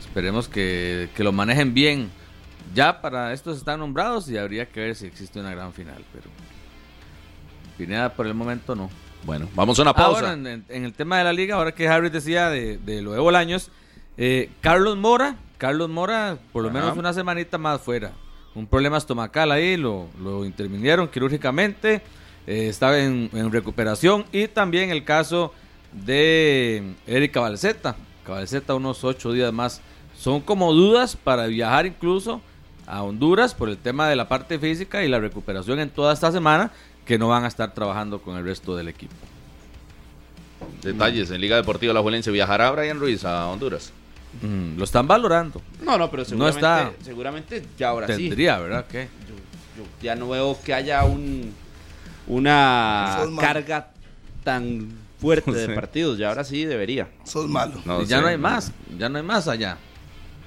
[0.00, 2.10] Esperemos que, que lo manejen bien.
[2.74, 6.26] Ya para estos están nombrados y habría que ver si existe una gran final, pero
[7.76, 8.90] Pineda por el momento no.
[9.24, 10.20] Bueno, vamos a una Ah, pausa.
[10.20, 13.02] bueno, en, en- en el tema de la liga, ahora que Harry decía de, de
[13.02, 13.70] lo de Bolaños,
[14.16, 16.78] eh, Carlos Mora, Carlos Mora, por lo Ajá.
[16.80, 18.12] menos una semanita más fuera.
[18.54, 22.02] Un problema estomacal ahí, lo, lo intervinieron quirúrgicamente,
[22.46, 24.24] eh, estaba en, en recuperación.
[24.32, 25.52] Y también el caso
[25.92, 27.96] de Eric Cabalceta.
[28.24, 29.80] Cabalceta unos ocho días más.
[30.16, 32.40] Son como dudas para viajar incluso
[32.86, 36.32] a Honduras por el tema de la parte física y la recuperación en toda esta
[36.32, 36.72] semana
[37.04, 39.14] que no van a estar trabajando con el resto del equipo.
[40.82, 42.30] Detalles en Liga Deportiva La Juelense.
[42.30, 43.92] ¿Viajará Brian Ruiz a Honduras?
[44.42, 45.60] Mm, lo están valorando.
[45.82, 47.04] No, no, pero No seguramente, está.
[47.04, 48.24] seguramente ya ahora sí.
[48.28, 48.86] Tendría, ¿verdad?
[48.90, 49.08] ¿Qué?
[49.28, 51.52] Yo, yo ya no veo que haya un
[52.26, 53.48] una Sos malo.
[53.48, 53.88] carga
[54.44, 54.88] tan
[55.20, 55.72] fuerte de Sí.
[55.74, 56.18] partidos.
[56.18, 57.08] Ya ahora sí debería.
[57.24, 57.80] Sos malo.
[57.84, 58.22] No ya sé.
[58.22, 59.78] no hay más, ya no hay más allá.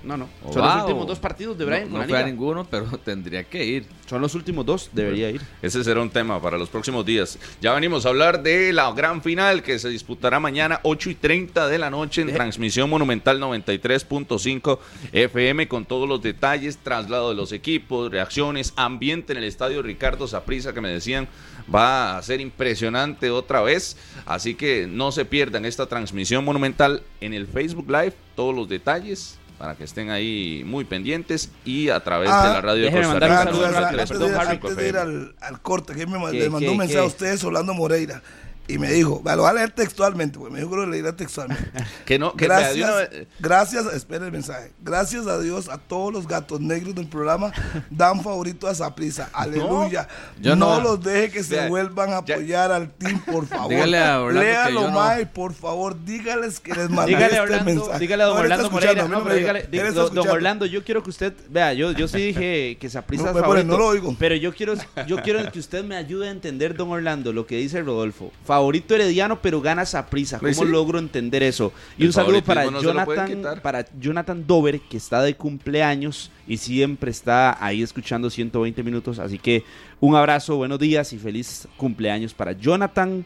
[0.03, 0.27] No, no.
[0.43, 2.21] O Son va, los últimos dos partidos de Brian no, con no la fue a
[2.21, 2.31] liga.
[2.31, 3.85] ninguno, pero tendría que ir.
[4.05, 5.41] Son los últimos dos, debería ir.
[5.61, 7.39] Ese será un tema para los próximos días.
[7.61, 11.67] Ya venimos a hablar de la gran final que se disputará mañana 8 y 30
[11.69, 12.33] de la noche en Eh.
[12.33, 14.79] transmisión monumental 93.5
[15.11, 20.27] FM con todos los detalles, traslado de los equipos, reacciones, ambiente en el estadio Ricardo
[20.27, 21.27] Saprisa que me decían
[21.73, 23.95] va a ser impresionante otra vez.
[24.25, 29.39] Así que no se pierdan esta transmisión monumental en el Facebook Live, todos los detalles
[29.57, 33.13] para que estén ahí muy pendientes y a través Ah, de la radio de Costa
[33.13, 33.41] Rica.
[33.41, 34.99] Antes, de, 93.5 ir- Harry, antes de ir FM.
[34.99, 38.21] al, al corte, que me, ¿Qué, le mandó un mensaje a ustedes, Orlando Moreira.
[38.67, 41.13] Y me dijo, "Va, lo voy a leer textualmente, porque me dijo que lo leía
[41.15, 41.71] textualmente.
[42.05, 44.71] Que no, que Gracias, una gracias, espera el mensaje.
[44.81, 47.51] Gracias a Dios, a todos los gatos negros del programa,
[47.89, 49.29] dan favorito a Saprisa.
[49.33, 50.07] Aleluya.
[50.41, 50.81] yo no, no.
[50.81, 53.69] los deje que se vuelvan a ya- apoyar al team, por favor.
[53.69, 54.93] Dígale a Orlando Léalo, yo no.
[54.99, 57.99] Mae, por favor, dígales que les mandé Dígale este a Orlando, mensaje.
[57.99, 59.07] dígale a don Orlando Moreira.
[59.07, 59.59] No, me pero dígale,
[59.89, 60.27] está don.
[60.29, 63.41] Orlando, yo quiero que usted, vea, yo, yo sí dije que Saprissa No, es me
[63.41, 63.67] favorito.
[63.67, 64.15] no lo oigo.
[64.19, 64.73] Pero yo quiero,
[65.07, 68.31] yo quiero que usted me ayude a entender, don Orlando, lo que dice Rodolfo.
[68.53, 70.37] Favorito herediano, pero gana Saprissa.
[70.37, 70.65] ¿Cómo Pues sí.
[70.65, 71.73] logro entender eso?
[71.97, 76.57] Y El un saludo para no Jonathan, para Jonathan Dover, que está de cumpleaños y
[76.57, 79.17] siempre está ahí escuchando 120 minutos.
[79.17, 79.63] Así que
[79.99, 83.25] un abrazo, buenos días y feliz cumpleaños para Jonathan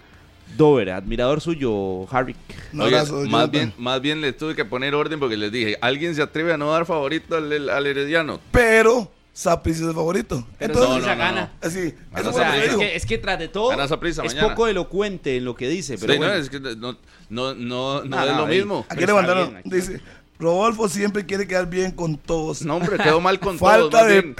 [0.56, 2.34] Dover, admirador suyo, Harry.
[2.80, 3.52] Abrazo, más, Jonathan.
[3.52, 6.58] bien, más bien le tuve que poner orden porque les dije, ¿alguien se atreve a
[6.58, 8.40] no dar favorito al, al Herediano?
[8.52, 10.48] Pero Saprissa es el favorito.
[10.58, 11.52] Pero Entonces, no, no, no, gana.
[11.62, 14.50] así, eso O sea, es que, es que tras de todo Gana es mañana.
[14.50, 16.98] poco elocuente en lo que dice, pero Sí, no, es que no, no,
[17.30, 18.86] no, no, No, es lo ahí- mismo.
[18.90, 19.70] Aquí Pero le está mandaron, bien, aquí.
[19.70, 20.02] dice,
[20.40, 22.64] Rodolfo siempre quiere quedar bien con todos.
[22.64, 23.72] No, hombre, quedó mal con todos.
[23.92, 24.38] Falta de pip,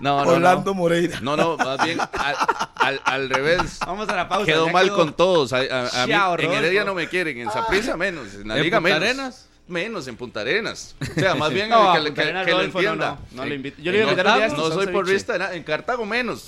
[0.00, 0.74] No, no, Orlando no.
[0.74, 1.20] Moreira.
[1.22, 2.36] No, no, más bien al,
[2.74, 3.78] al, al revés.
[3.86, 4.44] Vamos a la pausa.
[4.44, 4.96] Quedó mal quedó.
[4.96, 5.54] con todos.
[5.54, 6.52] A, a- a mí, en.
[6.52, 9.00] Heredia no me quieren, en Saprissa menos, en la ¿En Liga menos.
[9.02, 9.48] Arenas?
[9.68, 10.96] Menos en Punta Arenas.
[11.16, 12.88] O sea, más bien No, que, a le- Punta que- Arenas, que lo Rodolfo, no,
[12.88, 13.18] entienda.
[13.30, 13.82] no, no le En- invito.
[13.82, 16.44] Yo le en Cartago, No soy porrista, na- en Cartago menos.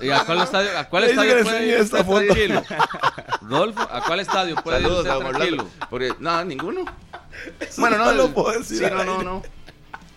[0.00, 2.20] ¿Y a cuál estadio, a cuál Le estadio puede ir esta foto.
[2.24, 2.62] tranquilo?
[3.42, 5.66] Rodolfo, ¿a cuál estadio puede ir usted tranquilo?
[5.90, 6.84] Porque, no, ninguno.
[7.76, 9.42] Bueno, no, no lo puedo decir Sí, no, no, no.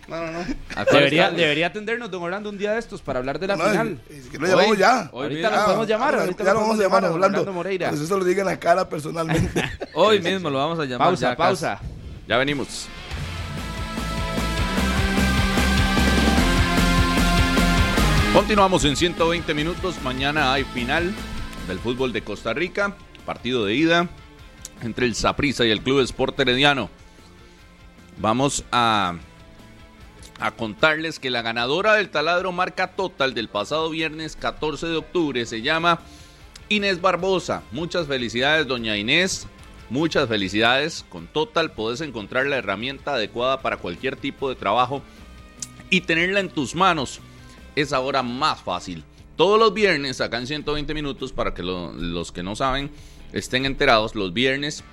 [0.07, 0.39] No, no, no.
[0.75, 3.55] ¿A cuál Debería, debería atendernos, don Orlando, un día de estos para hablar de la
[3.55, 3.99] No, final.
[4.07, 5.09] es- es que lo llamamos Hoy- ya.
[5.11, 5.57] hoy Ahorita mismo.
[5.57, 6.15] lo podemos llamar.
[6.15, 7.53] Ah, ahorita ya lo vamos a llamar a don Orlando.
[7.53, 7.89] Moreira.
[7.89, 9.63] Pues eso lo diga en la cara personalmente.
[9.95, 11.07] Hoy mismo lo vamos a llamar.
[11.07, 11.79] Pausa, ya pausa.
[12.27, 12.87] Ya venimos.
[18.33, 20.01] Continuamos en 120 minutos.
[20.03, 21.13] Mañana hay final
[21.67, 22.95] del fútbol de Costa Rica.
[23.25, 24.09] Partido de ida
[24.81, 26.89] entre el Saprissa y el Club Sport Herediano.
[28.17, 29.15] Vamos a,
[30.39, 35.45] a contarles que la ganadora del taladro marca total del pasado viernes 14 de octubre
[35.45, 35.99] se llama
[36.69, 37.63] Inés Barbosa.
[37.71, 39.47] Muchas felicidades, doña Inés.
[39.89, 41.05] Muchas felicidades.
[41.09, 45.01] Con Total podés encontrar la herramienta adecuada para cualquier tipo de trabajo
[45.89, 47.19] y tenerla en tus manos
[47.75, 49.03] es ahora más fácil.
[49.35, 52.89] Todos los viernes, acá en 120 minutos, para que lo- los que no saben
[53.33, 54.83] estén enterados, los viernes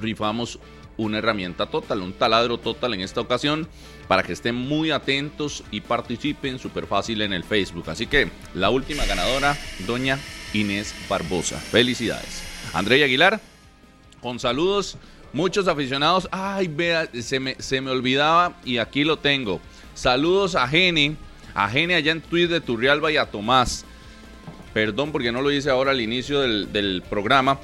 [0.00, 0.58] rifamos
[0.96, 3.68] una herramienta total, un taladro total en esta ocasión,
[4.08, 7.88] para que estén muy atentos y participen súper fácil en el Facebook.
[7.88, 9.56] Así que la última ganadora,
[9.86, 10.18] doña
[10.52, 11.58] Inés Barbosa.
[11.58, 12.42] Felicidades.
[12.74, 13.40] André Aguilar,
[14.20, 14.96] con saludos,
[15.32, 16.28] muchos aficionados.
[16.30, 19.60] Ay, vea, se me, se me olvidaba y aquí lo tengo.
[19.94, 21.16] Saludos a Gene,
[21.54, 23.84] a Gene allá en Twitter de Turrialba y a Tomás.
[24.72, 27.58] Perdón porque no lo hice ahora al inicio del, del programa.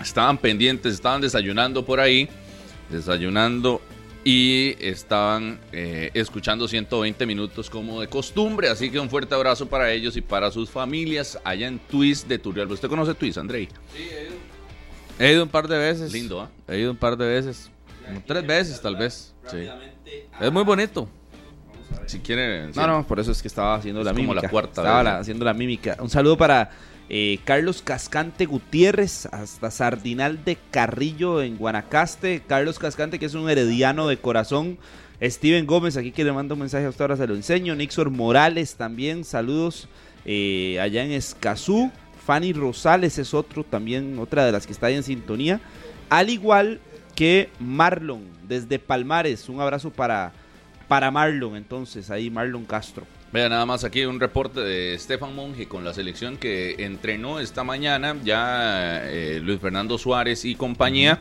[0.00, 2.28] Estaban pendientes, estaban desayunando por ahí,
[2.90, 3.80] desayunando
[4.26, 8.68] y estaban eh, escuchando 120 minutos como de costumbre.
[8.68, 12.40] Así que un fuerte abrazo para ellos y para sus familias allá en Twist de
[12.40, 12.74] Turrialba.
[12.74, 13.68] ¿Usted conoce Twist, Andrei?
[15.18, 16.12] He ido un par de veces.
[16.12, 16.50] Lindo, ¿ah?
[16.68, 17.70] He ido un par de veces.
[18.06, 19.34] Como tres veces, tal vez.
[19.50, 19.66] Sí.
[20.40, 21.08] Es muy bonito.
[22.06, 22.68] Si quiere.
[22.74, 24.42] No, no, por eso es que estaba haciendo la Es como mímica.
[24.46, 25.96] la cuarta Estaba la- haciendo la mímica.
[26.00, 26.70] Un saludo para
[27.08, 32.42] eh, Carlos Cascante Gutiérrez, hasta Sardinal de Carrillo en Guanacaste.
[32.46, 34.78] Carlos Cascante, que es un herediano de corazón.
[35.22, 37.74] Steven Gómez, aquí que le mando un mensaje a usted, ahora se lo enseño.
[37.74, 39.88] Nixor Morales también, saludos
[40.26, 41.90] eh, allá en Escazú.
[42.26, 45.60] Fanny Rosales es otro, también otra de las que está ahí en sintonía.
[46.10, 46.80] Al igual
[47.14, 49.48] que Marlon, desde Palmares.
[49.48, 50.32] Un abrazo para,
[50.88, 53.06] para Marlon, entonces, ahí Marlon Castro.
[53.32, 57.62] Vea nada más aquí un reporte de Stefan Monge con la selección que entrenó esta
[57.62, 61.20] mañana ya eh, Luis Fernando Suárez y compañía.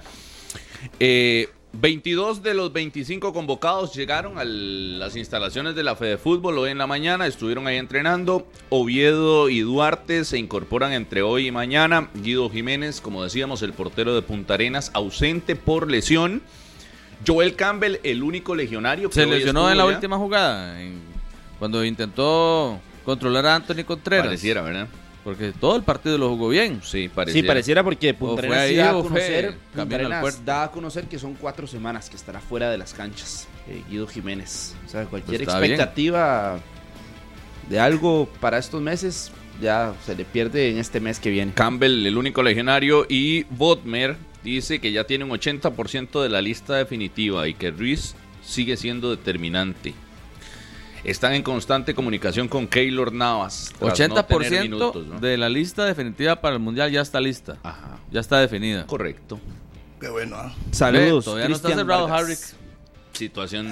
[0.99, 1.49] Eh,
[1.79, 6.77] 22 de los 25 convocados llegaron a las instalaciones de la Fede Fútbol hoy en
[6.77, 8.47] la mañana, estuvieron ahí entrenando.
[8.69, 12.09] Oviedo y Duarte se incorporan entre hoy y mañana.
[12.13, 16.41] Guido Jiménez, como decíamos, el portero de Punta Arenas, ausente por lesión.
[17.25, 20.77] Joel Campbell, el único legionario que Se lesionó en la última jugada.
[21.59, 24.27] cuando intentó controlar a Anthony Contreras.
[24.27, 24.87] Pareciera, ¿verdad?
[25.25, 26.79] Porque todo el partido lo jugó bien.
[26.83, 27.43] Sí, pareciera.
[27.43, 29.55] Sí, pareciera porque O Punta fue Arenas sí ahí da a conocer,
[30.45, 33.47] da a conocer que son cuatro semanas que estará fuera de las canchas.
[33.67, 34.75] eh, Guido Jiménez.
[34.85, 35.71] O sea, cualquier Pues bien.
[35.71, 36.59] expectativa
[37.67, 41.53] de algo para estos meses ya se le pierde en este mes que viene.
[41.53, 46.75] Campbell, el único legionario, y Bodmer dice que ya tiene un 80% de la lista
[46.75, 48.13] definitiva y que Ruiz
[48.43, 49.95] sigue siendo determinante.
[51.05, 53.71] Están en constante comunicación con Keylor Navas.
[53.79, 55.19] tras no 80% tener minutos, ¿no?
[55.19, 57.57] de la lista definitiva para el Mundial ya está lista.
[57.63, 58.85] Ajá, Ya está definida.
[58.87, 59.39] correcto.
[59.99, 60.35] Qué bueno.
[60.71, 61.25] Saludos.
[61.25, 62.13] Todavía no está Cristian cerrado.
[62.13, 62.39] Harrick.
[63.13, 63.71] Situación.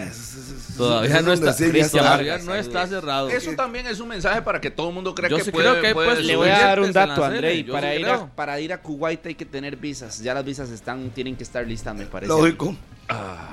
[0.78, 1.70] Todavía no está, sí.
[1.92, 3.30] Todavía no está cerrado.
[3.30, 5.70] Eso también es un mensaje para que todo el mundo crea Yo que sí puede,
[5.70, 8.60] creo que puede Le voy a dar un dato, yo Para sí ir, a, para
[8.62, 10.20] ir a Kuwait hay que tener visas.
[10.20, 12.30] Ya las visas están, tienen que estar listas, me parece.
[12.32, 12.74] Lógico.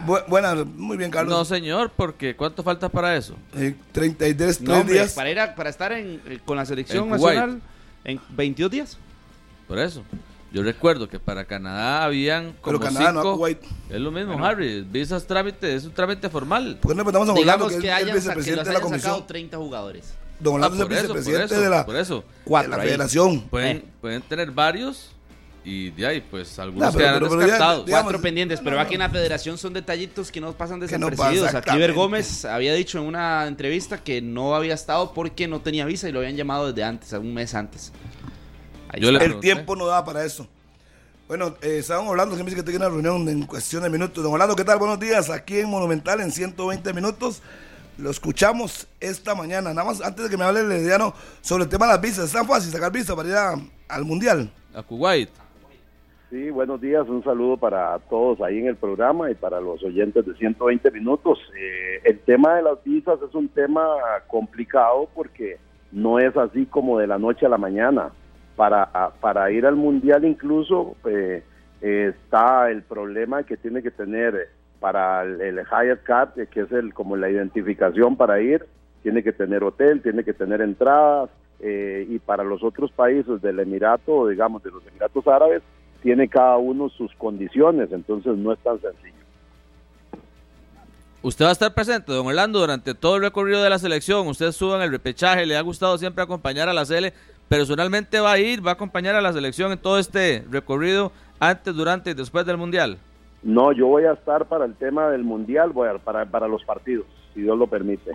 [0.07, 1.49] Bu- buena, muy bien, No, Carlos.
[1.49, 3.35] señor, porque ¿cuánto falta para eso?
[3.55, 5.13] Eh, 33 No, tres hombre, días.
[5.13, 7.37] para, ir a- para estar en, eh, con la selección En Kuwait.
[7.39, 7.63] nacional
[8.05, 8.99] en 22 días.
[9.69, 10.03] Por eso.
[10.53, 13.63] Yo recuerdo que para Canadá habían como Pero Canadá, no cinco- Kuwait.
[13.89, 14.83] Es lo mismo, Harry.
[14.83, 16.79] Visas trámite, es un trámite formal.
[16.83, 18.19] ¿Por qué no preguntamos a Don Orlando, Digamos que, que, es el hayan, sa- que
[18.41, 19.27] vicepresidente de la hayan sacado comisión?
[19.29, 20.15] 30 jugadores.
[20.41, 22.17] Don Ah, Orlando es por el eso, por vicepresidente eso, de la, por eso.
[22.17, 22.89] de Cuatro la ahí.
[22.89, 23.41] federación.
[23.43, 23.85] Pueden, Eh.
[24.01, 25.13] pueden tener varios
[25.65, 27.87] y de ahí, pues algunos Nah, pero- quedarán pero- pero ya- descartados.
[27.87, 29.07] digamos- Cuatro pendientes, no, pero no, aquí en no.
[29.07, 31.47] la federación son detallitos que no pasan Que no desapercibidos.
[31.53, 31.93] pasa, aquí Ver.
[31.93, 36.13] Gómez había dicho en una entrevista que no había estado porque no tenía visa y
[36.13, 37.93] lo habían llamado desde antes, un mes antes.
[38.89, 39.33] Ahí Yo le está.
[39.35, 40.49] El tiempo no da para eso.
[41.29, 44.25] Bueno, eh, estaban hablando, siempre dice que tiene una reunión en cuestión de minutos.
[44.25, 44.79] Don Orlando, ¿qué tal?
[44.79, 45.31] Buenos días.
[45.31, 47.41] Aquí en Monumental en 120 minutos.
[47.99, 49.73] Lo escuchamos esta mañana.
[49.75, 52.25] Nada más antes de que me hable el Herediano sobre el tema de las visas.
[52.25, 53.55] ¿Es tan fácil sacar visa para ir a-
[53.89, 54.51] al Mundial?
[54.75, 55.29] A Kuwait.
[56.31, 60.25] Sí, buenos días, un saludo para todos ahí en el programa y para los oyentes
[60.25, 61.41] de 120 minutos.
[61.59, 63.85] Eh, el tema de las visas es un tema
[64.29, 65.59] complicado porque
[65.91, 68.13] no es así como de la noche a la mañana.
[68.55, 71.43] Para, para ir al mundial incluso eh,
[71.81, 76.71] está el problema que tiene que tener para el, el Hyatt Card, eh, que es
[76.71, 78.67] el como la identificación para ir,
[79.03, 83.59] tiene que tener hotel, tiene que tener entradas eh, y para los otros países del
[83.59, 85.63] Emirato, digamos de los Emiratos Árabes,
[86.03, 89.15] tiene cada uno sus condiciones, entonces no es tan sencillo.
[91.23, 94.27] Usted va a estar presente, don Orlando, durante todo el recorrido de la selección.
[94.27, 97.13] Usted suba en el repechaje, le ha gustado siempre acompañar a la Sele.
[97.47, 101.75] Personalmente va a ir, va a acompañar a la selección en todo este recorrido antes,
[101.75, 102.97] durante y después del Mundial.
[103.43, 106.63] No, yo voy a estar para el tema del mundial, voy a, para, para los
[106.65, 108.13] partidos, si Dios lo permite.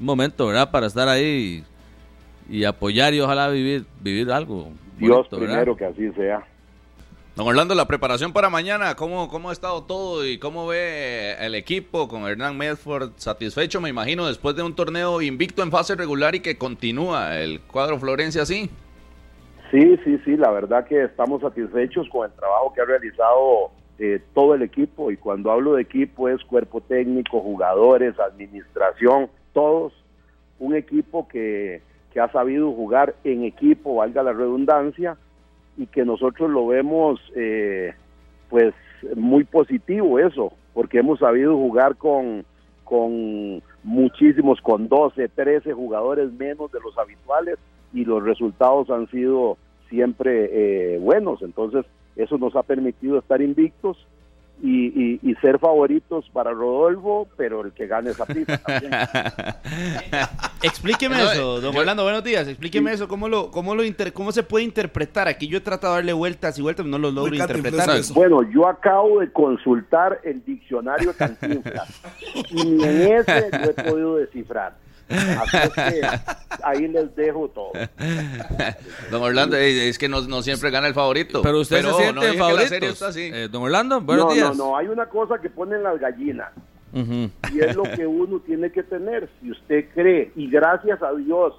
[0.00, 0.70] Un momento, ¿verdad?
[0.70, 1.64] Para estar ahí
[2.48, 4.70] y, y apoyar y ojalá vivir, vivir algo.
[5.06, 5.54] Dios bonito, ¿verdad?
[5.54, 6.44] primero que así sea.
[7.34, 11.54] Don Orlando, la preparación para mañana, ¿cómo, ¿cómo ha estado todo y cómo ve el
[11.54, 13.12] equipo con Hernán Medford?
[13.16, 17.60] Satisfecho, me imagino, después de un torneo invicto en fase regular y que continúa el
[17.62, 18.68] cuadro Florencia así.
[19.70, 24.20] Sí, sí, sí, la verdad que estamos satisfechos con el trabajo que ha realizado eh,
[24.34, 29.94] todo el equipo y cuando hablo de equipo es cuerpo técnico, jugadores, administración, todos,
[30.58, 31.80] un equipo que,
[32.12, 35.16] que ha sabido jugar en equipo, valga la redundancia,
[35.76, 37.94] y que nosotros lo vemos eh,
[38.50, 38.74] pues
[39.16, 42.44] muy positivo eso, porque hemos sabido jugar con,
[42.84, 47.58] con muchísimos, con 12, 13 jugadores menos de los habituales
[47.92, 49.56] y los resultados han sido
[49.88, 51.42] siempre eh, buenos.
[51.42, 51.84] Entonces,
[52.16, 54.06] eso nos ha permitido estar invictos
[54.64, 58.92] y, y- y ser favoritos para Rodolfo, pero el que gane esa prisa también.
[60.62, 62.46] Explíqueme No, eso, don yo- Orlando, buenos días.
[62.46, 65.26] Explíqueme eso, cómo lo, cómo lo inter- cómo se puede interpretar.
[65.28, 67.90] Aquí yo he tratado de darle vueltas y vueltas, no lo logro Muy interpretar.
[67.96, 68.14] eso.
[68.14, 72.00] Bueno, yo acabo de consultar el diccionario Cantinflas
[72.50, 74.74] y ni en ese lo he podido descifrar.
[75.12, 76.00] Así es que
[76.62, 77.72] ahí les dejo todo.
[79.10, 81.42] Don Orlando, es que no, no siempre gana el favorito.
[81.42, 83.10] Pero usted se no siente la favorito.
[83.16, 84.56] Eh, don Orlando, buenos no, días.
[84.56, 86.50] no, no, hay una cosa que ponen las gallinas
[86.94, 89.28] y es lo que uno tiene que tener.
[89.40, 91.54] Si usted cree, y gracias a Dios,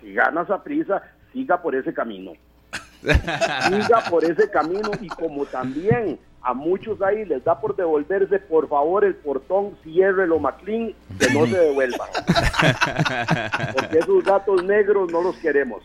[0.00, 1.02] si gana esa prisa,
[1.32, 2.32] siga por ese camino.
[3.02, 8.68] Siga por ese camino y como también a muchos ahí les da por devolverse, por
[8.68, 12.08] favor, el portón, ciérrelo, McLean, que no se devuelvan.
[13.74, 15.82] Porque esos gatos negros no los queremos.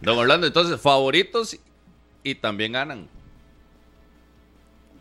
[0.00, 1.58] Don Orlando, entonces, favoritos
[2.22, 3.06] y también ganan.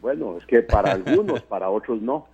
[0.02, 2.28] Bueno, es que para algunos, para otros no.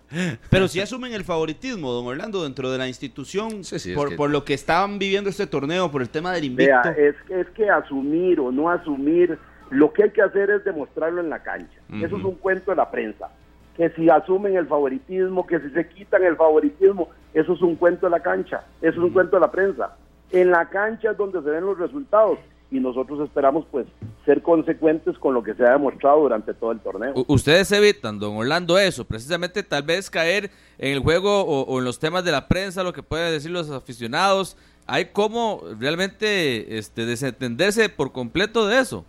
[0.49, 4.09] Pero si asumen el favoritismo, don Orlando, dentro de la institución, Sí, sí, es por,
[4.09, 6.73] que- por lo que estaban viviendo este torneo, por el tema del invicto.
[6.83, 9.37] Vea, es, es que asumir o no asumir,
[9.69, 11.79] lo que hay que hacer es demostrarlo en la cancha.
[12.01, 13.29] Eso es un cuento de la prensa.
[13.75, 18.07] Que si asumen el favoritismo, que si se quitan el favoritismo, eso es un cuento
[18.07, 19.95] de la cancha, eso es un cuento de la prensa.
[20.31, 22.39] En la cancha es donde se ven los resultados
[22.71, 23.87] y nosotros esperamos pues
[24.25, 27.13] ser consecuentes con lo que se ha demostrado durante todo el torneo.
[27.27, 31.85] Ustedes evitan, don Orlando, eso, precisamente tal vez caer en el juego o, o en
[31.85, 34.55] los temas de la prensa, lo que pueden decir los aficionados.
[34.85, 39.05] Hay como realmente este, desentenderse por completo de eso.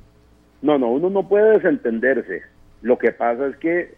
[0.63, 2.43] No, no, uno no puede desentenderse.
[2.83, 3.95] Lo que pasa es que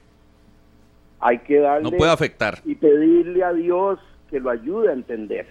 [1.20, 2.58] hay que darle No puede afectar.
[2.64, 3.98] y pedirle a Dios
[4.30, 5.46] que lo ayude a entender.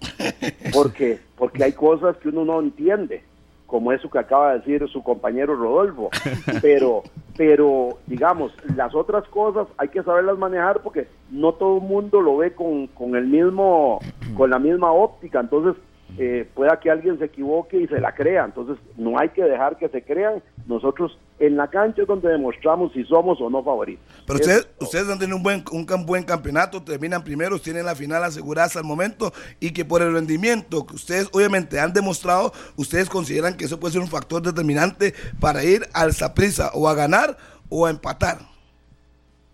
[0.72, 3.22] Porque, porque hay cosas que uno no entiende,
[3.66, 6.10] como eso que acaba de decir su compañero Rodolfo.
[6.62, 7.02] Pero,
[7.36, 12.38] pero digamos, las otras cosas hay que saberlas manejar porque no todo el mundo lo
[12.38, 14.00] ve con, con el mismo,
[14.36, 15.40] con la misma óptica.
[15.40, 15.74] Entonces,
[16.18, 18.44] eh, pueda que alguien se equivoque y se la crea.
[18.44, 20.42] Entonces, no hay que dejar que se crean.
[20.66, 24.02] Nosotros en la cancha es donde demostramos si somos o no favoritos.
[24.26, 27.94] Pero Es- ustedes, ustedes han tenido un buen, un buen campeonato, terminan primeros, tienen la
[27.94, 32.52] final asegurada hasta el momento y que por el rendimiento que ustedes obviamente han demostrado,
[32.76, 36.94] ustedes consideran que eso puede ser un factor determinante para ir al Saprissa o a
[36.94, 37.36] ganar
[37.68, 38.38] o a empatar.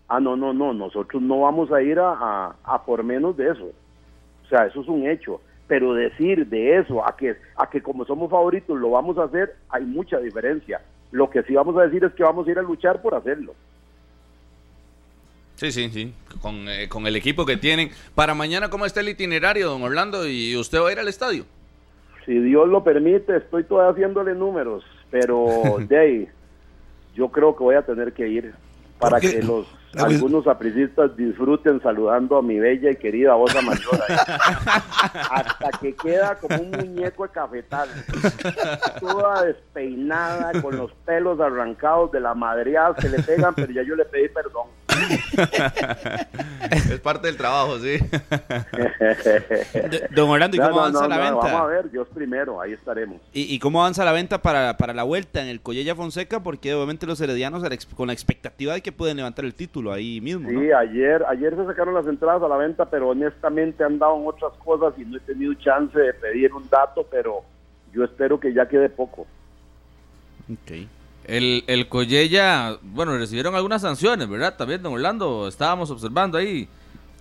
[0.07, 3.49] Ah, no, no, no, nosotros no vamos a ir a, a- a por menos de
[3.49, 3.65] eso.
[4.45, 5.41] O sea, eso es un hecho.
[5.67, 9.55] Pero decir de eso a que, a que como somos favoritos lo vamos a hacer,
[9.69, 10.81] hay mucha diferencia.
[11.11, 13.53] Lo que sí vamos a decir es que vamos a ir a luchar por hacerlo.
[15.55, 16.13] Sí, sí, sí.
[16.41, 17.91] Con, eh, con el equipo que tienen.
[18.15, 20.27] Para mañana, ¿cómo está el itinerario, don Orlando?
[20.27, 21.45] ¿Y usted va a ir al estadio?
[22.25, 25.45] Si Dios lo permite, estoy todavía haciéndole números, pero
[25.87, 26.27] de ahí,
[27.15, 28.53] yo creo que voy a tener que ir
[29.03, 35.69] para que los algunos apricistas disfruten saludando a mi bella y querida Osa Mayor hasta
[35.79, 37.89] que queda como un muñeco de cafetal.
[38.99, 43.95] Toda despeinada con los pelos arrancados de la madreada se le pegan pero ya yo
[43.95, 44.67] le pedí perdón
[46.71, 47.97] es parte del trabajo, sí.
[50.15, 51.45] Don Orlando, ¿y No, cómo no, avanza no, la no, venta?
[51.53, 54.93] vamos a ver Dios primero ahí estaremos ¿Y, y cómo avanza la venta para, para
[54.93, 56.41] la vuelta en el Collella Fonseca?
[56.41, 57.63] Porque obviamente los heredianos
[57.95, 60.59] con la expectativa de que pueden levantar el título ahí mismo, ¿no?
[60.59, 64.27] Sí, ayer, ayer se sacaron las entradas a la venta, pero honestamente han dado en
[64.27, 67.41] otras cosas y no he tenido chance de pedir un dato, pero
[67.93, 69.21] yo espero que ya quede poco.
[70.51, 70.71] Ok.
[71.25, 74.55] El, el Collella, bueno, recibieron algunas sanciones, ¿verdad?
[74.57, 76.67] También, don Orlando, estábamos observando ahí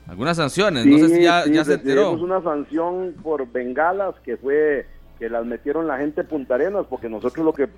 [0.08, 0.84] algunas sanciones.
[0.86, 2.12] no sé si ya, sí, ya se enteró.
[2.12, 4.86] una sanción por bengalas que fue
[5.18, 7.68] que las metieron la gente de Punta Arenas, porque nosotros lo que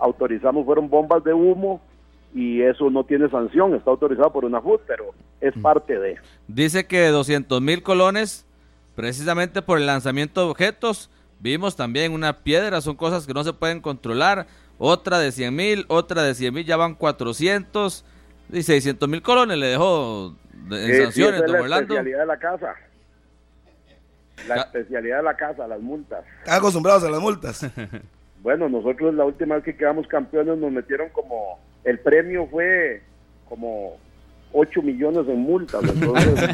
[0.00, 1.82] autorizamos fueron bombas de humo
[2.34, 5.46] y eso no tiene sanción, está autorizado por una FUT, pero Mm.
[5.46, 6.16] es parte de.
[6.48, 8.46] Dice que 200 mil colones,
[8.96, 11.10] precisamente por el lanzamiento de objetos.
[11.40, 14.46] Vimos también una piedra, son cosas que no se pueden controlar.
[14.78, 18.04] Otra de 100 mil, otra de 100 mil, ya van 400.
[18.52, 20.34] Y 600 mil colones le dejó
[20.68, 21.94] de- en Sí, sí, sanciones, esa es la Orlando.
[21.94, 22.74] especialidad de la casa.
[24.48, 26.24] La especialidad de la casa, las multas.
[26.40, 27.66] Están acostumbrados a las multas.
[28.44, 33.02] Bueno, nosotros la última vez que quedamos campeones nos metieron como, el premio fue
[33.48, 33.96] como
[34.52, 36.50] 8 millones en multas, entonces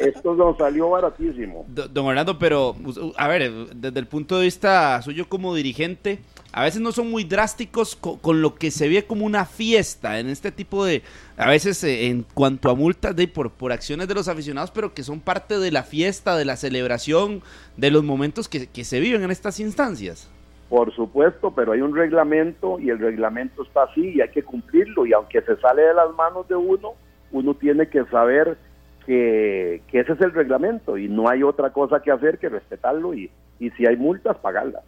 [0.00, 1.64] esto nos salió baratísimo.
[1.66, 2.76] Do- Don Orlando, pero
[3.16, 6.20] a ver, desde el punto de vista suyo como dirigente,
[6.52, 10.18] a veces no son muy drásticos co- con, lo que se ve como una fiesta
[10.18, 11.02] en este tipo de,
[11.36, 14.92] a veces eh, en cuanto a multas de por, por acciones de los aficionados, pero
[14.92, 17.42] que son parte de la fiesta, de la celebración,
[17.76, 20.28] de los momentos que, que se viven en estas instancias.
[20.68, 25.04] Por supuesto, pero hay un reglamento y el reglamento está así y hay que cumplirlo
[25.04, 26.92] y aunque se sale de las manos de uno,
[27.32, 28.56] uno tiene que saber
[29.04, 33.14] que, que ese es el reglamento y no hay otra cosa que hacer que respetarlo
[33.14, 34.82] y, y si hay multas, pagarlas.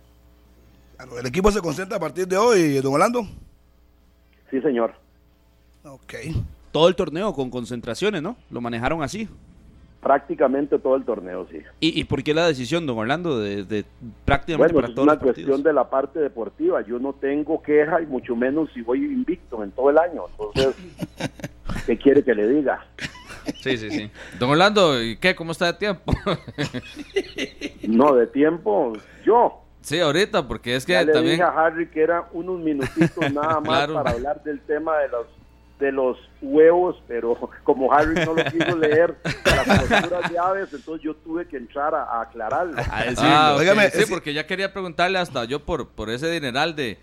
[1.03, 3.27] Claro, el equipo se concentra a partir de hoy, don Orlando.
[4.51, 4.95] Sí, señor.
[5.85, 6.15] Ok.
[6.71, 8.37] Todo el torneo con concentraciones, ¿no?
[8.51, 9.29] Lo manejaron así.
[10.01, 11.59] Prácticamente todo el torneo, sí.
[11.81, 13.85] ¿Y, y por qué la decisión, don Orlando, de, de
[14.25, 15.49] prácticamente Bueno, para es todos una los partidos?
[15.49, 16.83] cuestión de la parte deportiva.
[16.87, 20.27] Yo no tengo queja y mucho menos si voy invicto en todo el año.
[20.31, 20.77] Entonces,
[21.87, 22.87] ¿qué quiere que le diga?
[23.61, 24.09] Sí, sí, sí.
[24.39, 25.35] Don Orlando, ¿y qué?
[25.35, 26.13] ¿Cómo está de tiempo?
[27.89, 28.93] No, de tiempo,
[29.25, 29.62] yo.
[29.83, 31.37] Sí, ahorita, porque es que ya le también...
[31.37, 33.95] dije a Harry que era unos minutitos nada más Claro.
[33.95, 35.27] para hablar del tema de los
[35.79, 41.03] de los huevos, pero como Harry no lo quiso leer las posturas de aves, entonces
[41.03, 42.75] yo tuve que entrar a, a aclararlo.
[42.89, 43.25] A decirlo.
[43.25, 43.57] Ah,
[43.93, 46.99] sí, es- porque ya quería preguntarle hasta yo por, por ese dineral de,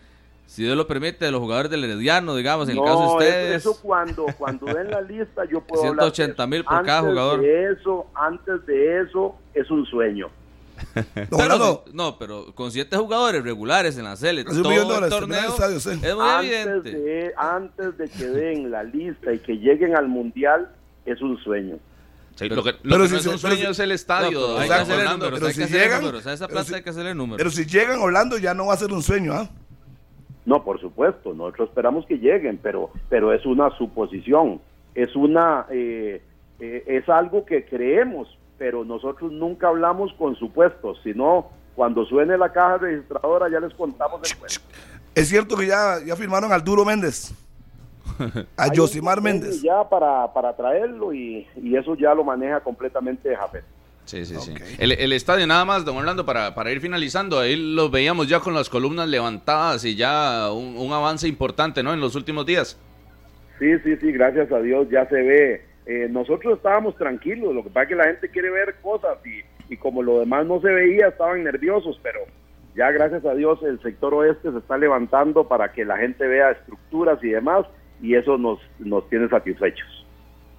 [0.45, 3.55] si Dios lo permite, de los jugadores del Herediano, digamos, en el caso de ustedes.
[3.57, 7.01] Eso, eso cuando, cuando den la lista yo puedo hablar de 180 mil por cada
[7.01, 7.41] jugador.
[7.41, 10.29] De eso, antes de eso, es un sueño.
[11.29, 14.87] Pero, no, pero con siete jugadores regulares en la CL, un todo millón de el
[14.87, 16.07] dólares, terminar torneo, el estadio, sí.
[16.07, 16.91] es muy Antes evidente.
[16.99, 20.69] de, antes de que den la lista y que lleguen al mundial,
[21.05, 21.75] es un sueño.
[22.35, 23.89] Sí, Pero- lo que, lo pero que si no es un sueño si- es el
[23.89, 24.29] No, estadio.
[24.47, 26.75] pero hay que hacerle números, pero hay si llegan- números, a esa pero plata si-
[26.75, 27.37] hay que hacerle números.
[27.37, 29.49] pero si llegan a Orlando ya no va a ser un sueño, ¿ah?
[30.45, 34.61] No, por supuesto, nosotros esperamos que lleguen, pero, pero es una suposición,
[34.95, 36.21] es una, eh,
[36.59, 38.27] eh, es algo que creemos,
[38.59, 44.21] pero nosotros nunca hablamos con supuestos, sino cuando suene la caja registradora ya les contamos
[44.29, 44.59] el cuento.
[45.15, 47.33] Es cierto que ya, ya firmaron al Duro Méndez.
[48.57, 49.61] A Hay convenio Méndez.
[49.61, 53.63] Ya para, para traerlo y, y eso ya lo maneja completamente Jafet.
[54.03, 54.51] Sí, sí, sí.
[54.51, 54.61] Ok.
[54.79, 58.39] El, el estadio, nada más, don Orlando, para, para ir finalizando, ahí lo veíamos ya
[58.39, 61.93] con las columnas levantadas y ya un, un avance importante, ¿no?
[61.93, 62.77] En los últimos días.
[63.59, 65.68] Sí, sí, sí, gracias a Dios ya se ve.
[65.91, 69.73] Eh, nosotros estábamos tranquilos, lo que pasa es que la gente quiere ver cosas y,
[69.73, 72.19] y como lo demás no se veía, estaban nerviosos, pero
[72.75, 76.51] ya gracias a Dios el sector oeste se está levantando para que la gente vea
[76.51, 77.65] estructuras y demás
[78.03, 79.87] y eso nos, nos tiene satisfechos.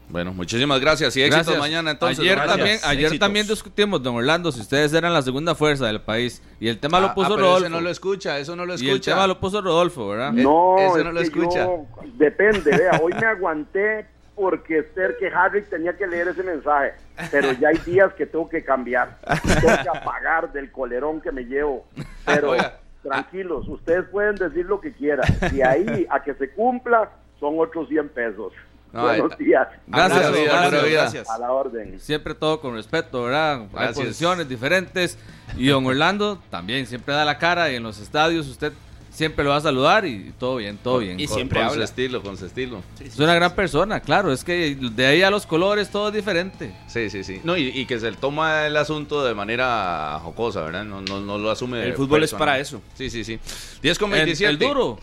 [0.08, 1.60] Bueno, muchísimas gracias y éxitos Gracias.
[1.60, 2.18] mañana entonces.
[2.18, 2.56] Ayer, don Orlando.
[2.64, 3.24] también, ayer Éxitos.
[3.24, 6.42] también discutimos, don Orlando, si ustedes eran la segunda fuerza del país.
[6.58, 7.66] Y el tema Ah, lo puso ah, pero Rodolfo.
[7.66, 9.12] ese no lo escucha, eso no lo y el escucha.
[9.12, 10.32] tema lo puso Rodolfo, ¿verdad?
[10.32, 11.64] No, ese es no lo escucha.
[11.64, 11.86] yo-
[12.16, 14.04] depende, vea, hoy me aguanté
[14.40, 16.94] porque ser que Harry tenía que leer ese mensaje,
[17.30, 19.18] pero ya hay días que tengo que cambiar,
[19.60, 21.86] tengo que apagar del colerón que me llevo,
[22.24, 22.56] pero
[23.02, 27.86] tranquilos, ustedes pueden decir lo que quieran, de ahí a que se cumpla son otros
[27.90, 28.54] 100 pesos.
[28.92, 31.30] No, Buenos días, Gracias, vida, gracias, gracias.
[31.30, 32.00] a la orden.
[32.00, 33.60] Siempre todo con respeto, ¿verdad?
[33.60, 33.98] Hay Gracias.
[33.98, 35.18] posiciones diferentes.
[35.56, 38.72] Y don Orlando también siempre da la cara y en los estadios usted
[39.10, 41.18] siempre lo va a saludar y todo bien, todo bien.
[41.20, 41.84] Y Con- siempre con su habla.
[41.84, 42.82] estilo, con su estilo.
[43.04, 44.32] Es una gran persona, claro.
[44.32, 46.74] Es que de ahí a los colores todo es diferente.
[46.86, 47.40] Sí, sí, sí.
[47.44, 50.84] No, y, y que se toma el asunto de manera jocosa, ¿verdad?
[50.84, 51.82] No, no, no lo asume.
[51.84, 52.80] El fútbol es para eso.
[52.94, 53.38] Sí, sí, sí.
[53.82, 54.50] 10 con El, 27.
[54.52, 54.98] el duro.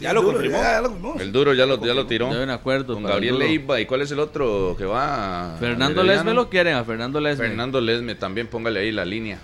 [0.00, 0.56] Ya lo Duro, confirmó.
[0.58, 1.20] ya, ya lo confirmó.
[1.20, 2.30] El duro ya lo, ya lo tiró.
[2.30, 2.94] Me acuerdo.
[2.94, 3.36] Con el Gabriel.
[3.36, 3.80] Leiva.
[3.80, 5.56] ¿Y cuál es el otro que va?
[5.58, 6.04] Fernando?
[6.04, 7.48] Lesme lo quieren, a Fernando Lesme.
[7.48, 9.40] Fernando Lesme también, póngale ahí la línea.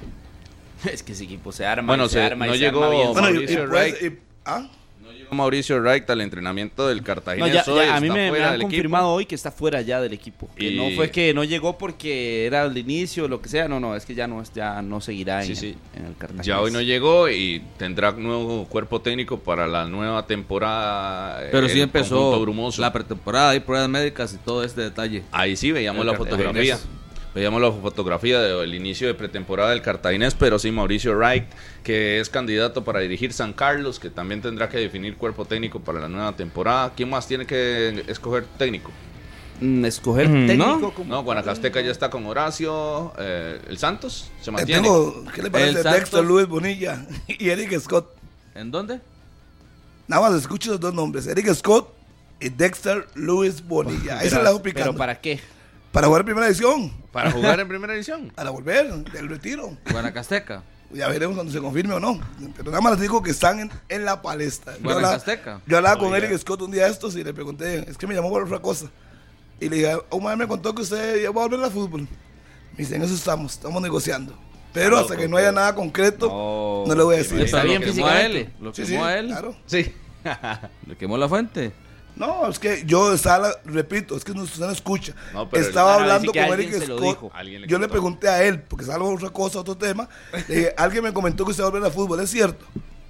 [0.93, 1.86] Es que ese equipo se arma.
[1.89, 3.12] Bueno, y se, se- arma y no se llegó- arma bien.
[3.12, 4.69] Bueno, y- y Mauricio y- ¿ah?
[5.02, 7.48] No llegó Mauricio Wright al entrenamiento del No, Cartagena.
[7.48, 8.62] ya, hoy, ya, a mí me, han del equipo.
[8.62, 10.48] confirmado hoy que está fuera ya del equipo.
[10.56, 13.69] Que Y- no fue que no llegó porque era el inicio o lo que sea.
[13.69, 15.77] No, no, es que ya no, es- ya no seguirá en, Sí, sí.
[15.97, 16.43] en el Cartagena.
[16.44, 21.40] Ya hoy no llegó y tendrá nuevo cuerpo técnico para la nueva temporada.
[21.51, 22.81] Pero sí empezó brumoso.
[22.81, 25.23] la pretemporada y pruebas médicas y todo este detalle.
[25.32, 26.78] Ahí sí veíamos El la fotografía.
[27.35, 31.44] Veíamos la fotografía del inicio de pretemporada del Cartaginés, pero sí Mauricio Wright,
[31.82, 35.98] que es candidato para dirigir San Carlos, que también tendrá que definir cuerpo técnico para
[35.98, 36.93] la nueva temporada.
[36.97, 38.93] ¿Quién más tiene que escoger técnico?
[39.61, 40.94] Mm, escoger Mm, técnico ¿no?
[40.94, 43.12] como- No, Guanacasteca ya está con Horacio.
[43.19, 44.31] eh, ¿El Santos?
[44.40, 44.82] ¿Se Eh, mantiene?
[44.82, 45.81] tengo, ¿Qué le parece
[46.20, 48.15] El Luis Bonilla y Eric Scott?
[48.55, 49.01] ¿En dónde?
[50.06, 51.89] Nada más escucho los dos nombres, Eric Scott
[52.40, 54.23] y Dexter Luis Bonilla.
[54.23, 54.90] Esa la dejo picando.
[54.93, 55.40] Pero ¿para qué?
[55.95, 58.31] Para jugar primera edición, Para jugar en primera edición.
[58.35, 59.79] para volver del retiro.
[59.91, 60.62] Guanacasteca.
[60.93, 62.21] Ya veremos cuando se confirme o no.
[62.57, 64.73] Pero nada más les digo que están en, en la palestra.
[64.75, 65.61] Yo hablaba, Guanacasteca.
[65.66, 66.15] yo hablaba con.
[66.15, 68.59] Eric Scott un día de estos y le pregunté, es que me llamó por otra
[68.61, 68.87] cosa.
[69.61, 72.03] Y le dije, Omar me contó que usted ya va a volver al fútbol.
[72.03, 72.09] Me
[72.79, 74.37] dice, en eso estamos, estamos negociando.
[74.73, 76.85] Pero hasta que no haya nada concreto, No.
[76.89, 77.41] no, le voy a decir.
[77.41, 78.41] Está bien lo quemó a físicamente.
[78.41, 78.53] él.
[78.61, 79.27] Lo Sí, quemó sí, a él.
[79.29, 79.57] claro.
[79.66, 79.95] Sí.
[80.89, 81.73] Le quemó la fuente.
[82.16, 85.15] No, es que yo estaba, repito, es que no, usted no escucha.
[85.32, 87.01] No, pero- estaba hablando con Eric se Scott.
[87.01, 87.31] dijo.
[87.35, 90.09] Alguien le yo le pregunté a él, porque es algo otra cosa, otro tema.
[90.49, 92.65] Le dije, alguien me comentó que usted va a volver al fútbol, ¿es cierto?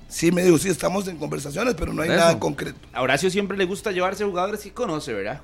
[0.09, 2.19] Sí, me dijo, sí, estamos en conversaciones, pero no hay Eso.
[2.19, 2.79] nada concreto.
[2.93, 5.43] A Horacio siempre le gusta llevarse jugadores que conoce, ¿verdad?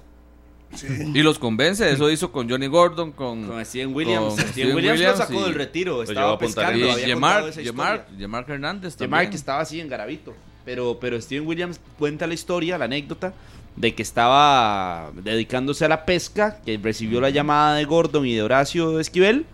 [0.74, 0.86] Sí.
[1.14, 1.90] Y los convence.
[1.90, 4.20] Eso hizo con Johnny Gordon, con, Con Steven Williams.
[4.20, 6.02] con Steven, Steven Williams, Williams lo sacó y- del retiro.
[6.02, 6.78] Estaba pescando.
[6.98, 8.06] y Yemar, Yemar.
[8.16, 9.30] Yemar Hernández Yemar también.
[9.30, 10.34] que estaba así en Garavito.
[10.64, 13.32] Pero, pero Steven Williams cuenta la historia, la anécdota,
[13.76, 18.42] de que estaba dedicándose a la pesca, que recibió la llamada de Gordon y de
[18.42, 19.46] Horacio Esquivel,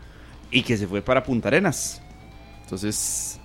[0.51, 2.03] y que se fue para Punta Arenas.
[2.63, 3.39] Entonces,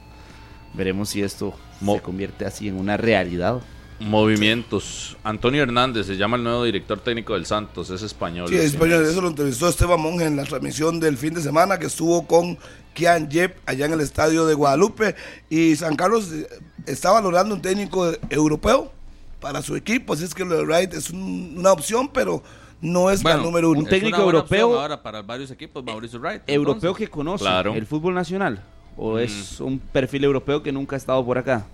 [0.74, 3.62] veremos si esto Mo- se convierte así en una realidad.
[4.02, 5.16] Movimientos.
[5.24, 8.48] Antonio Hernández se llama el nuevo director técnico del Santos, es español.
[8.50, 11.78] Sí, es español, eso lo entrevistó Esteban Monge en la transmisión del fin de semana
[11.78, 12.58] que estuvo con
[12.94, 15.16] Kian Yep allá en el estadio de Guadalupe.
[15.50, 16.48] Y San Carlos eh,
[16.88, 18.92] está valorando un técnico europeo
[19.40, 22.44] para su equipo, así es que lo de Wright es un- una opción, pero
[22.82, 23.80] no es para el número uno.
[23.80, 26.42] un técnico es una buena europeo- ahora para varios equipos, Mauricio Wright.
[26.48, 27.08] ¿Europeo entonces.
[27.08, 27.74] que conoce Claro.
[27.76, 28.64] el fútbol nacional?
[28.98, 31.66] ¿O es un perfil europeo que nunca ha estado por acá?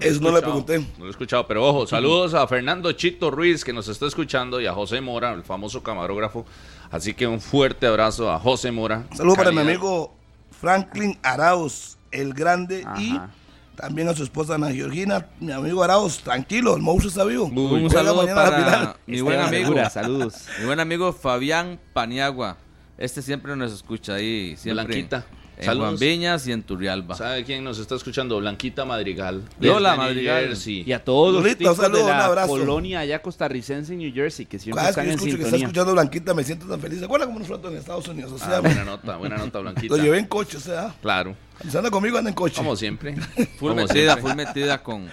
[0.00, 0.78] Eso no le pregunté.
[0.78, 4.60] No lo he escuchado, pero ojo, saludos a Fernando Chito Ruiz que nos está escuchando
[4.60, 6.46] y a José Mora, el famoso camarógrafo.
[6.90, 9.04] Así que un fuerte abrazo a José Mora.
[9.14, 10.14] Saludos para mi amigo
[10.60, 13.30] Franklin Arauz, el grande, y Ajá.
[13.76, 17.44] también a su esposa Ana Georgina, mi amigo Arauz, tranquilo, el monstruo está vivo.
[17.46, 19.90] Un saludo para mi buen Esteban amigo.
[19.90, 20.34] Saludos.
[20.58, 22.56] Mi buen amigo Fabián Paniagua.
[22.98, 24.56] Este siempre nos escucha ahí.
[24.56, 25.24] Siempre Blanquita.
[25.60, 25.88] En Saludos.
[25.88, 27.14] Juan Viñas y en Turrialba.
[27.14, 28.38] ¿Sabe quién nos está escuchando?
[28.38, 29.42] Blanquita Madrigal.
[29.60, 30.46] New Madrigal.
[30.46, 30.84] Jersey.
[30.86, 32.48] Y a todos los Lolita, tipos un saludo, de un la abrazo.
[32.48, 35.42] colonia allá costarricense en New Jersey, que siempre Cada vez que están en escucho que
[35.42, 35.66] está sintonía.
[35.66, 36.98] escuchando Blanquita me siento tan feliz.
[36.98, 38.32] ¿Se acuerdan cómo nos fue en Estados Unidos?
[38.32, 39.96] O sea, Ah, buena nota, buena nota, Blanquita.
[39.96, 41.36] lo llevé en coche, o sea, Claro,
[41.68, 42.56] se anda conmigo anda en coche.
[42.56, 43.14] como siempre.
[43.36, 44.22] Full Como metida, siempre.
[44.22, 45.08] full metida con,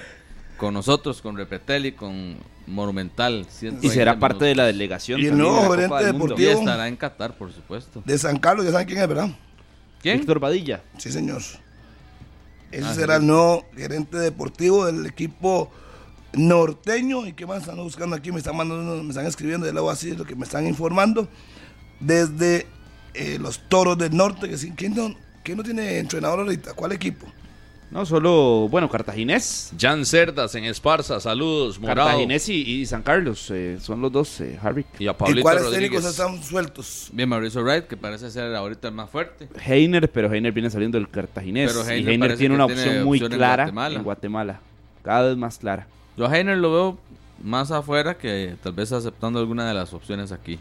[0.55, 2.37] con nosotros, con Repetel y con
[2.67, 3.45] Monumental.
[3.49, 5.19] Y 120 será parte de la delegación.
[5.19, 6.35] Y el también nuevo de la gerente Copa del Mundo.
[6.35, 6.59] Y deportivo.
[6.61, 8.01] estará en Qatar, por supuesto.
[8.05, 9.29] De San Carlos, ya saben quién es, ¿verdad?
[10.01, 10.17] ¿Quién?
[10.19, 10.81] Víctor Badilla.
[10.97, 11.41] Sí, señor.
[12.71, 13.21] Ese Ah, será sí.
[13.21, 15.71] el nuevo gerente deportivo del equipo
[16.33, 17.25] norteño.
[17.25, 18.31] ¿Y qué más están buscando aquí?
[18.31, 21.27] Me están mandando, me están escribiendo de lado así, lo que me están informando.
[21.99, 22.67] Desde
[23.13, 24.49] eh, los toros del norte.
[24.49, 26.73] Que, sí, ¿quién, no, quién no tiene entrenador ahorita?
[26.73, 27.25] ¿Cuál equipo?
[27.89, 29.71] No, solo, bueno, Cartaginés.
[29.79, 32.09] Jan Cerdas en Esparza, saludos, Morado.
[32.09, 34.87] Cartaginés y, y San Carlos eh, son los dos, eh, Harvick.
[34.99, 35.89] Y a ¿Y Pablito cuáles Rodríguez.
[35.91, 37.09] técnicos están sueltos?
[37.13, 39.47] Bien, Mauricio Wright, que parece ser ahorita el más fuerte.
[39.65, 41.71] Heiner, pero Heiner viene saliendo del Cartaginés.
[41.73, 43.95] Pero y Heiner Heiner tiene una tiene opción muy opción en clara Guatemala.
[43.95, 44.59] en Guatemala.
[45.03, 45.87] Cada vez más clara.
[46.17, 46.97] Yo a Heiner lo veo
[47.41, 50.59] más afuera que tal vez aceptando alguna de las opciones aquí.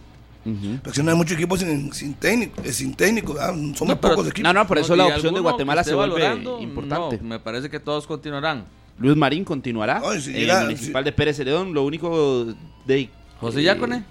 [0.82, 2.62] Porque si no hay muchos equipos sin, sin técnico.
[2.62, 3.48] eh, sin técnico ¿verdad?
[3.50, 4.42] Son muy No, pero- pocos equipos.
[4.42, 7.18] No, no, por eso ¿Y la opción de Guatemala se vuelve importante.
[7.20, 8.64] No, me parece que todos continuarán.
[8.98, 11.74] Luis Marín continuará Ay, si en el municipal de Pérez Celedón.
[11.74, 12.46] Lo único
[12.86, 13.10] de.
[13.40, 14.04] José eh, Yacone,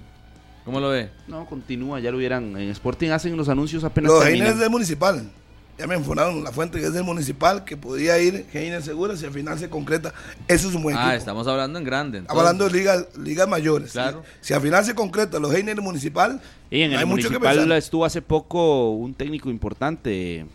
[0.64, 1.10] ¿cómo lo ve?
[1.28, 2.56] No, continúa, ya lo hubieran.
[2.56, 4.12] En Sporting hacen los anuncios apenas.
[4.12, 4.46] Los terminan.
[4.48, 5.28] Heiner es del municipal.
[5.78, 9.26] Ya me informaron la fuente que es del municipal, que podía ir Heiner segura si
[9.26, 10.14] al final se concreta.
[10.48, 11.18] Eso es un buen Ah, equipo.
[11.18, 12.18] estamos hablando en grande.
[12.20, 13.92] Estamos hablando de ligas, ligas mayores.
[13.92, 14.24] Claro.
[14.40, 16.40] Si, si al final se concreta los Heiner municipal,
[16.72, 17.78] Y en no el hay mucho que municipal pensar.
[17.78, 20.46] estuvo hace poco un técnico importante.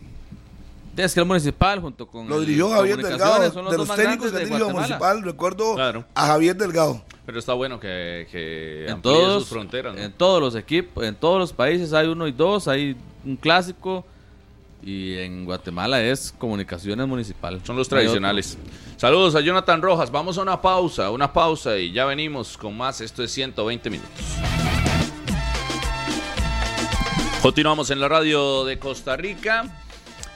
[0.97, 3.51] Es que el municipal junto con Lo el dirigió Javier Delgado.
[3.51, 4.73] son De los técnicos que Guatemala.
[4.73, 6.03] municipal, recuerdo Claro.
[6.15, 7.01] a Javier Delgado.
[7.27, 9.93] Pero está bueno que, que En todos, sus fronteras.
[9.95, 10.01] ¿no?
[10.01, 14.03] en todos los equipos, en todos los países hay uno y dos, hay un clásico
[14.83, 17.61] y en Guatemala es comunicaciones municipal.
[17.63, 18.57] Son los tradicionales.
[18.97, 20.11] Saludos a Jonathan Rojas.
[20.11, 23.01] Vamos a una pausa, una pausa y ya venimos con más.
[23.01, 24.25] Esto es 120 minutos.
[27.41, 29.65] Continuamos en la radio de Costa Rica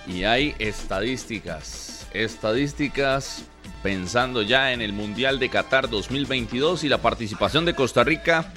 [0.08, 2.08] y hay estadísticas.
[2.14, 3.46] Estadísticas
[3.84, 8.52] pensando ya en el Mundial de Qatar 2022 y la participación de Costa Rica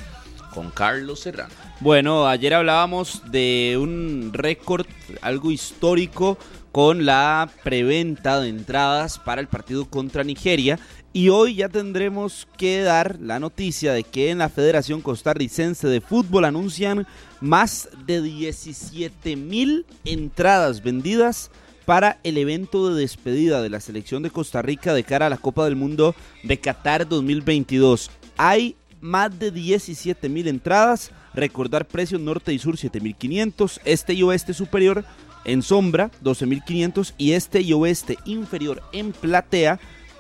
[0.55, 1.68] con Carlos Serrano.
[1.81, 4.85] Bueno, ayer hablábamos de un récord,
[5.21, 6.37] algo histórico,
[6.73, 10.81] con la preventa de entradas para el partido contra Nigeria.
[11.13, 16.01] Y hoy ya tendremos que dar la noticia de que en la Federación Costarricense de
[16.01, 17.07] Fútbol anuncian
[17.41, 21.53] más de 17 mil entradas vendidas
[21.85, 25.39] para el evento de despedida de la selección de Costa Rica de cara a la
[25.39, 28.11] Copa del Mundo de Qatar 2022.
[28.37, 31.11] Hay más de 17 mil entradas.
[31.35, 35.05] Recordar precios norte y sur 7.500, este y oeste superior
[35.45, 39.79] en sombra 12.500 y este y oeste inferior en platea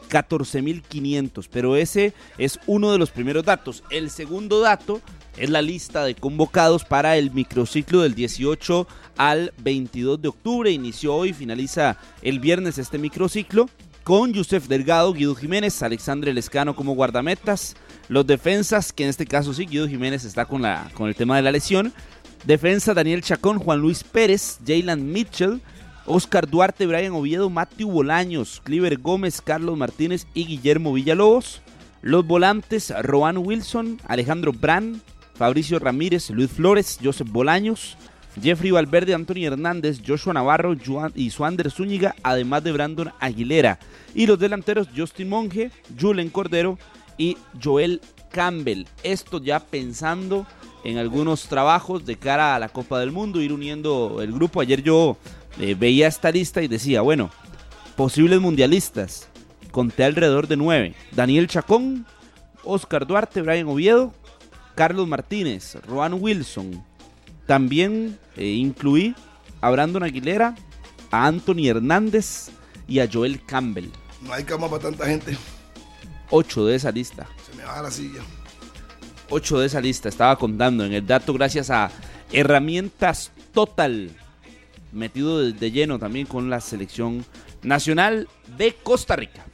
[0.08, 1.48] 14.500.
[1.50, 3.82] Pero ese es uno de los primeros datos.
[3.90, 5.00] El segundo dato
[5.36, 8.86] es la lista de convocados para el microciclo del 18
[9.16, 10.70] al 22 de octubre.
[10.70, 13.68] Inició hoy, finaliza el viernes este microciclo
[14.02, 17.76] con Yusef Delgado, Guido Jiménez, Alexandre Lescano como guardametas.
[18.08, 21.36] Los defensas, que en este caso sí, Guido Jiménez está con, la, con el tema
[21.36, 21.92] de la lesión.
[22.44, 25.60] Defensa Daniel Chacón, Juan Luis Pérez, Jaylan Mitchell,
[26.06, 31.60] Oscar Duarte, Brian Oviedo, Matthew Bolaños, Cliver Gómez, Carlos Martínez y Guillermo Villalobos.
[32.00, 35.00] Los volantes, Roan Wilson, Alejandro Brand,
[35.34, 37.98] Fabricio Ramírez, Luis Flores, Joseph Bolaños,
[38.40, 40.74] Jeffrey Valverde, Anthony Hernández, Joshua Navarro
[41.14, 43.78] y Suander Zúñiga, además de Brandon Aguilera.
[44.14, 45.70] Y los delanteros, Justin Monge,
[46.00, 46.78] Julen Cordero
[47.18, 48.00] y Joel
[48.30, 48.86] Campbell.
[49.02, 50.46] Esto ya pensando
[50.84, 54.60] en algunos trabajos de cara a la Copa del Mundo, ir uniendo el grupo.
[54.60, 55.18] Ayer yo
[55.58, 57.30] eh, veía esta lista y decía, bueno,
[57.96, 59.28] posibles mundialistas.
[59.70, 60.94] Conté alrededor de nueve.
[61.12, 62.06] Daniel Chacón,
[62.64, 64.14] Oscar Duarte, Brian Oviedo,
[64.74, 66.84] Carlos Martínez, Roan Wilson.
[67.46, 69.14] También eh, incluí
[69.60, 70.54] a Brandon Aguilera,
[71.10, 72.50] a Anthony Hernández
[72.86, 73.90] y a Joel Campbell.
[74.22, 75.36] No hay cama para tanta gente.
[76.30, 77.26] Ocho de esa lista.
[77.48, 78.20] Se me va la silla.
[79.30, 81.90] 8 de esa lista, estaba contando en el dato gracias a
[82.32, 84.10] Herramientas Total,
[84.92, 87.24] metido de, de lleno también con la selección
[87.62, 89.44] nacional de Costa Rica.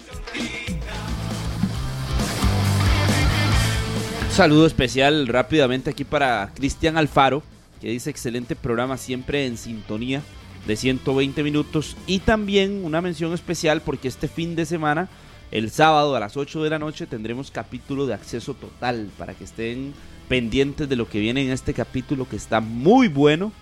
[4.31, 7.43] Saludo especial rápidamente aquí para Cristian Alfaro,
[7.81, 10.23] que dice excelente programa siempre en sintonía
[10.67, 15.09] de 120 minutos y también una mención especial porque este fin de semana
[15.55, 19.45] el sábado a las 8 de la noche tendremos capítulo de acceso total para que
[19.45, 19.95] estén
[20.29, 23.53] pendientes de lo que viene en este capítulo que está muy bueno,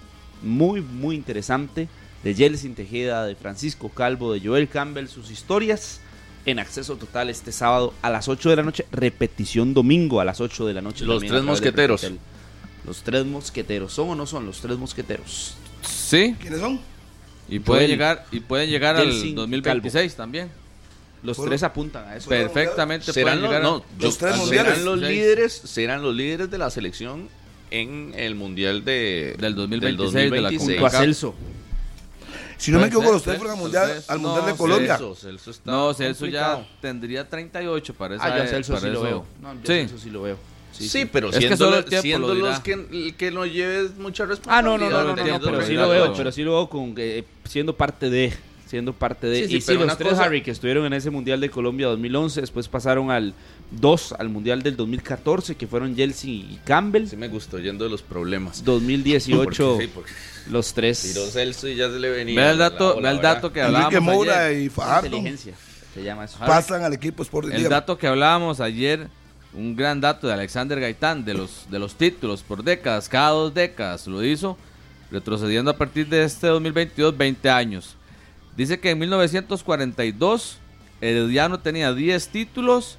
[0.43, 1.89] muy, muy interesante.
[2.25, 6.01] De Yeltsin Tejeda, de Francisco Calvo, de Joel Campbell, sus historias
[6.47, 8.87] en acceso total este sábado a las 8 de la noche.
[8.91, 11.05] Repetición domingo a las 8 de la noche.
[11.05, 12.11] Los tres mosqueteros.
[12.87, 13.93] Los tres mosqueteros.
[13.93, 15.57] ¿Son o no son los tres mosqueteros?
[15.83, 16.81] Sí, ¿Quiénes son?
[17.51, 20.62] y pueden llegar, y pueden llegar al Yeltsin 2026 también.
[21.23, 22.29] Los Fueron- tres apuntan a eso.
[22.29, 24.83] Perfectamente serán pueden los, llegar a- no, Los tres serán mundiales.
[24.83, 27.29] los líderes, serán los líderes de la selección
[27.71, 31.35] en el mundial de Del 2026 de la Junto a Celso.
[32.59, 34.57] Si no me Puede equivoco, los tres fueron al mundial, Celso, al mundial no, de
[34.57, 34.97] Colombia.
[34.99, 38.87] Celso, Celso está No, Celso ya tendría 38 para esa Ah, yo a Celso para
[38.87, 39.27] sí lo veo.
[39.41, 39.59] No, Sí.
[39.65, 40.39] Celso sí lo veo.
[40.73, 43.31] Sí, pero Es que siendo, solo el lo- tiempo siendo lo los que, el que
[43.31, 44.63] no lleves mucha Ah, responsabilidad.
[44.63, 46.53] no, no, no, no, no, no, pero pero sí ya lo veo, pero sí lo
[46.53, 48.33] veo con eh, siendo parte de,
[48.73, 49.43] siendo parte de.
[49.43, 51.51] Sí, sí, y sí, pero los tres cosa- Harry que estuvieron en ese mundial de
[51.51, 53.35] Colombia 2011, después pasaron al
[53.71, 57.07] 2 al mundial del 2014 que fueron Chelsea y Campbell.
[57.07, 58.65] Sí me gustó yendo de los problemas.
[58.65, 60.11] 2018 Porque, sí, porque
[60.51, 61.03] los tres.
[61.03, 62.35] tiró Celso y ya se le venía.
[62.35, 64.63] Vea el la dato, vea el dato que Enrique hablábamos Moura ayer.
[64.63, 65.55] y Fajardo Inteligencia
[65.93, 66.39] se llama eso.
[66.39, 69.09] pasan al equipo Sport El dato que hablábamos ayer,
[69.53, 73.53] un gran dato de Alexander Gaitán, de los, de los títulos por décadas, cada dos
[73.53, 74.57] décadas lo hizo,
[75.11, 77.97] retrocediendo a partir de este 2022 20 años.
[78.57, 80.59] Dice que en 1942
[81.01, 82.97] Herediano tenía 10 títulos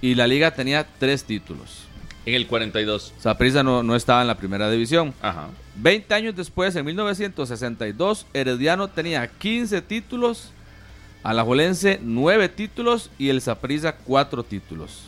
[0.00, 1.84] y la liga tenía 3 títulos.
[2.26, 3.14] En el 42.
[3.18, 5.14] Saprissa no, no estaba en la primera división.
[5.22, 5.48] Ajá.
[5.76, 10.50] 20 años después, en 1962, Herediano tenía 15 títulos,
[11.22, 15.04] Alajuelense 9 títulos y el Saprissa 4 títulos.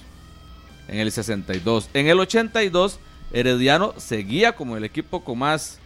[0.88, 1.90] En el 62.
[1.94, 2.98] En el 82,
[3.32, 5.78] Herediano seguía como el equipo con más,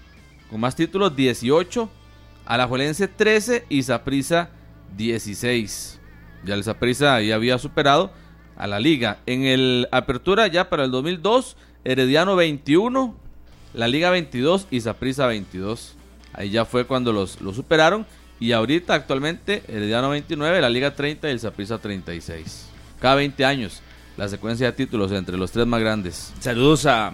[0.50, 1.90] con más títulos, 18,
[2.48, 4.48] Alajuelense 13 y Saprissa
[4.96, 6.00] 16.
[6.46, 8.10] Ya el Saprissa ahí había superado
[8.56, 9.18] a la liga.
[9.26, 13.14] En el Apertura ya para el 2002, Herediano 21,
[13.74, 15.94] la Liga 22 y Saprissa 22.
[16.32, 18.06] Ahí ya fue cuando los, los superaron.
[18.40, 22.70] Y ahorita actualmente Herediano 29, la Liga 30 y el Saprissa 36.
[22.98, 23.82] Cada 20 años
[24.16, 26.32] la secuencia de títulos entre los tres más grandes.
[26.40, 27.12] Saludos a,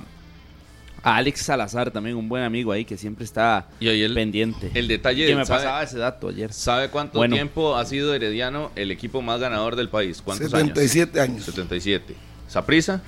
[1.04, 4.70] a Alex Salazar, también un buen amigo ahí que siempre está Y ahí el, pendiente.
[4.74, 6.52] el detalle que me ¿sabe, pasaba ese dato ayer.
[6.52, 7.36] ¿Sabe cuánto Bueno.
[7.36, 10.22] tiempo ha sido Herediano el equipo más ganador del país?
[10.24, 10.68] ¿Cuántos años?
[10.68, 11.44] 77 años.
[11.44, 12.14] 77.
[12.48, 13.02] Saprissa,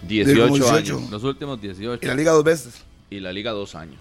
[0.00, 0.74] como 18 18.
[0.96, 1.10] años.
[1.10, 2.00] Los últimos 18.
[2.02, 2.84] Y la liga dos veces.
[3.10, 3.98] Y la Liga, dos años.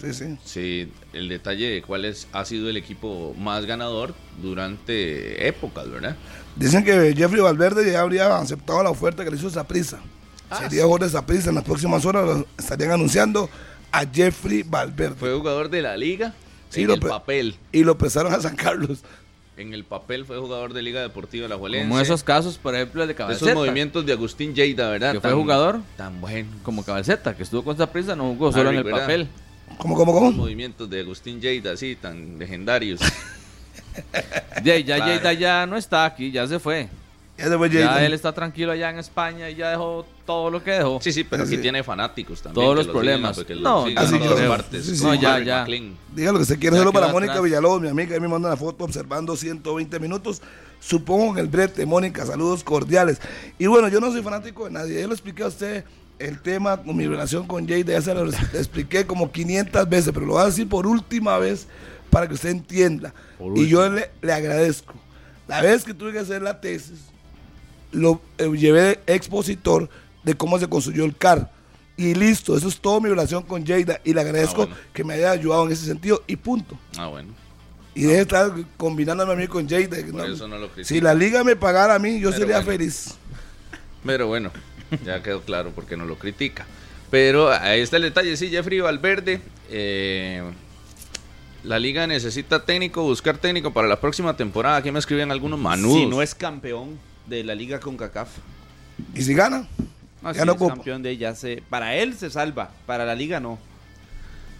[0.00, 0.36] Sí, sí.
[0.44, 6.16] Sí, el detalle de cuál es, ha sido el equipo más ganador durante épocas, ¿verdad?
[6.56, 10.00] Dicen que Jeffrey Valverde ya habría aceptado la oferta que le hizo Saprissa.
[10.50, 11.48] Ah, Sería jugador de.
[11.48, 13.48] En las próximas horas estarían anunciando
[13.92, 15.16] a Jeffrey Valverde.
[15.16, 16.34] Fue jugador de la Liga
[16.70, 17.56] Sí, en lo el pe- papel.
[17.72, 19.00] Y lo pesaron a San Carlos.
[19.56, 21.88] En el papel fue jugador de Liga Deportiva La Juelense.
[21.88, 23.46] Como esos casos, por ejemplo, el de De Cabeceta.
[23.52, 25.12] esos movimientos de Agustín Lleida, ¿verdad?
[25.14, 25.80] Que fue jugador.
[25.96, 26.48] Tan bueno.
[26.62, 29.28] Como Cabeceta, que estuvo con Saprissa, no jugó solo en el papel.
[29.78, 30.32] ¿Cómo, cómo, Los cómo?
[30.32, 33.00] movimientos de Agustín Lleida, así, tan legendarios.
[34.62, 35.12] De ahí, ya Claro.
[35.12, 36.88] Lleida ya no está aquí, ya se fue.
[37.38, 38.02] Ya se fue Ya Jadon.
[38.04, 40.98] él está tranquilo allá en España y ya dejó todo lo que dejó.
[41.02, 41.62] Sí, sí, pero aquí Sí.
[41.62, 42.64] tiene fanáticos también.
[42.64, 43.36] Todos que los lo problemas.
[43.60, 44.86] No, así todas lo- partes.
[44.86, 45.04] sí, sí.
[45.04, 45.60] No, ya, Harry ya.
[45.60, 45.96] McLean.
[46.14, 47.44] Diga lo que se quiere Ya solo para Mónica atrás.
[47.44, 50.40] Villalobos, mi amiga, que me manda una foto observando 120 minutos.
[50.80, 53.20] Supongo en el brete, Mónica, saludos cordiales.
[53.58, 55.00] Y bueno, yo no soy fanático de nadie.
[55.02, 55.84] Yo le expliqué a usted
[56.18, 60.24] el tema con mi relación con Jade, ya se lo expliqué como 500 veces, pero
[60.24, 61.66] lo voy a decir por última vez
[62.08, 63.12] para que usted entienda.
[63.54, 64.94] Y yo le, le agradezco.
[65.46, 67.00] La vez que tuve que hacer la tesis,
[67.92, 69.88] lo eh, llevé de expositor
[70.22, 71.50] de cómo se construyó el CAR.
[71.96, 74.00] Y listo, eso es todo mi relación con Jada.
[74.04, 74.80] Y le agradezco Ah, bueno.
[74.92, 76.22] que me haya ayudado en ese sentido.
[76.26, 76.78] Y punto.
[76.98, 77.30] Ah, bueno.
[77.94, 79.96] Y deje de estar combinándome a mí con Jada.
[80.12, 82.70] Por eso no lo si la liga me pagara a mí, yo Pero sería bueno.
[82.72, 83.14] feliz.
[84.04, 84.50] Pero bueno,
[85.04, 86.66] ya quedó claro porque no lo critica.
[87.10, 89.40] Pero ahí está el detalle, sí, Jeffrey Valverde.
[89.70, 90.42] eh,
[91.64, 94.76] la liga necesita técnico, buscar técnico para la próxima temporada.
[94.76, 95.96] Aquí me escriben algunos manudos.
[95.98, 98.28] Si no es campeón de la liga con CACAF.
[99.14, 99.66] Y si gana,
[100.22, 103.14] No, Ya si no es campeón de ya se para él se salva, para la
[103.14, 103.58] liga no.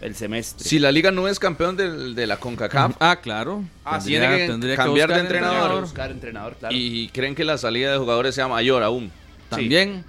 [0.00, 0.62] El semestre.
[0.68, 3.64] Si la liga no es campeón del- de, la CONCACAF Ah, claro.
[3.84, 5.70] Ah, Tendría- tiene que tendría cambiar de entrenador.
[5.70, 6.74] Hay que buscar entrenador, claro.
[6.76, 9.10] y creen que la salida de jugadores sea mayor aún.
[9.48, 10.04] También,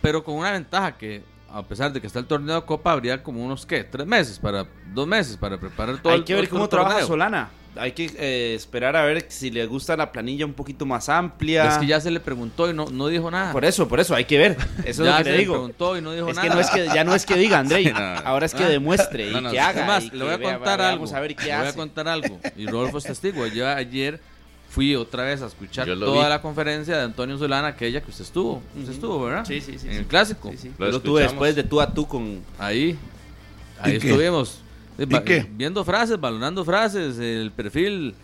[0.00, 1.22] pero con una ventaja que
[1.52, 3.84] a pesar de que está el torneo de Copa, habría como unos, ¿qué?
[3.84, 7.08] Tres meses, para dos meses para preparar todo Hay el que ver cómo trabaja torneo.
[7.08, 7.50] Solana.
[7.76, 11.68] Hay que eh, esperar a ver si le gusta la planilla un poquito más amplia.
[11.70, 13.52] Es que ya se le preguntó y no, no dijo nada.
[13.52, 14.56] Por eso, por eso, hay que ver.
[14.84, 15.52] Eso es ya lo que se le digo.
[15.54, 16.48] preguntó y no dijo Es nada.
[16.48, 17.98] que no es que ya no es que diga Andrei, No.
[17.98, 18.68] ahora es que Ah.
[18.68, 19.68] demuestre y que es haga.
[19.68, 20.96] Además, y le voy a vea- contar algo.
[21.04, 21.76] Vamos a ver qué le voy a hace.
[21.76, 22.40] contar algo.
[22.56, 23.46] Y Rodolfo es testigo.
[23.46, 24.20] Yo ayer
[24.68, 26.28] fui otra vez a escuchar toda vi.
[26.28, 28.62] la conferencia de Antonio Solana, aquella que usted estuvo.
[28.78, 29.44] Usted estuvo, ¿verdad?
[29.44, 29.98] Sí, sí, sí, En sí.
[30.00, 30.50] el clásico.
[30.50, 30.72] Sí, sí.
[30.76, 31.30] Lo lo tuve escuchamos.
[31.32, 32.98] después de tú a tú con Ahí.
[33.80, 34.60] Ahí estuvimos.
[35.08, 35.46] ¿Y qué?
[35.50, 38.14] Viendo frases, balonando frases, el perfil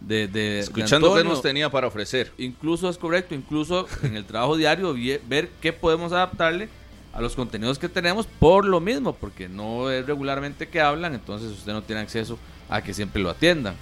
[0.00, 1.32] de, de- de Escuchando qué Antonio.
[1.32, 2.32] nos tenía para ofrecer.
[2.38, 4.94] Incluso es correcto, incluso en el trabajo diario,
[5.28, 6.68] ver qué podemos adaptarle
[7.12, 11.50] a los contenidos que tenemos por lo mismo, porque no es regularmente que hablan, entonces
[11.52, 12.38] usted no tiene acceso
[12.68, 13.76] a que siempre lo atiendan.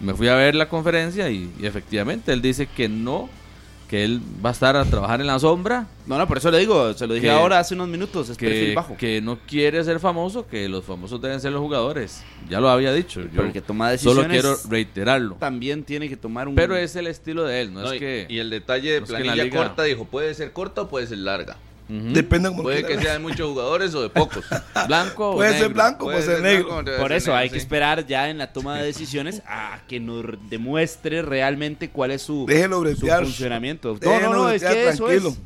[0.00, 3.28] me fui a ver la conferencia y, y efectivamente él dice que no,
[3.88, 6.58] que él va a estar a trabajar en la sombra, No, no, por eso le
[6.58, 8.96] digo, se lo dije Que- ahora hace unos minutos, es perfil que, bajo.
[8.96, 12.22] que no quiere ser famoso, que los famosos deben ser los jugadores.
[12.50, 13.20] Ya lo había dicho.
[13.22, 15.36] Yo Pero el que toma decisiones solo quiero reiterarlo.
[15.38, 16.54] también tiene que tomar un...
[16.54, 18.26] Pero es el estilo de él, no, No, es y, que...
[18.28, 20.52] y el detalle de no es que en la planilla liga- corta dijo, puede ser
[20.52, 21.56] corta o puede ser larga.
[21.88, 24.44] Depende como Puede que sea de muchos jugadores o de pocos.
[24.86, 25.74] Blanco o Puede ser negro.
[25.74, 26.82] blanco, puede ser negro.
[26.82, 29.80] blanco, Por ser eso negro, hay que esperar ya en la toma de decisiones a
[29.88, 33.94] que nos demuestre realmente cuál es su, funcionamiento.
[33.94, 35.30] No, Déjelo no, no, es que eso tranquilo.
[35.30, 35.38] es.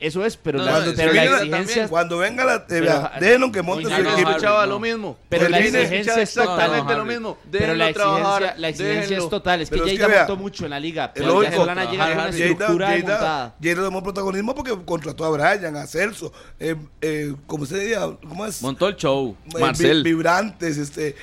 [0.00, 2.54] Eso es, pero No, la, no, pero es la exigencia también, Cuando venga la.
[2.54, 4.10] eh, Pero- vea, déjenlo que monte su no, equipo.
[4.12, 4.72] Harry, escuchaba no.
[4.74, 5.18] lo mismo.
[5.28, 7.38] Pero la Termine, exigencia es exactamente lo mismo.
[7.50, 9.28] Pero la Déjenlo trabajar, exigencia, la exigencia es déjenlo.
[9.28, 9.60] total.
[9.62, 11.04] Es que es Lleida que vea, montó mucho en la liga.
[11.06, 13.54] es Pero llega con una estructura montada.
[13.60, 18.46] Lleida tomó protagonismo porque contrató a Brian, a Celso, eh, eh, como usted diría, ¿cómo
[18.46, 18.62] es?
[18.62, 19.36] Montó el show.
[19.52, 20.04] Eh, Marcel.
[20.04, 21.16] vi- vibrantes, este,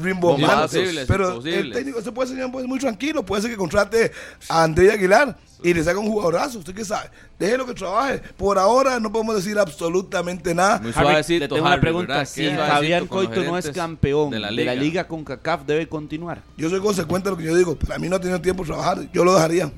[0.00, 0.74] rimbombantes.
[0.74, 3.24] Imposibles, Pero el técnico se puede ser muy tranquilo.
[3.24, 4.12] Puede ser que contrate
[4.48, 6.58] a André Aguilar y le saque un jugadorazo.
[6.58, 7.10] ¿Usted qué sabe?
[7.38, 8.20] Déjelo que trabaje.
[8.36, 10.78] Por ahora no podemos decir absolutamente nada.
[10.78, 12.24] Muy Harry, le tengo una pregunta.
[12.24, 14.74] Si Fabián los Coito no es campeón de de la la, liga.
[14.74, 16.42] liga con CACAF, debe continuar.
[16.56, 17.76] Yo soy consecuente de lo que yo digo.
[17.76, 18.98] Para mí no ha tenido tiempo de trabajar.
[19.12, 19.70] Yo lo dejaría.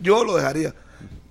[0.00, 0.74] Yo lo dejaría.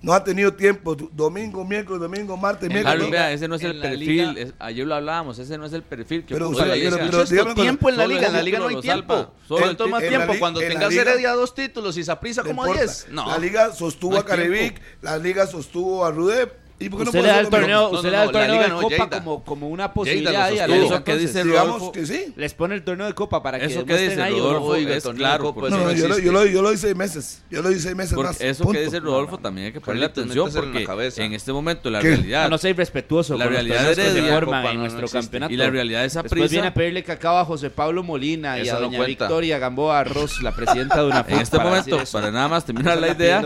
[0.02, 0.94] No ha tenido tiempo.
[0.94, 3.02] Domingo, miércoles, domingo, martes, miércoles.
[3.04, 3.10] No.
[3.10, 4.06] vea, ese no es en el perfil.
[4.32, 6.74] liga- es- ayer lo hablábamos, ese no es el perfil que Pero ocupa usted- la
[6.82, 7.10] pero- liga.
[7.10, 9.30] pero- dígame tiempo en la liga, en la liga no hay tiempo.
[9.46, 10.32] Solo ¿Cuánto el- más en tiempo?
[10.38, 12.82] Cuando tengas Heredia dos títulos y Saprisa como importa.
[12.82, 13.08] 10.
[13.10, 13.26] No.
[13.28, 16.50] La liga sostuvo a Carevic, la liga sostuvo a Rudé.
[16.80, 18.30] ¿Y por qué no Usted le da el torneo, No, usted no, le da el
[18.32, 19.08] torneo de no, Copa Lleida.
[19.18, 20.50] como, como una Lleida posibilidad.
[20.50, 21.92] Eso que dice Digamos Rodolfo.
[21.92, 22.32] que sí.
[22.36, 24.32] Les pone el torneo de Copa para que Eso que dice ahí.
[24.32, 25.44] Rodolfo Oiga, es claro.
[25.44, 27.42] Copa, porque No, yo, lo, yo, lo, yo lo hice seis meses.
[27.50, 28.40] Yo lo hice seis meses porque más.
[28.40, 28.78] eso punto.
[28.78, 30.86] que dice Rodolfo también hay que ponerle atención porque
[31.18, 32.08] en este momento la ¿Qué?
[32.08, 35.52] realidad No, no sea irrespetuoso La realidad de que se Copa, en nuestro campeonato.
[35.52, 38.68] y la realidad de esa Después viene a pedirle cacao a José Pablo Molina y
[38.68, 39.04] a doña.
[39.04, 43.08] Victoria Gamboa Ross, la presidenta de una en este momento para nada más terminar la
[43.08, 43.42] idea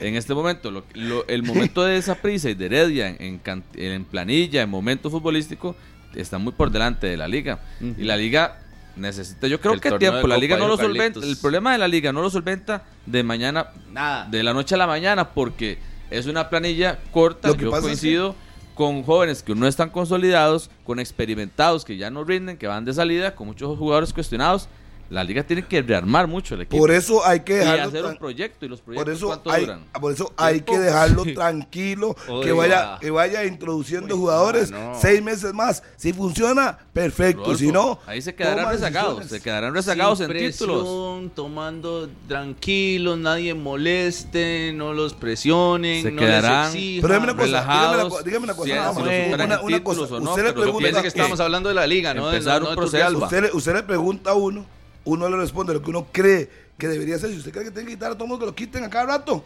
[0.00, 0.84] en este momento
[1.28, 5.76] el momento de esa prisa y de Heredia en, en en planilla en momento futbolístico
[6.14, 8.60] está muy por delante de la liga y la liga
[8.96, 11.88] necesita yo creo El que tiempo la liga no lo solventa el problema de la
[11.88, 14.28] liga no lo solventa de mañana Nada.
[14.30, 15.78] de la noche a la mañana porque
[16.10, 17.48] es una planilla corta.
[17.48, 18.36] Lo que Yo pasa es coincido
[18.74, 22.92] con jóvenes que no están consolidados, con experimentados que ya no rinden, que van de
[22.92, 24.68] salida, con muchos jugadores cuestionados.
[25.10, 27.84] La liga tiene que rearmar mucho el equipo Por eso hay que y dejarlo.
[27.84, 28.64] hacer un proyecto.
[28.64, 29.84] ¿Y los Por proyectos eso, cuánto hay, duran?
[30.00, 30.72] por eso hay ¿Tiempo?
[30.72, 34.98] que dejarlo tranquilo, que vaya, que vaya introduciendo jugadores no.
[35.00, 35.82] seis meses más.
[35.96, 37.42] Si funciona, perfecto.
[37.42, 39.18] Rodolfo, si no, ahí se quedarán rezagados.
[39.18, 39.30] decisiones.
[39.30, 40.80] Se quedarán rezagados Sin en títulos.
[40.82, 47.02] presión, tomando tranquilos, nadie moleste, no los presionen, Se no quedarán- les exijan.
[47.02, 50.24] Pero dígame una cosa, dígame una, relajados, co- dígame una cosa, Una- una títulos cosa,
[50.24, 52.30] no, usted le pregunta Piensa que estamos hablando de la liga, ¿no?
[52.30, 52.90] Empezar un proceso.
[52.90, 53.24] Turrialba.
[53.26, 54.64] Usted, le- usted le pregunta a uno,
[55.04, 56.48] uno le responde lo que uno cree
[56.78, 57.30] que debería ser.
[57.30, 59.06] Si usted cree que tiene que quitar a todo mundo, que lo quiten a cada
[59.06, 59.44] rato.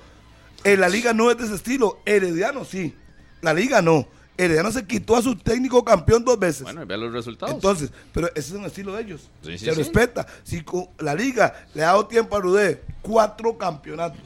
[0.65, 2.01] En la liga no es de ese estilo.
[2.05, 2.95] Herediano sí.
[3.43, 4.07] La liga no.
[4.37, 6.63] Herediano se quitó a su técnico campeón dos veces.
[6.63, 7.55] Bueno, y vea los resultados.
[7.55, 9.29] Entonces, pero ese es un estilo de ellos.
[9.43, 9.79] Sí, sí, se sí.
[9.79, 10.27] respeta.
[10.45, 10.65] Si
[10.99, 14.21] la liga le ha dado tiempo a Rudé, cuatro campeonatos.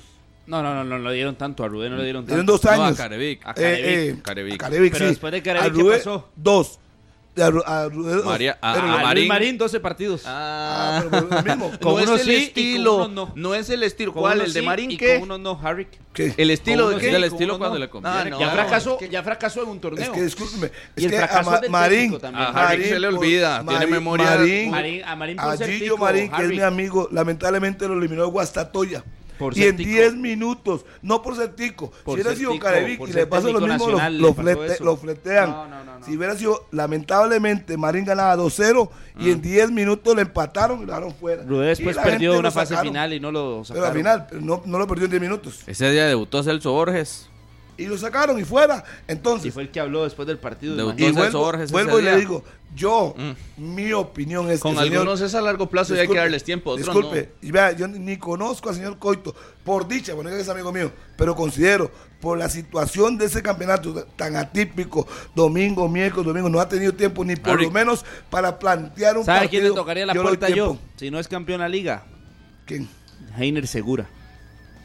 [0.46, 1.64] No, no, no, no le dieron tanto.
[1.64, 2.52] A Rudé no le dieron Tienen tanto.
[2.52, 2.98] dos No, a años.
[2.98, 3.46] Carevic.
[3.46, 3.84] A Eh, Carevic.
[4.18, 4.54] eh, Carevic.
[4.54, 5.10] a Carevic, Pero sí.
[5.10, 6.28] después de Carevic, A ¿qué pasó?
[6.36, 6.78] Dos.
[7.34, 8.24] A, a dos.
[8.26, 9.28] María- a- Pero- a A Luis Marín.
[9.28, 10.22] Marín, 12 partidos.
[10.26, 11.72] Ah, pero lo mismo.
[11.80, 13.08] Con no es el sí con estilo.
[13.08, 13.32] no.
[13.34, 14.12] No es el estilo.
[14.12, 14.42] Con ¿Cuál?
[14.42, 15.14] ¿El de sí Marín y qué?
[15.14, 15.86] Con unos no, Harry.
[16.12, 16.34] ¿Qué?
[16.36, 17.06] ¿El estilo de qué?
[17.06, 17.84] Es del con estilo uno cuando no.
[17.86, 18.18] le conviene.
[18.18, 18.38] Ah, no.
[18.38, 20.12] ya, fracasó, es que- ya fracasó en un Es torneo.
[20.12, 20.66] que discúlpeme.
[20.94, 22.18] Es Y el que a, fracaso Ma- es Marín.
[22.34, 26.42] A Harry se le olvida, tiene memoria- Marín, Marín- a Marín a Gillo Marín, que
[26.42, 29.02] es mi amigo, lamentablemente lo eliminó Guastatoya.
[29.42, 29.90] Por y en tico.
[29.90, 31.90] 10 minutos, no por ser tico.
[32.04, 35.50] Por si hubiera sido Carevic y le pasa lo mismo, lo, lo flete- lo fletean.
[35.50, 36.06] No, no, no, no.
[36.06, 38.88] Si hubiera sido, lamentablemente, Marín ganaba 2-0
[39.18, 41.42] y en 10 minutos le empataron y lo dejaron fuera.
[41.44, 42.92] Rudé después perdió una fase sacaron.
[42.92, 43.88] final y no lo Pero sacaron.
[43.88, 45.60] al final, pero no, no lo perdió en 10 minutos.
[45.66, 47.28] Ese día debutó Celso Borges.
[47.82, 48.84] Y lo sacaron y fuera.
[49.08, 50.74] Entonces, Y fue el que habló después del partido.
[50.74, 51.04] Imagínate.
[51.04, 52.44] Y vuelvo, Borges vuelvo y le digo,
[52.74, 53.14] yo,
[53.56, 56.20] mi opinión es Con que señor- algunos es a largo plazo y hay que Disculpe,
[56.20, 56.70] darles tiempo.
[56.70, 59.34] Otros Disculpe, y vea, yo ni, conozco al señor Coito,
[59.64, 61.90] por dicha, bueno, que es amigo mío, pero considero,
[62.20, 67.24] por la situación de ese campeonato tan atípico, domingo, miércoles, domingo, no ha tenido tiempo
[67.24, 69.60] ni por lo menos para plantear un ¿Sabe partido.
[69.60, 70.78] quién le tocaría la puerta yo?
[70.96, 72.04] Si no es campeón la liga.
[72.64, 72.88] ¿Quién?
[73.36, 74.08] Heiner Segura.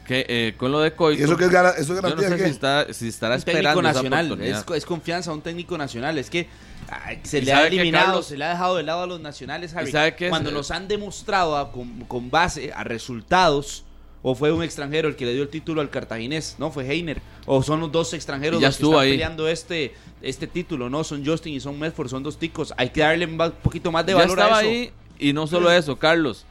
[0.08, 1.20] Que eh, con lo de Coito.
[1.20, 2.50] ¿Y eso qué es, gara- eso es Yo no garantía sé de si, qué?
[2.50, 4.40] está, si estará Un esperando nacional.
[4.40, 6.16] Es, es confianza a un técnico nacional.
[6.16, 6.48] Es que
[6.88, 8.26] ay, se ¿Y le ha eliminado, Carlos?
[8.26, 10.30] se le ha dejado de lado a los nacionales, es?
[10.30, 13.84] Cuando Eh, nos han demostrado a- con, con base a resultados.
[14.20, 17.22] O fue un extranjero el que le dio el título al cartaginés, no fue Heiner.
[17.46, 19.10] O son los dos extranjeros ya los que están ahí.
[19.12, 22.74] peleando este, este título, no son Justin y son Medford, son dos ticos.
[22.76, 24.70] Hay que darle un poquito más de ya valor estaba a eso.
[24.70, 24.90] ahí
[25.20, 26.46] y no solo eso, Carlos.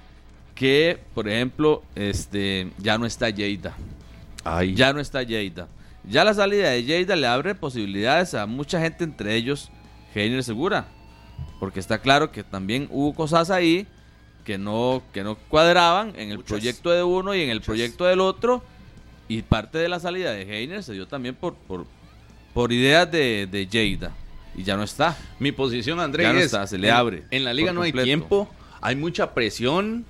[0.57, 3.75] Que, por ejemplo, este, ya no está Lleida.
[4.43, 5.67] Ay, Ya no está Lleida.
[6.03, 9.69] Ya la salida de Lleida le abre posibilidades a mucha gente, entre ellos
[10.15, 10.87] Heiner Segura.
[11.59, 13.85] Porque está claro que también hubo cosas ahí
[14.45, 16.47] que no, que no cuadraban en el Muchas.
[16.49, 18.63] proyecto de uno y en el proyecto del otro.
[19.27, 21.85] Y parte de la salida de Heiner se dio también por, por,
[22.53, 24.11] por ideas de, de Lleida.
[24.55, 25.15] Y ya no está.
[25.39, 27.81] Mi posición, Andrés, Ya no es, está, se le en- abre En la liga no
[27.81, 28.05] hay completo.
[28.05, 28.49] tiempo,
[28.81, 30.05] hay mucha presión.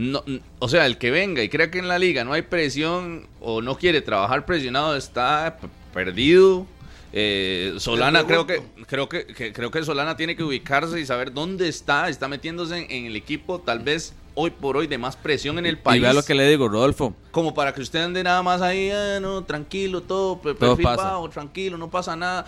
[0.00, 0.24] No,
[0.60, 3.60] o sea, el que venga y crea que en la liga no hay presión o
[3.60, 5.58] no quiere trabajar presionado está
[5.92, 6.66] perdido.
[7.12, 11.32] Eh, Solana creo que, creo que, que- creo que Solana tiene que ubicarse y saber
[11.34, 15.16] dónde está, está metiéndose en, en el equipo tal vez hoy por hoy de más
[15.16, 15.98] presión en el país.
[15.98, 17.14] Y vea lo que le digo, Rodolfo.
[17.32, 21.02] Como para que usted ande nada más ahí, ah, no, tranquilo, todo, Todo pasa.
[21.02, 22.46] bajo, tranquilo, no pasa nada.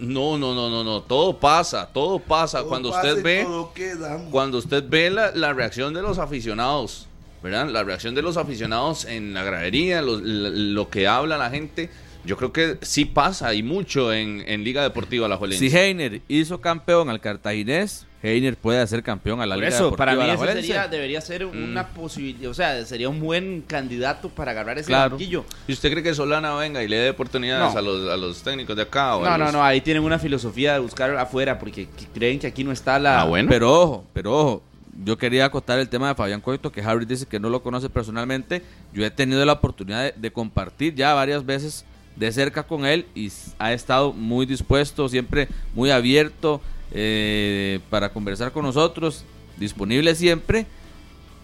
[0.00, 2.58] No, no, no, no, no, todo pasa, todo pasa.
[2.60, 4.24] Todo cuando pasa usted ve, todo queda.
[4.30, 7.06] cuando usted ve la, la reacción de los aficionados,
[7.42, 7.68] ¿verdad?
[7.68, 11.90] La reacción de los aficionados en la gradería, lo, lo- que habla la gente,
[12.24, 16.60] yo creo que sí pasa y mucho en, en Liga Deportiva La Si Heiner hizo
[16.60, 20.34] campeón al cartaginés, Heiner puede hacer campeón a la Por Liga eso, para mí Deportiva
[20.34, 20.66] ese Alajuelense.
[20.66, 25.10] sería, debería ser una posibilidad, o sea, sería un buen candidato para agarrar ese Claro.
[25.12, 25.44] banquillo.
[25.66, 27.78] ¿Y usted cree que Solana venga y le dé oportunidades No.
[27.78, 29.16] a, los, a los técnicos de acá?
[29.16, 32.38] o No, no, los- no, ahí tienen una filosofía de buscar afuera porque que- creen
[32.38, 33.22] que aquí no está la...
[33.22, 33.48] Ah, bueno.
[33.48, 34.62] Pero ojo, pero ojo,
[35.02, 37.88] yo quería acotar el tema de Fabián Coito, que Harry dice que no lo conoce
[37.88, 38.62] personalmente.
[38.92, 41.86] Yo he tenido la oportunidad de, de compartir ya varias veces
[42.16, 46.60] de cerca con él y ha estado muy dispuesto, siempre muy abierto
[46.92, 49.24] eh, para conversar con nosotros,
[49.56, 50.66] disponible siempre.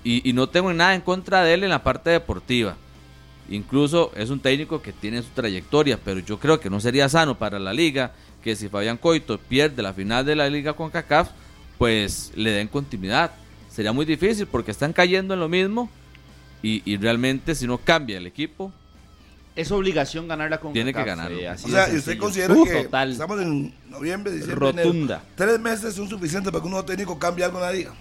[0.04, 2.76] Y, no tengo nada en contra de él en la parte deportiva.
[3.48, 7.36] Incluso es un técnico que tiene su trayectoria, pero yo creo que no sería sano
[7.36, 8.12] para la liga
[8.42, 11.30] que si Fabián Coito pierde la final de la liga con CACAF,
[11.76, 13.32] pues le den continuidad.
[13.68, 15.90] Sería muy difícil porque están cayendo en lo mismo
[16.62, 18.72] y realmente si no cambia el equipo,
[19.56, 22.82] Es obligación ganarla con Tiene que eh, así O sea, ¿y usted considera Uh, que
[22.84, 23.12] total.
[23.12, 24.88] estamos en noviembre, diciembre, enero?
[24.90, 25.22] Rotunda.
[25.34, 27.94] ¿Tres meses son suficientes para que un nuevo técnico cambie algo en la liga?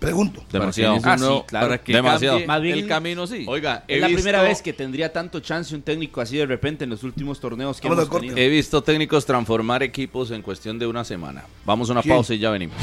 [0.00, 0.44] Pregunto.
[0.52, 1.00] Demasiado.
[1.00, 1.66] para que, Ah, sí, claro.
[1.66, 2.40] para que Demasiado.
[2.46, 3.44] Más bien- el camino sí.
[3.48, 6.84] Oiga, Es la visto- primera vez que tendría tanto chance un técnico así de repente
[6.84, 8.36] en los últimos torneos que Vamos hemos tenido.
[8.36, 11.44] He visto técnicos transformar equipos en cuestión de una semana.
[11.64, 12.14] Vamos a una ¿Quién?
[12.14, 12.76] pausa y ya venimos.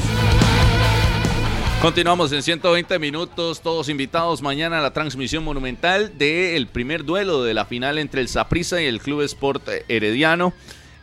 [1.82, 7.52] Continuamos en 120 minutos, todos invitados mañana a la transmisión monumental del primer duelo de
[7.52, 10.54] la final entre el Saprissa y el Club Sport Herediano.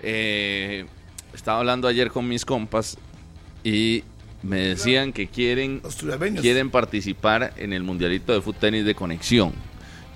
[0.01, 0.85] Eh,
[1.33, 2.97] estaba hablando ayer con mis compas
[3.63, 4.03] y
[4.41, 5.81] me decían que quieren
[6.41, 9.53] quieren participar en el Mundialito de Foot Tenis de Conexión.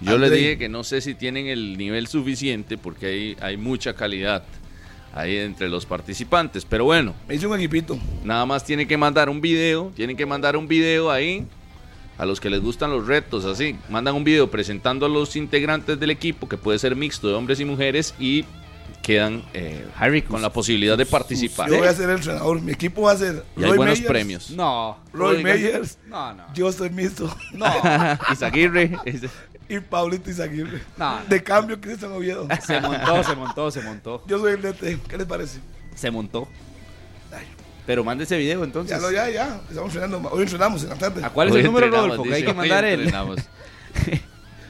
[0.02, 3.94] Yo les dije que no sé si tienen el nivel suficiente porque hay, hay mucha
[3.94, 4.44] calidad
[5.18, 6.66] ahí entre los participantes.
[6.66, 7.98] Pero bueno, Me hice un equipito.
[8.24, 11.46] nada más tienen que mandar un video, tienen que mandar un video ahí
[12.18, 13.76] a los que les gustan los retos, así.
[13.90, 17.60] Mandan un video presentando a los integrantes del equipo, que puede ser mixto de hombres
[17.60, 18.44] y mujeres, y
[19.04, 21.70] quedan eh, Harry, con la posibilidad de participar.
[21.70, 22.60] Yo voy a ser el entrenador.
[22.62, 24.50] Mi equipo va a ser Y hay Roy buenos Meyers, premios.
[24.52, 24.98] No.
[25.14, 25.54] Roy Oiga.
[25.54, 25.98] Meyers.
[26.08, 26.44] No, no.
[26.54, 27.34] Yo soy mixto.
[27.54, 27.66] No.
[28.34, 28.98] Izaguirre.
[29.70, 30.82] Y Pablito Izaguirre.
[30.98, 31.20] No.
[31.28, 32.48] De cambio, Cristian Oviedo.
[32.66, 34.24] Se montó, se montó, se montó.
[34.28, 35.02] Yo soy el DT.
[35.08, 35.60] ¿Qué les parece?
[35.96, 36.48] Se montó.
[37.86, 38.96] Pero mande ese video entonces.
[38.96, 39.62] Ya, lo, ya, ya.
[39.70, 40.30] Estamos entrenando.
[40.30, 41.24] Hoy entrenamos en la tarde.
[41.24, 42.24] ¿A cuál es Hoy el número, Rodolfo?
[42.24, 43.00] Que hay que mandar el.
[43.00, 43.40] Entrenamos.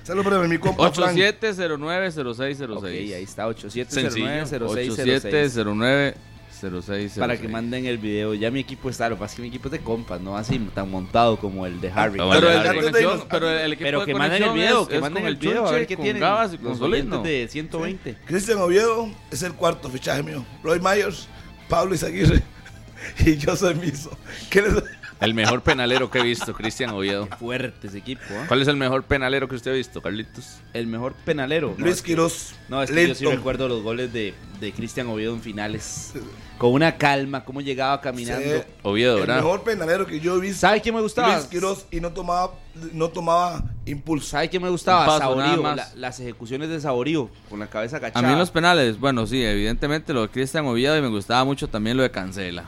[0.03, 1.18] Saludos para mi compa Frank.
[1.18, 2.78] 87090606.
[2.78, 3.86] Ok, ahí está, Sencillo.
[3.86, 6.15] 87090606.
[6.62, 7.20] 87090606.
[7.20, 8.34] Para que manden el video.
[8.34, 10.38] Ya mi equipo está, lo que pasa es que mi equipo es de compas, no
[10.38, 12.20] así tan montado como el de Harry.
[12.20, 14.82] Ah, Pero bueno, el de conexión, pero el equipo Pero de que manden el video,
[14.84, 16.20] es- que manden el video, a ver qué tienen.
[16.22, 18.18] Gabas y con los de 120.
[18.26, 20.46] Cristian Oviedo es el cuarto fichaje mío.
[20.64, 21.28] Roy Myers,
[21.70, 22.42] Pablo Izaguirre.
[23.26, 24.10] Y yo soy miso.
[24.50, 24.74] ¿Qué les
[25.19, 27.27] El mejor penalero que he visto, Cristian Oviedo.
[27.39, 28.45] Fuerte ese equipo, ¿ah?
[28.48, 30.60] ¿Cuál es el mejor penalero que usted ha visto, Carlitos?
[30.73, 31.73] El mejor penalero.
[31.77, 32.53] No, Luis Quiroz.
[32.69, 36.14] No, es que yo sí recuerdo los goles de, de Cristian Oviedo en finales.
[36.60, 38.44] Con una calma, cómo llegaba caminando.
[38.57, 38.64] Sí.
[38.84, 39.38] Oviedo, El ¿verdad?
[39.38, 40.60] mejor penalero que yo he visto.
[40.61, 41.35] ¿Sabe quién me gustaba?
[41.35, 42.52] Luis Quiroz y no tomaba,
[42.94, 44.27] no tomaba impulso.
[44.30, 45.06] ¿Sabe quién me gustaba?
[45.06, 45.61] Paso, Saborío.
[45.64, 48.27] la- las ejecuciones de Saborío, con la cabeza A agachada.
[48.27, 51.98] mí los penales, bueno, sí, evidentemente lo de Cristian Oviedo y me gustaba mucho también
[51.98, 52.65] lo de Cancela.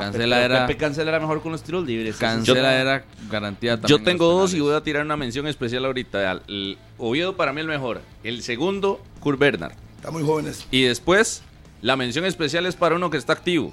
[0.00, 2.16] Cancela era Pepe Cancela era mejor con los tiros libres.
[2.16, 3.88] Cancela Yo- era garantía también.
[3.88, 6.32] Yo en tengo dos y voy a tirar una mención especial ahorita.
[6.48, 8.00] El Oviedo para mí el mejor.
[8.24, 9.72] El segundo, Kurt Bernard.
[9.96, 10.66] Están muy jóvenes.
[10.70, 11.42] Y después,
[11.82, 13.72] la mención especial es para uno que está activo,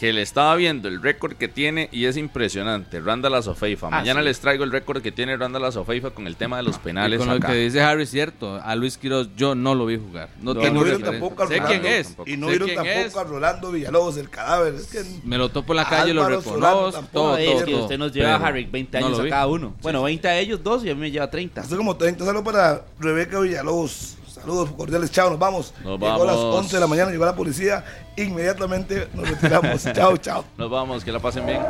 [0.00, 3.00] que le estaba viendo el récord que tiene y es impresionante.
[3.00, 3.90] Randall Azofeifa.
[3.90, 4.24] Mañana sí.
[4.24, 7.18] les traigo el récord que tiene Randall Azofeifa con el tema de los Y penales.
[7.18, 7.48] con lo acá.
[7.48, 10.30] que dice Harry, cierto, a Luis Quiroz yo no lo vi jugar.
[10.40, 11.80] No, No, tengo no vieron tampoco a Sé Rolando.
[11.82, 12.16] quién es.
[12.24, 13.16] Y no sé vieron tampoco es.
[13.16, 14.74] a Rolando Villalobos, el cadáver.
[14.74, 17.12] Es que Me lo topo en la calle, lo Álvaro Solano reconozco, tampoco.
[17.26, 17.82] todo, es todo, que todo.
[17.82, 19.74] usted nos lleva, Pero Harry, 20 no años lo a cada uno.
[19.82, 21.60] Bueno, 20 a ellos dos y a mí me lleva 30.
[21.60, 24.16] hace como 30 saludos para Rebeca Villalobos.
[24.30, 25.74] Saludos cordiales, chao, nos vamos.
[25.82, 26.56] Nos llegó a las vamos.
[26.56, 27.84] 11 de la mañana, llegó la policía,
[28.16, 29.82] inmediatamente nos retiramos.
[29.92, 30.44] chao, chao.
[30.56, 31.60] Nos vamos, que la pasen bien.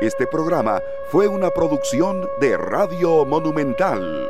[0.00, 0.80] Este programa
[1.10, 4.28] fue una producción de Radio Monumental.